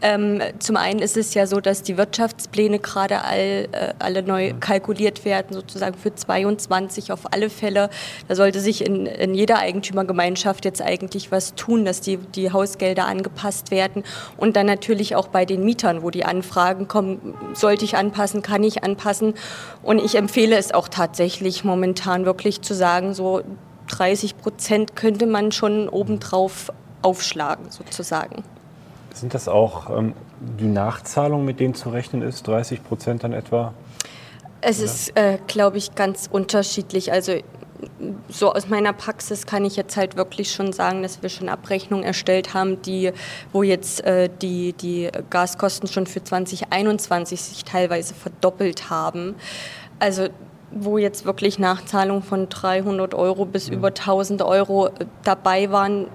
Ähm, 0.00 0.40
zum 0.58 0.76
einen 0.76 1.00
ist 1.00 1.16
es 1.16 1.34
ja 1.34 1.46
so, 1.46 1.60
dass 1.60 1.82
die 1.82 1.96
Wirtschaftspläne 1.96 2.78
gerade 2.78 3.22
all, 3.22 3.68
äh, 3.72 3.94
alle 3.98 4.22
neu 4.22 4.54
kalkuliert 4.58 5.24
werden, 5.24 5.52
sozusagen 5.52 5.96
für 5.96 6.14
22 6.14 7.12
auf 7.12 7.32
alle 7.32 7.50
Fälle. 7.50 7.90
Da 8.28 8.34
sollte 8.34 8.60
sich 8.60 8.84
in, 8.84 9.06
in 9.06 9.34
jeder 9.34 9.58
Eigentümergemeinschaft 9.58 10.64
jetzt 10.64 10.82
eigentlich 10.82 11.30
was 11.30 11.54
tun, 11.54 11.84
dass 11.84 12.00
die, 12.00 12.16
die 12.16 12.50
Hausgelder 12.52 13.06
angepasst 13.06 13.70
werden. 13.70 14.04
Und 14.36 14.56
dann 14.56 14.66
natürlich 14.66 15.16
auch 15.16 15.28
bei 15.28 15.44
den 15.44 15.64
Mietern, 15.64 16.02
wo 16.02 16.10
die 16.10 16.24
Anfragen 16.24 16.88
kommen, 16.88 17.34
sollte 17.54 17.84
ich 17.84 17.96
anpassen, 17.96 18.42
kann 18.42 18.64
ich 18.64 18.84
anpassen. 18.84 19.34
Und 19.82 19.98
ich 19.98 20.16
empfehle 20.16 20.56
es 20.56 20.72
auch 20.72 20.88
tatsächlich 20.88 21.64
momentan 21.64 22.24
wirklich 22.24 22.62
zu 22.62 22.74
sagen, 22.74 23.14
so 23.14 23.42
30 23.88 24.38
Prozent 24.38 24.96
könnte 24.96 25.26
man 25.26 25.52
schon 25.52 25.88
obendrauf 25.88 26.72
aufschlagen, 27.02 27.70
sozusagen. 27.70 28.44
Sind 29.12 29.34
das 29.34 29.48
auch 29.48 29.90
ähm, 29.90 30.14
die 30.58 30.66
Nachzahlungen, 30.66 31.44
mit 31.44 31.60
denen 31.60 31.74
zu 31.74 31.90
rechnen 31.90 32.22
ist, 32.22 32.46
30 32.46 32.82
Prozent 32.82 33.24
dann 33.24 33.32
etwa? 33.32 33.74
Es 34.60 34.78
ist, 34.78 35.16
äh, 35.16 35.38
glaube 35.48 35.78
ich, 35.78 35.94
ganz 35.96 36.28
unterschiedlich. 36.30 37.12
Also 37.12 37.32
so 38.28 38.52
aus 38.52 38.68
meiner 38.68 38.92
Praxis 38.92 39.46
kann 39.46 39.64
ich 39.64 39.76
jetzt 39.76 39.96
halt 39.96 40.16
wirklich 40.16 40.52
schon 40.52 40.72
sagen, 40.72 41.02
dass 41.02 41.22
wir 41.22 41.28
schon 41.28 41.48
Abrechnungen 41.48 42.04
erstellt 42.04 42.54
haben, 42.54 42.80
die, 42.82 43.12
wo 43.52 43.62
jetzt 43.62 44.04
äh, 44.04 44.28
die, 44.40 44.72
die 44.72 45.10
Gaskosten 45.30 45.88
schon 45.88 46.06
für 46.06 46.22
2021 46.22 47.40
sich 47.40 47.64
teilweise 47.64 48.14
verdoppelt 48.14 48.90
haben. 48.90 49.34
Also 49.98 50.28
wo 50.74 50.96
jetzt 50.96 51.26
wirklich 51.26 51.58
Nachzahlungen 51.58 52.22
von 52.22 52.48
300 52.48 53.14
Euro 53.14 53.44
bis 53.44 53.68
über 53.68 53.88
1000 53.88 54.42
Euro 54.42 54.88
äh, 54.88 55.06
dabei 55.22 55.70
waren, 55.70 56.06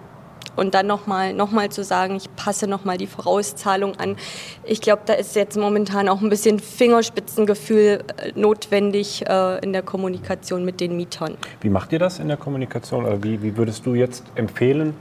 und 0.58 0.74
dann 0.74 0.88
nochmal 0.88 1.34
noch 1.34 1.52
mal 1.52 1.70
zu 1.70 1.84
sagen, 1.84 2.18
ich 2.18 2.36
passe 2.36 2.68
nochmal 2.68 2.98
die 2.98 3.08
Vorauszahlung 3.08 3.96
an. 3.98 4.18
Ich 4.64 4.82
glaube, 4.82 5.04
da 5.06 5.14
ist 5.14 5.36
jetzt 5.36 5.58
momentan 5.58 6.10
auch 6.10 6.22
ein 6.22 6.30
bisschen 6.30 6.60
Fingerspitzengefühl 6.60 8.04
äh, 8.18 8.32
notwendig 8.36 9.26
äh, 9.28 9.60
in 9.64 9.72
der 9.72 9.84
Kommunikation 9.84 10.66
mit 10.66 10.82
den 10.82 10.98
Mietern. 10.98 11.38
Wie 11.62 11.70
macht 11.70 11.94
ihr 11.94 12.00
das 12.00 12.20
in 12.20 12.28
der 12.28 12.38
Kommunikation? 12.38 13.24
Wie, 13.24 13.42
wie 13.42 13.56
würdest 13.56 13.86
du 13.86 13.96
jetzt 13.96 14.24
empfehlen, 14.36 14.94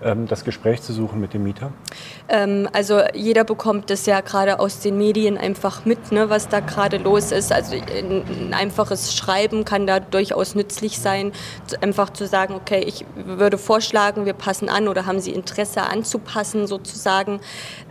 das 0.00 0.44
Gespräch 0.44 0.82
zu 0.82 0.92
suchen 0.92 1.20
mit 1.20 1.32
dem 1.32 1.42
Mieter? 1.42 1.72
Ähm, 2.28 2.68
also 2.72 3.00
jeder 3.14 3.44
bekommt 3.44 3.88
das 3.88 4.04
ja 4.06 4.20
gerade 4.20 4.60
aus 4.60 4.80
den 4.80 4.98
Medien 4.98 5.38
einfach 5.38 5.84
mit, 5.84 6.12
ne, 6.12 6.28
was 6.28 6.48
da 6.48 6.60
gerade 6.60 6.98
los 6.98 7.32
ist. 7.32 7.52
Also 7.52 7.76
ein, 7.76 8.22
ein 8.28 8.54
einfaches 8.54 9.14
Schreiben 9.14 9.64
kann 9.64 9.86
da 9.86 10.00
durchaus 10.00 10.54
nützlich 10.54 10.98
sein, 10.98 11.32
einfach 11.80 12.10
zu 12.10 12.26
sagen, 12.26 12.54
okay, 12.54 12.84
ich 12.86 13.06
würde 13.14 13.56
vorschlagen, 13.56 14.26
wir 14.26 14.34
passen 14.34 14.68
an 14.68 14.88
oder 14.88 15.06
haben 15.06 15.20
Sie 15.20 15.30
Interesse 15.30 15.82
anzupassen 15.82 16.66
sozusagen. 16.66 17.40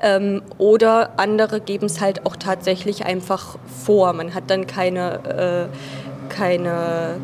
Ähm, 0.01 0.43
oder 0.57 1.19
andere 1.19 1.59
geben 1.59 1.87
es 1.87 2.01
halt 2.01 2.25
auch 2.25 2.35
tatsächlich 2.35 3.05
einfach 3.05 3.57
vor. 3.83 4.13
Man 4.13 4.33
hat 4.35 4.49
dann 4.49 4.67
keine, 4.67 5.69
äh, 5.71 6.14
keine 6.35 7.19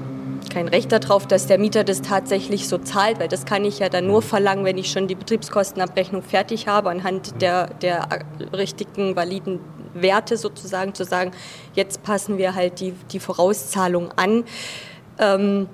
kein 0.52 0.68
Recht 0.68 0.92
darauf, 0.92 1.28
dass 1.28 1.48
der 1.48 1.58
Mieter 1.58 1.84
das 1.84 2.02
tatsächlich 2.02 2.68
so 2.68 2.78
zahlt, 2.78 3.20
weil 3.20 3.30
das 3.30 3.46
kann 3.46 3.64
ich 3.64 3.80
ja 3.80 3.88
dann 3.88 4.06
nur 4.08 4.22
verlangen, 4.22 4.66
wenn 4.66 4.78
ich 4.78 4.92
schon 4.92 5.08
die 5.08 5.16
Betriebskostenabrechnung 5.16 6.24
fertig 6.24 6.68
habe, 6.68 6.90
anhand 6.90 7.42
der, 7.42 7.68
der 7.76 8.08
richtigen, 8.52 9.16
validen 9.16 9.60
Werte 9.94 10.36
sozusagen 10.38 10.94
zu 10.94 11.06
sagen, 11.06 11.32
jetzt 11.74 12.04
passen 12.04 12.38
wir 12.38 12.54
halt 12.54 12.80
die, 12.80 12.94
die 13.12 13.20
Vorauszahlung 13.20 14.12
an. 14.16 14.44
Ähm, 15.20 15.68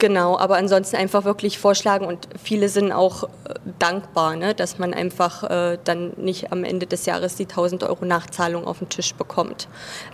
Genau, 0.00 0.38
aber 0.38 0.56
ansonsten 0.56 0.96
einfach 0.96 1.26
wirklich 1.26 1.58
vorschlagen 1.58 2.06
und 2.06 2.26
viele 2.42 2.70
sind 2.70 2.90
auch 2.90 3.24
äh, 3.24 3.28
dankbar, 3.78 4.34
ne, 4.34 4.54
dass 4.54 4.78
man 4.78 4.94
einfach 4.94 5.42
äh, 5.42 5.78
dann 5.84 6.14
nicht 6.16 6.52
am 6.52 6.64
Ende 6.64 6.86
des 6.86 7.04
Jahres 7.04 7.36
die 7.36 7.42
1000 7.42 7.84
Euro 7.84 8.06
Nachzahlung 8.06 8.66
auf 8.66 8.78
den 8.78 8.88
Tisch 8.88 9.14
bekommt. 9.14 9.68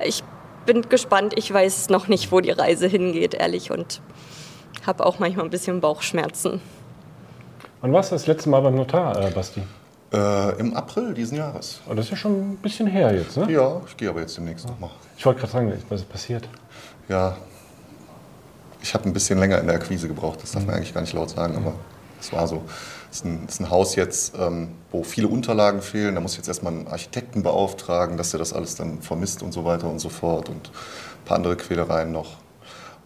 Ich 0.04 0.24
bin 0.66 0.82
gespannt, 0.82 1.32
ich 1.36 1.52
weiß 1.52 1.88
noch 1.88 2.08
nicht, 2.08 2.30
wo 2.32 2.40
die 2.40 2.50
Reise 2.50 2.86
hingeht, 2.86 3.34
ehrlich, 3.34 3.70
und 3.70 4.00
habe 4.86 5.06
auch 5.06 5.18
manchmal 5.18 5.46
ein 5.46 5.50
bisschen 5.50 5.80
Bauchschmerzen. 5.80 6.60
Wann 7.80 7.92
warst 7.92 8.10
du 8.10 8.14
das 8.16 8.26
letzte 8.26 8.50
Mal 8.50 8.60
beim 8.60 8.74
Notar, 8.74 9.20
äh, 9.20 9.30
Basti? 9.30 9.62
Äh, 10.12 10.58
Im 10.60 10.74
April 10.74 11.14
diesen 11.14 11.38
Jahres. 11.38 11.80
Oh, 11.88 11.94
das 11.94 12.06
ist 12.06 12.10
ja 12.12 12.16
schon 12.16 12.52
ein 12.52 12.56
bisschen 12.56 12.86
her 12.86 13.14
jetzt, 13.14 13.36
ne? 13.36 13.50
Ja, 13.50 13.80
ich 13.86 13.96
gehe 13.96 14.08
aber 14.08 14.20
jetzt 14.20 14.36
demnächst 14.36 14.66
nochmal. 14.68 14.90
Ich 15.16 15.26
wollte 15.26 15.40
gerade 15.40 15.52
sagen, 15.52 15.72
was 15.88 16.00
ist 16.00 16.08
passiert? 16.08 16.48
Ja, 17.08 17.36
ich 18.82 18.94
habe 18.94 19.04
ein 19.04 19.12
bisschen 19.12 19.38
länger 19.38 19.58
in 19.58 19.66
der 19.66 19.76
Akquise 19.76 20.06
gebraucht, 20.06 20.42
das 20.42 20.52
darf 20.52 20.64
man 20.64 20.76
eigentlich 20.76 20.94
gar 20.94 21.00
nicht 21.00 21.12
laut 21.12 21.30
sagen, 21.30 21.56
aber 21.56 21.72
es 22.20 22.32
war 22.32 22.46
so. 22.46 22.62
Ist 23.10 23.24
ein, 23.24 23.44
ist 23.48 23.60
ein 23.60 23.70
Haus 23.70 23.94
jetzt, 23.96 24.34
ähm, 24.38 24.68
wo 24.90 25.02
viele 25.02 25.28
Unterlagen 25.28 25.82
fehlen. 25.82 26.14
Da 26.14 26.20
muss 26.20 26.32
ich 26.32 26.38
jetzt 26.38 26.48
erstmal 26.48 26.72
einen 26.72 26.86
Architekten 26.88 27.42
beauftragen, 27.42 28.16
dass 28.16 28.32
er 28.32 28.38
das 28.38 28.52
alles 28.52 28.74
dann 28.74 29.00
vermisst 29.00 29.42
und 29.42 29.52
so 29.52 29.64
weiter 29.64 29.88
und 29.88 29.98
so 29.98 30.08
fort 30.08 30.48
und 30.48 30.68
ein 30.68 31.24
paar 31.24 31.36
andere 31.36 31.56
Quälereien 31.56 32.12
noch. 32.12 32.36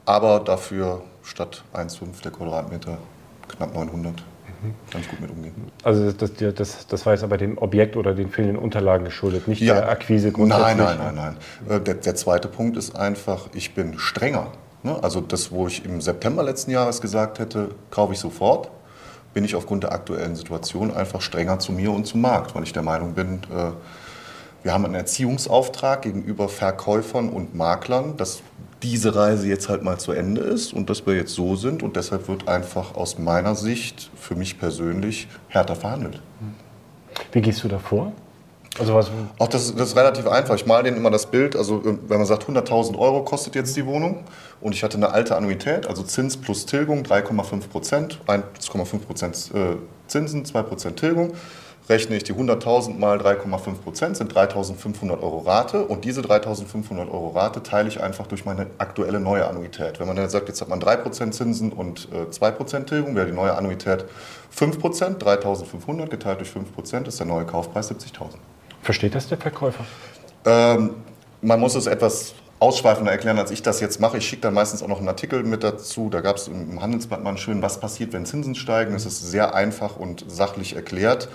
Aber 0.05 0.41
dafür 0.41 1.03
statt 1.23 1.63
1,5 1.75 2.23
der 2.23 2.33
Quadratmeter 2.33 2.99
knapp 3.49 3.75
900. 3.75 4.15
Kann 4.91 5.01
ich 5.01 5.09
gut 5.09 5.21
mit 5.21 5.31
umgehen. 5.31 5.55
Also 5.85 6.13
das, 6.13 6.33
das, 6.35 6.87
das, 6.87 7.07
war 7.07 7.15
jetzt 7.15 7.23
aber 7.23 7.39
dem 7.39 7.57
Objekt 7.57 7.97
oder 7.97 8.13
den 8.13 8.29
fehlenden 8.29 8.59
Unterlagen 8.59 9.05
geschuldet, 9.05 9.49
nicht 9.49 9.63
der 9.63 9.89
Akquise 9.89 10.33
grundsätzlich? 10.33 10.77
Nein, 10.77 10.99
nein, 10.99 11.15
nein, 11.15 11.37
nein. 11.69 11.77
Äh, 11.79 11.81
Der, 11.81 11.95
der 11.95 12.15
zweite 12.15 12.49
Punkt 12.49 12.77
ist 12.77 12.95
einfach, 12.95 13.49
ich 13.55 13.75
bin 13.75 13.99
strenger. 13.99 14.49
Ne? 14.83 15.03
Also 15.03 15.21
das, 15.21 15.51
wo 15.51 15.67
ich 15.67 15.85
im 15.85 16.01
September 16.01 16.43
letzten 16.43 16.71
Jahres 16.71 17.01
gesagt 17.01 17.39
hätte, 17.39 17.71
kaufe 17.91 18.13
ich 18.13 18.19
sofort, 18.19 18.71
bin 19.35 19.45
ich 19.45 19.55
aufgrund 19.55 19.85
der 19.85 19.93
aktuellen 19.93 20.35
Situation 20.35 20.93
einfach 20.93 21.21
strenger 21.21 21.59
zu 21.59 21.73
mir 21.73 21.93
und 21.93 22.07
zum 22.07 22.21
Markt, 22.21 22.55
weil 22.55 22.63
ich 22.63 22.73
der 22.73 22.83
Meinung 22.83 23.15
bin, 23.15 23.41
äh, 23.51 23.71
wir 24.63 24.75
haben 24.75 24.85
einen 24.85 24.95
Erziehungsauftrag 24.95 26.03
gegenüber 26.03 26.49
Verkäufern 26.49 27.31
und 27.31 27.55
Maklern, 27.55 28.17
dass 28.17 28.43
diese 28.83 29.15
Reise 29.15 29.47
jetzt 29.47 29.69
halt 29.69 29.83
mal 29.83 29.99
zu 29.99 30.13
Ende 30.13 30.41
ist 30.43 30.73
und 30.73 30.91
dass 30.91 31.07
wir 31.07 31.15
jetzt 31.15 31.35
so 31.35 31.57
sind 31.57 31.83
und 31.83 31.97
deshalb 31.97 32.29
wird 32.29 32.49
einfach 32.49 32.95
aus 32.95 33.19
meiner 33.19 33.55
Sicht 33.55 34.11
für 34.17 34.35
mich 34.35 34.59
persönlich 34.59 35.29
härter 35.49 35.77
verhandelt. 35.77 36.21
Wie 37.33 37.41
gehst 37.41 37.63
du 37.65 37.69
da 37.69 37.79
vor? 37.79 38.13
Also 38.79 38.95
was, 38.95 39.11
Auch 39.39 39.49
das, 39.49 39.75
das 39.75 39.89
ist 39.89 39.97
relativ 39.97 40.27
einfach. 40.27 40.55
Ich 40.55 40.65
male 40.65 40.85
denen 40.85 40.97
immer 40.97 41.11
das 41.11 41.27
Bild. 41.27 41.57
Also 41.57 41.83
wenn 41.85 42.19
man 42.19 42.27
sagt, 42.27 42.45
100.000 42.45 42.97
Euro 42.97 43.25
kostet 43.25 43.55
jetzt 43.55 43.77
die 43.77 43.85
Wohnung 43.85 44.25
und 44.61 44.75
ich 44.75 44.85
hatte 44.85 44.97
eine 44.97 45.11
alte 45.11 45.37
Annuität, 45.37 45.87
also 45.87 46.03
Zins 46.03 46.37
plus 46.37 46.67
Tilgung 46.67 47.03
3,5 47.03 47.69
Prozent, 47.69 48.21
1,5 48.27 48.99
Prozent 49.01 49.51
äh, 49.55 49.77
Zinsen, 50.07 50.45
2 50.45 50.63
Prozent 50.63 50.99
Tilgung. 50.99 51.33
Rechne 51.89 52.15
ich 52.15 52.23
die 52.23 52.33
100.000 52.33 52.99
mal 52.99 53.19
3,5 53.19 53.75
Prozent, 53.83 54.17
sind 54.17 54.33
3.500 54.33 55.21
Euro 55.21 55.39
Rate. 55.39 55.85
Und 55.85 56.05
diese 56.05 56.21
3.500 56.21 57.11
Euro 57.11 57.31
Rate 57.31 57.65
teile 57.65 57.89
ich 57.89 58.01
einfach 58.01 58.29
durch 58.29 58.45
meine 58.45 58.69
aktuelle 58.79 59.19
neue 59.19 59.49
Annuität. 59.49 59.99
Wenn 59.99 60.07
man 60.07 60.15
dann 60.15 60.31
sagt, 60.31 60.47
jetzt 60.47 60.61
hat 60.61 60.69
man 60.69 60.79
3 60.79 60.97
Prozent 60.99 61.35
Zinsen 61.35 61.73
und 61.73 62.09
äh, 62.13 62.31
2 62.31 62.51
Prozent 62.53 62.89
Tilgung, 62.89 63.17
wäre 63.17 63.27
die 63.27 63.33
neue 63.33 63.57
Annuität 63.57 64.05
5 64.51 64.79
Prozent. 64.79 65.25
3.500 65.25 66.07
geteilt 66.07 66.39
durch 66.39 66.51
5 66.51 66.73
Prozent 66.73 67.09
ist 67.09 67.19
der 67.19 67.27
neue 67.27 67.45
Kaufpreis 67.45 67.91
70.000. 67.91 68.37
versteht 68.83 69.15
das 69.15 69.29
der 69.29 69.39
Verkäufer? 69.39 69.85
Ähm, 70.45 70.95
man 71.43 71.61
muss 71.61 71.75
es 71.75 71.87
etwas 71.87 72.35
ausschweifender 72.59 73.11
erklären, 73.11 73.39
als 73.39 73.51
ich 73.51 73.63
das 73.63 73.81
jetzt 73.81 74.01
mache. 74.01 74.19
Ich 74.19 74.29
schicke 74.29 74.43
dann 74.43 74.55
meistens 74.55 74.83
auch 74.83 74.89
noch 74.89 74.99
einen 74.99 75.09
Artikel 75.09 75.43
mit 75.43 75.65
dazu. 75.65 76.11
Da 76.11 76.21
gab 76.21 76.37
es 76.37 76.49
im 76.49 76.81
Handelsblatt 76.81 77.23
mal 77.23 77.37
schön, 77.39 77.63
was 77.63 77.81
passiert, 77.81 78.13
wenn 78.13 78.27
Zinsen 78.27 78.55
steigen. 78.55 78.95
Es 78.95 79.07
ist 79.07 79.31
sehr 79.31 79.55
einfach 79.55 79.97
und 79.97 80.25
sachlich 80.29 80.77
erklärt. 80.77 81.29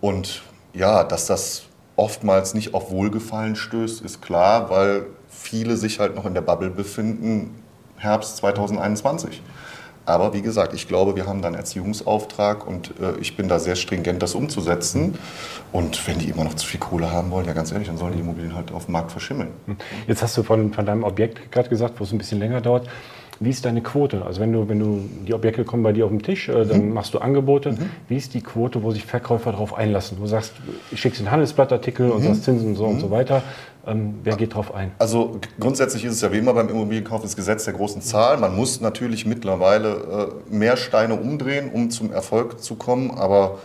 Und 0.00 0.42
ja, 0.72 1.02
dass 1.02 1.26
das 1.26 1.64
oftmals 1.96 2.54
nicht 2.54 2.72
auf 2.72 2.90
Wohlgefallen 2.90 3.56
stößt, 3.56 4.00
ist 4.02 4.22
klar, 4.22 4.70
weil 4.70 5.06
viele 5.28 5.76
sich 5.76 5.98
halt 5.98 6.14
noch 6.14 6.24
in 6.24 6.34
der 6.34 6.40
Bubble 6.40 6.70
befinden, 6.70 7.62
Herbst 7.96 8.36
2021. 8.38 9.42
Aber 10.06 10.32
wie 10.32 10.42
gesagt, 10.42 10.74
ich 10.74 10.88
glaube, 10.88 11.14
wir 11.14 11.26
haben 11.26 11.42
da 11.42 11.48
einen 11.48 11.56
Erziehungsauftrag 11.56 12.66
und 12.66 12.94
äh, 13.00 13.18
ich 13.20 13.36
bin 13.36 13.48
da 13.48 13.58
sehr 13.58 13.76
stringent, 13.76 14.22
das 14.22 14.34
umzusetzen. 14.34 15.18
Und 15.72 16.06
wenn 16.08 16.18
die 16.18 16.28
immer 16.28 16.44
noch 16.44 16.54
zu 16.54 16.66
viel 16.66 16.80
Kohle 16.80 17.12
haben 17.12 17.30
wollen, 17.30 17.46
ja 17.46 17.52
ganz 17.52 17.70
ehrlich, 17.70 17.88
dann 17.88 17.98
sollen 17.98 18.14
die 18.14 18.20
Immobilien 18.20 18.54
halt 18.56 18.72
auf 18.72 18.86
dem 18.86 18.92
Markt 18.92 19.12
verschimmeln. 19.12 19.50
Jetzt 20.06 20.22
hast 20.22 20.36
du 20.36 20.42
von, 20.42 20.72
von 20.72 20.86
deinem 20.86 21.04
Objekt 21.04 21.52
gerade 21.52 21.68
gesagt, 21.68 22.00
wo 22.00 22.04
es 22.04 22.12
ein 22.12 22.18
bisschen 22.18 22.38
länger 22.38 22.60
dauert. 22.60 22.88
Wie 23.42 23.48
ist 23.48 23.64
deine 23.64 23.80
Quote? 23.80 24.22
Also 24.26 24.38
wenn 24.42 24.52
du, 24.52 24.68
wenn 24.68 24.78
du 24.78 25.00
die 25.26 25.32
Objekte 25.32 25.64
kommen 25.64 25.82
bei 25.82 25.92
dir 25.92 26.04
auf 26.04 26.10
den 26.10 26.22
Tisch, 26.22 26.50
äh, 26.50 26.66
dann 26.66 26.92
machst 26.92 27.14
du 27.14 27.20
Angebote. 27.20 27.74
Wie 28.06 28.16
ist 28.16 28.34
die 28.34 28.42
Quote, 28.42 28.82
wo 28.82 28.90
sich 28.90 29.06
Verkäufer 29.06 29.52
darauf 29.52 29.74
einlassen? 29.74 30.18
Du 30.20 30.26
sagst, 30.26 30.52
ich 30.90 31.00
schicke 31.00 31.18
einen 31.18 31.30
Handelsblattartikel 31.30 32.10
und 32.10 32.22
sagst 32.22 32.44
Zinsen 32.44 32.68
und 32.68 32.74
so 32.76 32.84
und 32.84 33.00
so 33.00 33.10
weiter. 33.10 33.42
Ähm, 33.86 34.20
wer 34.22 34.36
geht 34.36 34.52
darauf 34.52 34.74
ein? 34.74 34.92
Also 34.98 35.40
grundsätzlich 35.58 36.04
ist 36.04 36.14
es 36.14 36.20
ja 36.20 36.32
wie 36.32 36.38
immer 36.38 36.54
beim 36.54 36.68
Immobilienkauf 36.68 37.22
das 37.22 37.36
Gesetz 37.36 37.64
der 37.64 37.74
großen 37.74 38.02
Zahl. 38.02 38.36
Man 38.36 38.54
muss 38.54 38.80
natürlich 38.80 39.26
mittlerweile 39.26 40.32
äh, 40.50 40.54
mehr 40.54 40.76
Steine 40.76 41.14
umdrehen, 41.14 41.70
um 41.72 41.90
zum 41.90 42.12
Erfolg 42.12 42.62
zu 42.62 42.74
kommen, 42.76 43.10
aber 43.12 43.58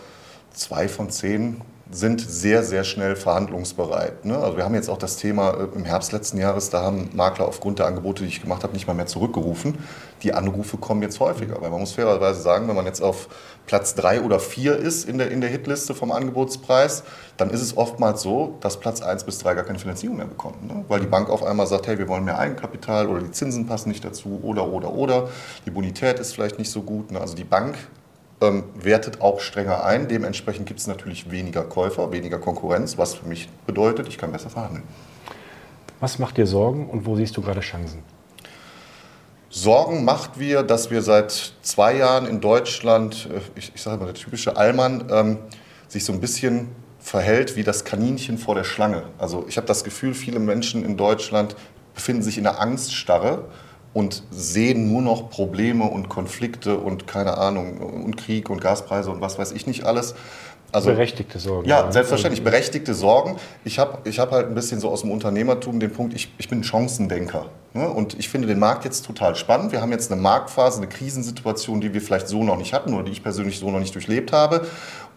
zwei 0.52 0.88
von 0.88 1.10
zehn 1.10 1.60
sind 1.90 2.20
sehr, 2.20 2.64
sehr 2.64 2.82
schnell 2.82 3.14
verhandlungsbereit. 3.14 4.24
Ne? 4.24 4.36
Also 4.36 4.56
wir 4.56 4.64
haben 4.64 4.74
jetzt 4.74 4.88
auch 4.88 4.98
das 4.98 5.16
Thema 5.16 5.50
äh, 5.50 5.68
im 5.76 5.84
Herbst 5.84 6.10
letzten 6.12 6.38
Jahres, 6.38 6.68
da 6.68 6.82
haben 6.82 7.10
Makler 7.12 7.46
aufgrund 7.46 7.78
der 7.78 7.86
Angebote, 7.86 8.24
die 8.24 8.28
ich 8.28 8.42
gemacht 8.42 8.64
habe, 8.64 8.72
nicht 8.72 8.88
mal 8.88 8.94
mehr 8.94 9.06
zurückgerufen. 9.06 9.78
Die 10.22 10.32
Anrufe 10.32 10.78
kommen 10.78 11.02
jetzt 11.02 11.20
häufiger, 11.20 11.60
weil 11.60 11.70
man 11.70 11.78
muss 11.78 11.92
fairerweise 11.92 12.40
sagen, 12.40 12.66
wenn 12.66 12.74
man 12.74 12.86
jetzt 12.86 13.02
auf 13.02 13.28
Platz 13.66 13.94
drei 13.94 14.20
oder 14.20 14.40
vier 14.40 14.76
ist 14.76 15.08
in 15.08 15.18
der, 15.18 15.30
in 15.30 15.40
der 15.40 15.50
Hitliste 15.50 15.94
vom 15.94 16.10
Angebotspreis, 16.10 17.04
dann 17.36 17.50
ist 17.50 17.62
es 17.62 17.76
oftmals 17.76 18.22
so, 18.22 18.56
dass 18.60 18.80
Platz 18.80 19.00
eins 19.00 19.22
bis 19.22 19.38
drei 19.38 19.54
gar 19.54 19.64
keine 19.64 19.78
Finanzierung 19.78 20.16
mehr 20.16 20.26
bekommen. 20.26 20.66
Ne? 20.66 20.84
Weil 20.88 21.00
die 21.00 21.06
Bank 21.06 21.30
auf 21.30 21.44
einmal 21.44 21.68
sagt, 21.68 21.86
hey, 21.86 21.98
wir 21.98 22.08
wollen 22.08 22.24
mehr 22.24 22.38
Eigenkapital 22.38 23.06
oder 23.06 23.20
die 23.20 23.30
Zinsen 23.30 23.66
passen 23.66 23.90
nicht 23.90 24.04
dazu 24.04 24.40
oder, 24.42 24.66
oder, 24.66 24.92
oder. 24.92 25.28
Die 25.66 25.70
Bonität 25.70 26.18
ist 26.18 26.34
vielleicht 26.34 26.58
nicht 26.58 26.70
so 26.70 26.82
gut. 26.82 27.12
Ne? 27.12 27.20
Also 27.20 27.36
die 27.36 27.44
Bank 27.44 27.76
ähm, 28.40 28.64
wertet 28.74 29.20
auch 29.20 29.40
strenger 29.40 29.84
ein. 29.84 30.08
Dementsprechend 30.08 30.66
gibt 30.66 30.80
es 30.80 30.86
natürlich 30.86 31.30
weniger 31.30 31.62
Käufer, 31.64 32.12
weniger 32.12 32.38
Konkurrenz, 32.38 32.98
was 32.98 33.14
für 33.14 33.26
mich 33.26 33.48
bedeutet, 33.66 34.08
ich 34.08 34.18
kann 34.18 34.32
besser 34.32 34.50
verhandeln. 34.50 34.84
Was 36.00 36.18
macht 36.18 36.36
dir 36.36 36.46
Sorgen 36.46 36.88
und 36.90 37.06
wo 37.06 37.16
siehst 37.16 37.36
du 37.36 37.42
gerade 37.42 37.60
Chancen? 37.60 38.02
Sorgen 39.48 40.04
macht 40.04 40.38
wir, 40.38 40.62
dass 40.62 40.90
wir 40.90 41.00
seit 41.00 41.54
zwei 41.62 41.96
Jahren 41.96 42.26
in 42.26 42.40
Deutschland, 42.40 43.28
äh, 43.32 43.40
ich, 43.58 43.72
ich 43.74 43.80
sage 43.80 43.98
mal 43.98 44.06
der 44.06 44.14
typische 44.14 44.56
Allmann, 44.56 45.06
ähm, 45.10 45.38
sich 45.88 46.04
so 46.04 46.12
ein 46.12 46.20
bisschen 46.20 46.68
verhält 46.98 47.56
wie 47.56 47.62
das 47.62 47.84
Kaninchen 47.84 48.36
vor 48.36 48.54
der 48.54 48.64
Schlange. 48.64 49.04
Also 49.16 49.46
ich 49.48 49.56
habe 49.56 49.66
das 49.66 49.84
Gefühl, 49.84 50.12
viele 50.12 50.40
Menschen 50.40 50.84
in 50.84 50.96
Deutschland 50.96 51.56
befinden 51.94 52.22
sich 52.22 52.36
in 52.36 52.46
einer 52.46 52.60
Angststarre 52.60 53.44
und 53.96 54.24
sehen 54.30 54.92
nur 54.92 55.00
noch 55.00 55.30
Probleme 55.30 55.84
und 55.84 56.10
Konflikte 56.10 56.76
und 56.76 57.06
keine 57.06 57.38
Ahnung 57.38 57.78
und 57.78 58.18
Krieg 58.18 58.50
und 58.50 58.60
Gaspreise 58.60 59.10
und 59.10 59.22
was 59.22 59.38
weiß 59.38 59.52
ich 59.52 59.66
nicht 59.66 59.84
alles. 59.84 60.14
Also, 60.70 60.90
Berechtigte 60.90 61.38
Sorgen. 61.38 61.66
Ja, 61.66 61.90
selbstverständlich, 61.90 62.44
berechtigte 62.44 62.92
Sorgen. 62.92 63.36
Ich 63.64 63.78
habe 63.78 64.06
ich 64.06 64.18
hab 64.18 64.32
halt 64.32 64.48
ein 64.48 64.54
bisschen 64.54 64.80
so 64.80 64.90
aus 64.90 65.00
dem 65.00 65.10
Unternehmertum 65.10 65.80
den 65.80 65.90
Punkt, 65.90 66.12
ich, 66.12 66.30
ich 66.36 66.46
bin 66.46 66.62
Chancendenker. 66.62 67.46
Ne? 67.72 67.88
Und 67.88 68.18
ich 68.18 68.28
finde 68.28 68.48
den 68.48 68.58
Markt 68.58 68.84
jetzt 68.84 69.06
total 69.06 69.34
spannend. 69.34 69.72
Wir 69.72 69.80
haben 69.80 69.92
jetzt 69.92 70.12
eine 70.12 70.20
Marktphase, 70.20 70.76
eine 70.76 70.88
Krisensituation, 70.88 71.80
die 71.80 71.94
wir 71.94 72.02
vielleicht 72.02 72.28
so 72.28 72.44
noch 72.44 72.58
nicht 72.58 72.74
hatten 72.74 72.92
oder 72.92 73.04
die 73.04 73.12
ich 73.12 73.22
persönlich 73.22 73.58
so 73.58 73.70
noch 73.70 73.80
nicht 73.80 73.94
durchlebt 73.94 74.30
habe. 74.30 74.66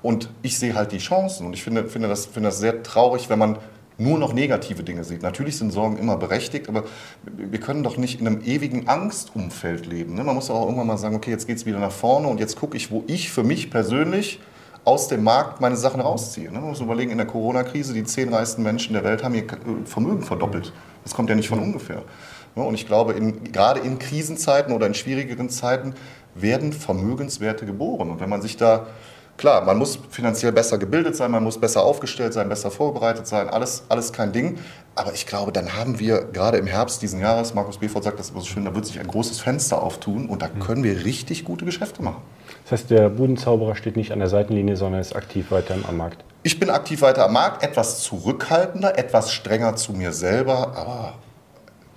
Und 0.02 0.30
ich 0.42 0.58
sehe 0.58 0.74
halt 0.74 0.94
die 0.94 1.00
Chancen. 1.00 1.46
Und 1.46 1.52
ich 1.52 1.64
finde, 1.64 1.84
finde, 1.90 2.08
das, 2.08 2.28
finde 2.28 2.48
das 2.48 2.60
sehr 2.60 2.82
traurig, 2.82 3.30
wenn 3.30 3.40
man 3.40 3.58
nur 4.00 4.18
noch 4.18 4.34
negative 4.34 4.84
Dinge 4.84 5.04
sieht. 5.04 5.22
Natürlich 5.22 5.58
sind 5.58 5.72
Sorgen 5.72 5.97
immer 5.97 6.18
berechtigt, 6.18 6.70
aber 6.70 6.86
wir 7.24 7.60
können 7.60 7.84
doch 7.84 7.97
nicht 7.97 8.20
in 8.20 8.28
einem 8.28 8.41
ewigen 8.43 8.88
Angstumfeld 8.88 9.86
leben. 9.86 10.16
Ne? 10.16 10.24
Man 10.24 10.36
muss 10.36 10.50
auch 10.50 10.64
irgendwann 10.64 10.88
mal 10.88 10.97
sagen, 10.97 11.16
okay, 11.16 11.32
jetzt 11.32 11.47
geht 11.47 11.58
es 11.58 11.66
wieder 11.66 11.80
nach 11.80 11.91
vorne 11.91 12.28
und 12.28 12.39
jetzt 12.39 12.58
gucke 12.58 12.78
ich, 12.78 12.91
wo 12.91 13.04
ich 13.08 13.30
für 13.30 13.43
mich 13.43 13.70
persönlich 13.70 14.39
aus 14.86 15.08
dem 15.08 15.24
Markt 15.24 15.62
meine 15.62 15.76
Sachen 15.76 16.02
rausziehe. 16.02 16.52
Ne? 16.52 16.60
Man 16.60 16.70
muss 16.70 16.80
überlegen, 16.80 17.12
in 17.12 17.18
der 17.18 17.28
Corona-Krise, 17.28 17.93
die 17.93 18.04
zehn 18.04 18.34
reichsten 18.34 18.64
Menschen 18.64 18.93
der 18.93 19.04
Welt 19.04 19.24
haben 19.24 19.36
ihr 19.36 19.45
Vermögen 19.86 20.24
verdoppelt. 20.24 20.74
Das 21.04 21.14
kommt 21.14 21.30
ja 21.30 21.36
nicht 21.36 21.50
von 21.50 21.60
ungefähr. 21.60 22.04
Ne? 22.56 22.64
Und 22.64 22.76
ich 22.76 22.88
glaube, 22.88 23.14
in, 23.14 23.52
gerade 23.52 23.82
in 23.82 24.00
Krisenzeiten 24.00 24.74
oder 24.74 24.88
in 24.88 24.93
schwierigeren 24.93 25.50
Zeiten 25.50 25.93
werden 26.36 26.74
Vermögenswerte 26.74 27.66
geboren. 27.66 28.10
Und 28.10 28.20
wenn 28.20 28.30
man 28.30 28.41
sich 28.41 28.58
da, 28.58 28.88
klar, 29.40 29.64
man 29.64 29.78
muss 29.78 29.98
finanziell 30.12 30.52
besser 30.52 30.78
gebildet 30.78 31.16
sein, 31.16 31.32
man 31.32 31.44
muss 31.44 31.58
besser 31.58 31.82
aufgestellt 31.82 32.34
sein, 32.34 32.50
besser 32.50 32.70
vorbereitet 32.70 33.26
sein, 33.26 33.50
alles, 33.50 33.84
alles 33.90 34.14
kein 34.14 34.32
Ding. 34.32 34.60
Aber 34.96 35.14
ich 35.14 35.26
glaube, 35.26 35.52
dann 35.52 35.76
haben 35.76 35.98
wir 35.98 36.26
gerade 36.26 36.58
im 36.58 36.68
Herbst 36.68 37.02
diesen 37.02 37.22
Jahres, 37.22 37.54
Markus 37.54 37.78
Befort 37.78 38.04
sagt 38.04 38.20
das 38.20 38.32
immer 38.32 38.42
so 38.42 38.48
schön, 38.48 38.66
da 38.66 38.76
wird 38.76 38.86
sich 38.86 39.00
ein 39.00 39.08
großes 39.08 39.40
Fenster 39.40 39.82
auftun 39.82 40.28
und 40.28 40.42
da 40.42 40.50
können 40.50 40.84
wir 40.84 41.06
richtig 41.06 41.46
gute 41.46 41.64
Geschäfte 41.66 42.04
machen. 42.04 42.22
Das 42.64 42.74
heißt, 42.74 42.92
der 42.92 43.10
Budenzauberer 43.10 43.76
steht 43.76 43.96
nicht 43.96 44.12
an 44.12 44.20
der 44.20 44.28
Seitenlinie, 44.28 44.76
sondern 44.76 45.00
ist 45.00 45.16
aktiv 45.16 45.52
weiter 45.52 45.76
am 45.88 45.98
Markt. 45.98 46.24
Ich 46.44 46.60
bin 46.60 46.70
aktiv 46.70 47.02
weiter 47.02 47.26
am 47.26 47.34
Markt, 47.34 47.64
etwas 47.64 48.02
zurückhaltender, 48.02 48.98
etwas 48.98 49.32
strenger 49.32 49.76
zu 49.78 49.94
mir 49.94 50.12
selber, 50.12 50.76
aber 50.76 51.14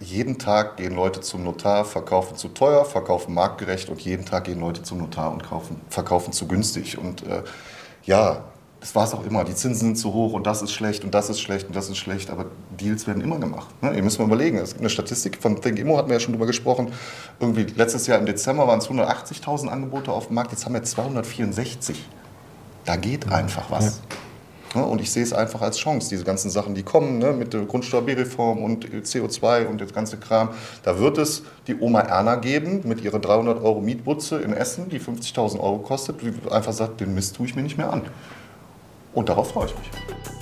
jeden 0.03 0.39
Tag 0.39 0.77
gehen 0.77 0.95
Leute 0.95 1.21
zum 1.21 1.45
Notar, 1.45 1.85
verkaufen 1.85 2.37
zu 2.37 2.49
teuer, 2.49 2.85
verkaufen 2.85 3.35
marktgerecht 3.35 3.89
und 3.89 4.01
jeden 4.01 4.25
Tag 4.25 4.45
gehen 4.45 4.61
Leute 4.61 4.83
zum 4.83 4.99
Notar 4.99 5.33
und 5.33 5.43
kaufen, 5.43 5.81
verkaufen 5.89 6.33
zu 6.33 6.47
günstig. 6.47 6.99
Und 6.99 7.27
äh, 7.27 7.43
ja, 8.05 8.45
das 8.81 8.97
war 8.97 9.05
es 9.05 9.15
auch 9.15 9.25
immer. 9.25 9.45
Die 9.45 9.55
Zinsen 9.55 9.87
sind 9.87 9.97
zu 9.97 10.13
hoch 10.13 10.33
und 10.33 10.45
das 10.45 10.61
ist 10.61 10.73
schlecht 10.73 11.05
und 11.05 11.15
das 11.15 11.31
ist 11.31 11.41
schlecht 11.41 11.69
und 11.69 11.77
das 11.77 11.89
ist 11.89 11.99
schlecht. 11.99 12.31
Aber 12.31 12.47
Deals 12.81 13.07
werden 13.07 13.23
immer 13.23 13.39
gemacht. 13.39 13.69
Ne? 13.81 13.95
Ihr 13.95 14.03
müsst 14.03 14.19
mal 14.19 14.25
überlegen. 14.25 14.59
Es 14.59 14.71
gibt 14.71 14.81
eine 14.81 14.91
Statistik 14.91 15.41
von 15.41 15.61
ThinkImmo, 15.61 15.97
hatten 15.97 16.09
wir 16.09 16.15
ja 16.15 16.21
schon 16.21 16.33
drüber 16.33 16.47
gesprochen. 16.47 16.93
Irgendwie 17.39 17.63
letztes 17.63 18.09
Jahr 18.09 18.19
im 18.19 18.27
Dezember 18.27 18.67
waren 18.67 18.81
es 18.81 18.89
180.000 18.89 19.69
Angebote 19.69 20.11
auf 20.11 20.27
dem 20.27 20.35
Markt. 20.35 20.51
Jetzt 20.51 20.65
haben 20.65 20.75
wir 20.75 20.83
264. 20.83 22.05
Da 22.85 22.97
geht 22.97 23.31
einfach 23.31 23.71
was. 23.71 23.85
Ja. 23.85 24.17
Und 24.75 25.01
ich 25.01 25.11
sehe 25.11 25.23
es 25.23 25.33
einfach 25.33 25.61
als 25.61 25.77
Chance, 25.77 26.09
diese 26.09 26.25
ganzen 26.25 26.51
Sachen, 26.51 26.75
die 26.75 26.83
kommen, 26.83 27.19
ne, 27.19 27.33
mit 27.33 27.53
der 27.53 27.63
Grundsteuer-B-Reform 27.63 28.63
und 28.63 28.87
CO2 28.87 29.67
und 29.67 29.81
das 29.81 29.93
ganze 29.93 30.17
Kram. 30.17 30.51
Da 30.83 30.99
wird 30.99 31.19
es 31.19 31.43
die 31.67 31.79
Oma 31.79 32.01
Erna 32.01 32.37
geben 32.37 32.81
mit 32.85 33.03
ihrer 33.03 33.19
300 33.19 33.63
Euro 33.63 33.81
Mietbutze 33.81 34.39
in 34.39 34.53
Essen, 34.53 34.89
die 34.89 34.99
50.000 34.99 35.61
Euro 35.61 35.79
kostet, 35.79 36.23
die 36.23 36.33
einfach 36.51 36.73
sagt, 36.73 37.01
den 37.01 37.15
Mist 37.15 37.37
tue 37.37 37.47
ich 37.47 37.55
mir 37.55 37.63
nicht 37.63 37.77
mehr 37.77 37.93
an. 37.93 38.03
Und 39.13 39.29
darauf 39.29 39.51
freue 39.51 39.67
ich 39.67 39.75
mich. 39.77 40.42